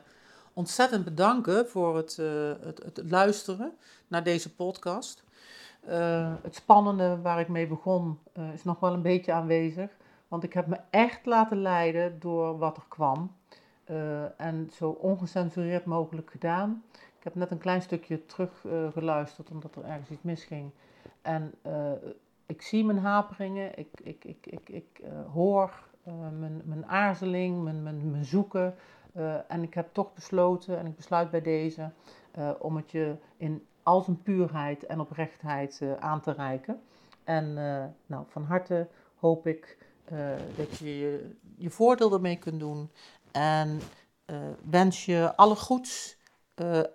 ontzettend 0.54 1.04
bedanken 1.04 1.68
voor 1.68 1.96
het, 1.96 2.18
uh, 2.20 2.52
het, 2.62 2.84
het, 2.84 3.02
luisteren 3.10 3.72
naar 4.08 4.24
deze 4.24 4.56
podcast. 4.56 5.24
Uh, 5.90 6.34
het 6.42 6.56
spannende 6.56 7.22
waar 7.22 7.40
ik 7.40 7.48
mee 7.48 7.68
begon 7.68 8.20
uh, 8.38 8.54
is 8.54 8.64
nog 8.64 8.80
wel 8.80 8.94
een 8.94 9.02
beetje 9.02 9.34
aanwezig. 9.34 9.90
Want 10.28 10.44
ik 10.44 10.54
heb 10.54 10.68
me 10.68 10.78
echt 10.90 11.26
laten 11.26 11.62
leiden 11.62 12.20
door 12.20 12.58
wat 12.58 12.78
er 12.78 12.86
kwam. 12.88 13.36
en 14.38 14.70
zo 14.74 14.90
ongecensureerd 14.90 15.86
mogelijk 15.86 16.30
gedaan. 16.32 16.84
Ik 16.94 17.24
heb 17.24 17.36
net 17.36 17.52
een 17.52 17.58
klein 17.58 17.82
stukje 17.82 18.26
teruggeluisterd 18.26 19.50
omdat 19.50 19.76
er 19.76 19.84
ergens 19.84 20.10
iets 20.10 20.22
misging. 20.22 20.72
En 21.22 21.54
ik 22.46 22.62
zie 22.62 22.86
mijn 22.86 22.98
haperingen, 22.98 23.78
ik, 23.78 23.88
ik, 24.04 24.26
ik, 24.26 24.46
ik, 24.46 24.70
ik 24.70 25.02
hoor 25.34 25.84
mijn, 26.40 26.62
mijn 26.66 26.86
aarzeling, 26.86 27.64
mijn, 27.64 27.84
mijn, 27.84 28.12
mijn 28.12 28.26
zoeken. 28.26 28.76
Uh, 29.18 29.52
en 29.52 29.64
ik 29.64 29.74
heb 29.74 29.90
toch 29.92 30.14
besloten, 30.14 30.80
en 30.80 30.86
ik 30.86 30.96
besluit 30.96 31.30
bij 31.30 31.42
deze, 31.42 31.92
uh, 32.38 32.50
om 32.60 32.76
het 32.76 32.92
je 32.92 33.16
in 33.38 33.66
al 33.84 34.02
zijn 34.02 34.22
puurheid 34.22 34.86
en 34.86 35.00
oprechtheid 35.00 35.80
uh, 35.84 35.96
aan 35.96 36.22
te 36.22 36.32
reiken. 36.32 36.82
En 37.24 37.54
nou, 38.06 38.26
van 38.28 38.44
harte 38.44 38.88
hoop 39.16 39.48
ik 39.48 39.78
dat 40.56 40.78
je, 40.78 40.98
je 41.00 41.36
je 41.58 41.70
voordeel 41.70 42.14
ermee 42.14 42.38
kunt 42.38 42.60
doen. 42.60 42.92
En 43.32 43.80
wens 44.70 45.06
je 45.06 45.36
alle 45.36 45.56
goeds 45.56 46.18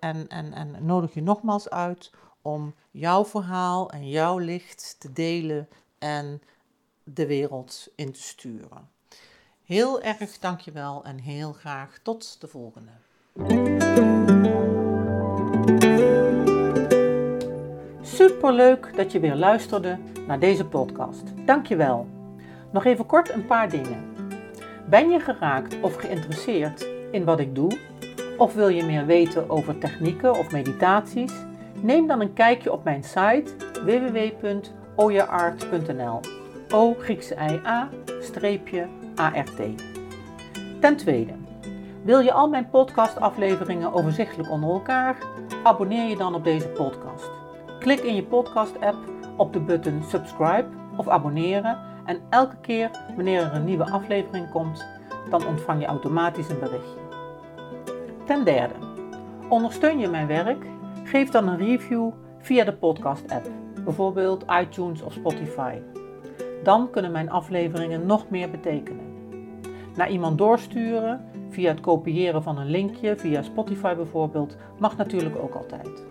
en, 0.00 0.28
en, 0.28 0.52
en 0.52 0.84
nodig 0.84 1.14
je 1.14 1.22
nogmaals 1.22 1.70
uit 1.70 2.12
om 2.42 2.74
jouw 2.90 3.24
verhaal 3.24 3.90
en 3.90 4.08
jouw 4.08 4.38
licht 4.38 4.96
te 4.98 5.12
delen 5.12 5.68
en 5.98 6.42
de 7.04 7.26
wereld 7.26 7.88
in 7.94 8.12
te 8.12 8.22
sturen. 8.22 8.88
Heel 9.68 10.02
erg 10.02 10.38
dankjewel 10.38 11.04
en 11.04 11.18
heel 11.18 11.52
graag 11.52 11.98
tot 12.02 12.40
de 12.40 12.46
volgende. 12.46 12.90
Superleuk 18.02 18.96
dat 18.96 19.12
je 19.12 19.20
weer 19.20 19.34
luisterde 19.34 19.98
naar 20.26 20.38
deze 20.38 20.64
podcast. 20.64 21.22
Dankjewel. 21.46 22.08
Nog 22.72 22.84
even 22.84 23.06
kort 23.06 23.30
een 23.30 23.46
paar 23.46 23.70
dingen. 23.70 24.04
Ben 24.88 25.10
je 25.10 25.20
geraakt 25.20 25.80
of 25.80 25.94
geïnteresseerd 25.94 26.86
in 27.10 27.24
wat 27.24 27.40
ik 27.40 27.54
doe? 27.54 27.78
Of 28.38 28.54
wil 28.54 28.68
je 28.68 28.84
meer 28.84 29.06
weten 29.06 29.50
over 29.50 29.78
technieken 29.78 30.38
of 30.38 30.50
meditaties? 30.50 31.32
Neem 31.82 32.06
dan 32.06 32.20
een 32.20 32.32
kijkje 32.32 32.72
op 32.72 32.84
mijn 32.84 33.04
site 33.04 33.56
www.oyaart.nl. 33.84 36.20
O 36.70 36.94
Griekse 36.94 37.34
I 37.34 37.60
A 37.66 37.88
streepje 38.20 38.88
ART. 39.18 39.56
Ten 40.80 40.96
tweede, 40.96 41.32
wil 42.02 42.20
je 42.20 42.32
al 42.32 42.48
mijn 42.48 42.70
podcastafleveringen 42.70 43.92
overzichtelijk 43.92 44.50
onder 44.50 44.70
elkaar? 44.70 45.16
Abonneer 45.62 46.08
je 46.08 46.16
dan 46.16 46.34
op 46.34 46.44
deze 46.44 46.68
podcast. 46.68 47.30
Klik 47.78 48.00
in 48.00 48.14
je 48.14 48.24
podcast-app 48.24 48.96
op 49.36 49.52
de 49.52 49.60
button 49.60 50.02
subscribe 50.08 50.66
of 50.96 51.08
abonneren 51.08 51.78
en 52.04 52.20
elke 52.30 52.56
keer 52.60 52.90
wanneer 53.14 53.42
er 53.42 53.54
een 53.54 53.64
nieuwe 53.64 53.90
aflevering 53.90 54.50
komt, 54.50 54.86
dan 55.30 55.46
ontvang 55.46 55.80
je 55.80 55.86
automatisch 55.86 56.48
een 56.48 56.58
berichtje. 56.58 57.00
Ten 58.24 58.44
derde, 58.44 58.74
ondersteun 59.48 59.98
je 59.98 60.08
mijn 60.08 60.26
werk? 60.26 60.66
Geef 61.04 61.30
dan 61.30 61.48
een 61.48 61.58
review 61.58 62.10
via 62.38 62.64
de 62.64 62.74
podcast-app, 62.74 63.50
bijvoorbeeld 63.84 64.44
iTunes 64.60 65.02
of 65.02 65.12
Spotify. 65.12 65.74
Dan 66.62 66.90
kunnen 66.90 67.12
mijn 67.12 67.30
afleveringen 67.30 68.06
nog 68.06 68.30
meer 68.30 68.50
betekenen 68.50 69.07
naar 69.99 70.11
iemand 70.11 70.38
doorsturen 70.38 71.24
via 71.49 71.68
het 71.68 71.80
kopiëren 71.80 72.42
van 72.42 72.59
een 72.59 72.70
linkje, 72.70 73.16
via 73.16 73.42
Spotify 73.42 73.94
bijvoorbeeld, 73.94 74.57
mag 74.78 74.96
natuurlijk 74.96 75.38
ook 75.38 75.55
altijd. 75.55 76.07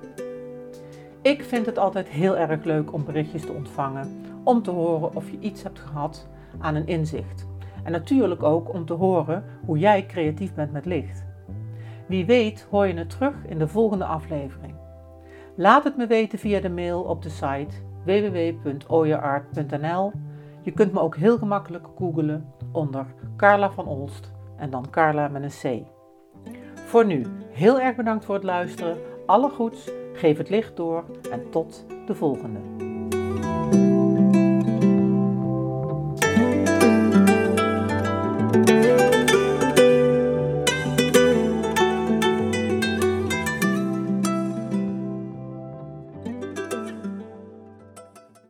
Ik 1.22 1.44
vind 1.44 1.66
het 1.66 1.78
altijd 1.78 2.10
heel 2.10 2.38
erg 2.38 2.64
leuk 2.64 2.94
om 2.94 3.06
berichtjes 3.06 3.46
te 3.46 3.52
ontvangen, 3.52 4.22
om 4.44 4.62
te 4.62 4.72
horen 4.72 5.16
of 5.16 5.32
je 5.32 5.40
iets 5.40 5.64
hebt 5.64 5.80
gehad 5.80 6.28
aan 6.60 6.76
een 6.76 6.88
inzicht. 6.88 7.48
En 7.84 7.92
natuurlijk 7.92 8.44
ook 8.44 8.74
om 8.74 8.86
te 8.86 8.94
horen 8.94 9.44
hoe 9.66 9.78
jij 9.78 10.06
creatief 10.06 10.54
bent 10.54 10.72
met 10.72 10.86
licht. 10.86 11.26
Wie 12.08 12.26
weet 12.26 12.68
hoor 12.70 12.88
je 12.88 12.94
het 12.94 13.10
terug 13.10 13.46
in 13.46 13.58
de 13.58 13.68
volgende 13.68 14.06
aflevering. 14.06 14.76
Laat 15.56 15.84
het 15.84 15.98
me 15.98 16.08
weten 16.08 16.40
via 16.40 16.60
de 16.60 16.70
mail 16.70 17.02
op 17.02 17.22
de 17.22 17.30
site 17.30 17.76
www.oyeart.nl. 18.06 20.12
Je 20.62 20.72
kunt 20.72 20.94
me 20.94 21.00
ook 21.00 21.16
heel 21.16 21.38
gemakkelijk 21.38 21.88
googlen 21.98 22.56
onder 22.78 23.06
Carla 23.38 23.72
van 23.72 23.88
Olst 23.88 24.32
en 24.58 24.70
dan 24.70 24.90
Carla 24.90 25.28
met 25.28 25.44
een 25.44 25.82
C. 25.82 25.86
Voor 26.86 27.06
nu, 27.06 27.26
heel 27.52 27.80
erg 27.80 27.96
bedankt 27.96 28.26
voor 28.26 28.36
het 28.36 28.44
luisteren. 28.44 28.98
Alle 29.26 29.50
goeds, 29.50 29.92
geef 30.14 30.38
het 30.38 30.50
licht 30.50 30.76
door 30.76 31.04
en 31.32 31.50
tot 31.50 31.86
de 32.06 32.16
volgende. 32.16 32.87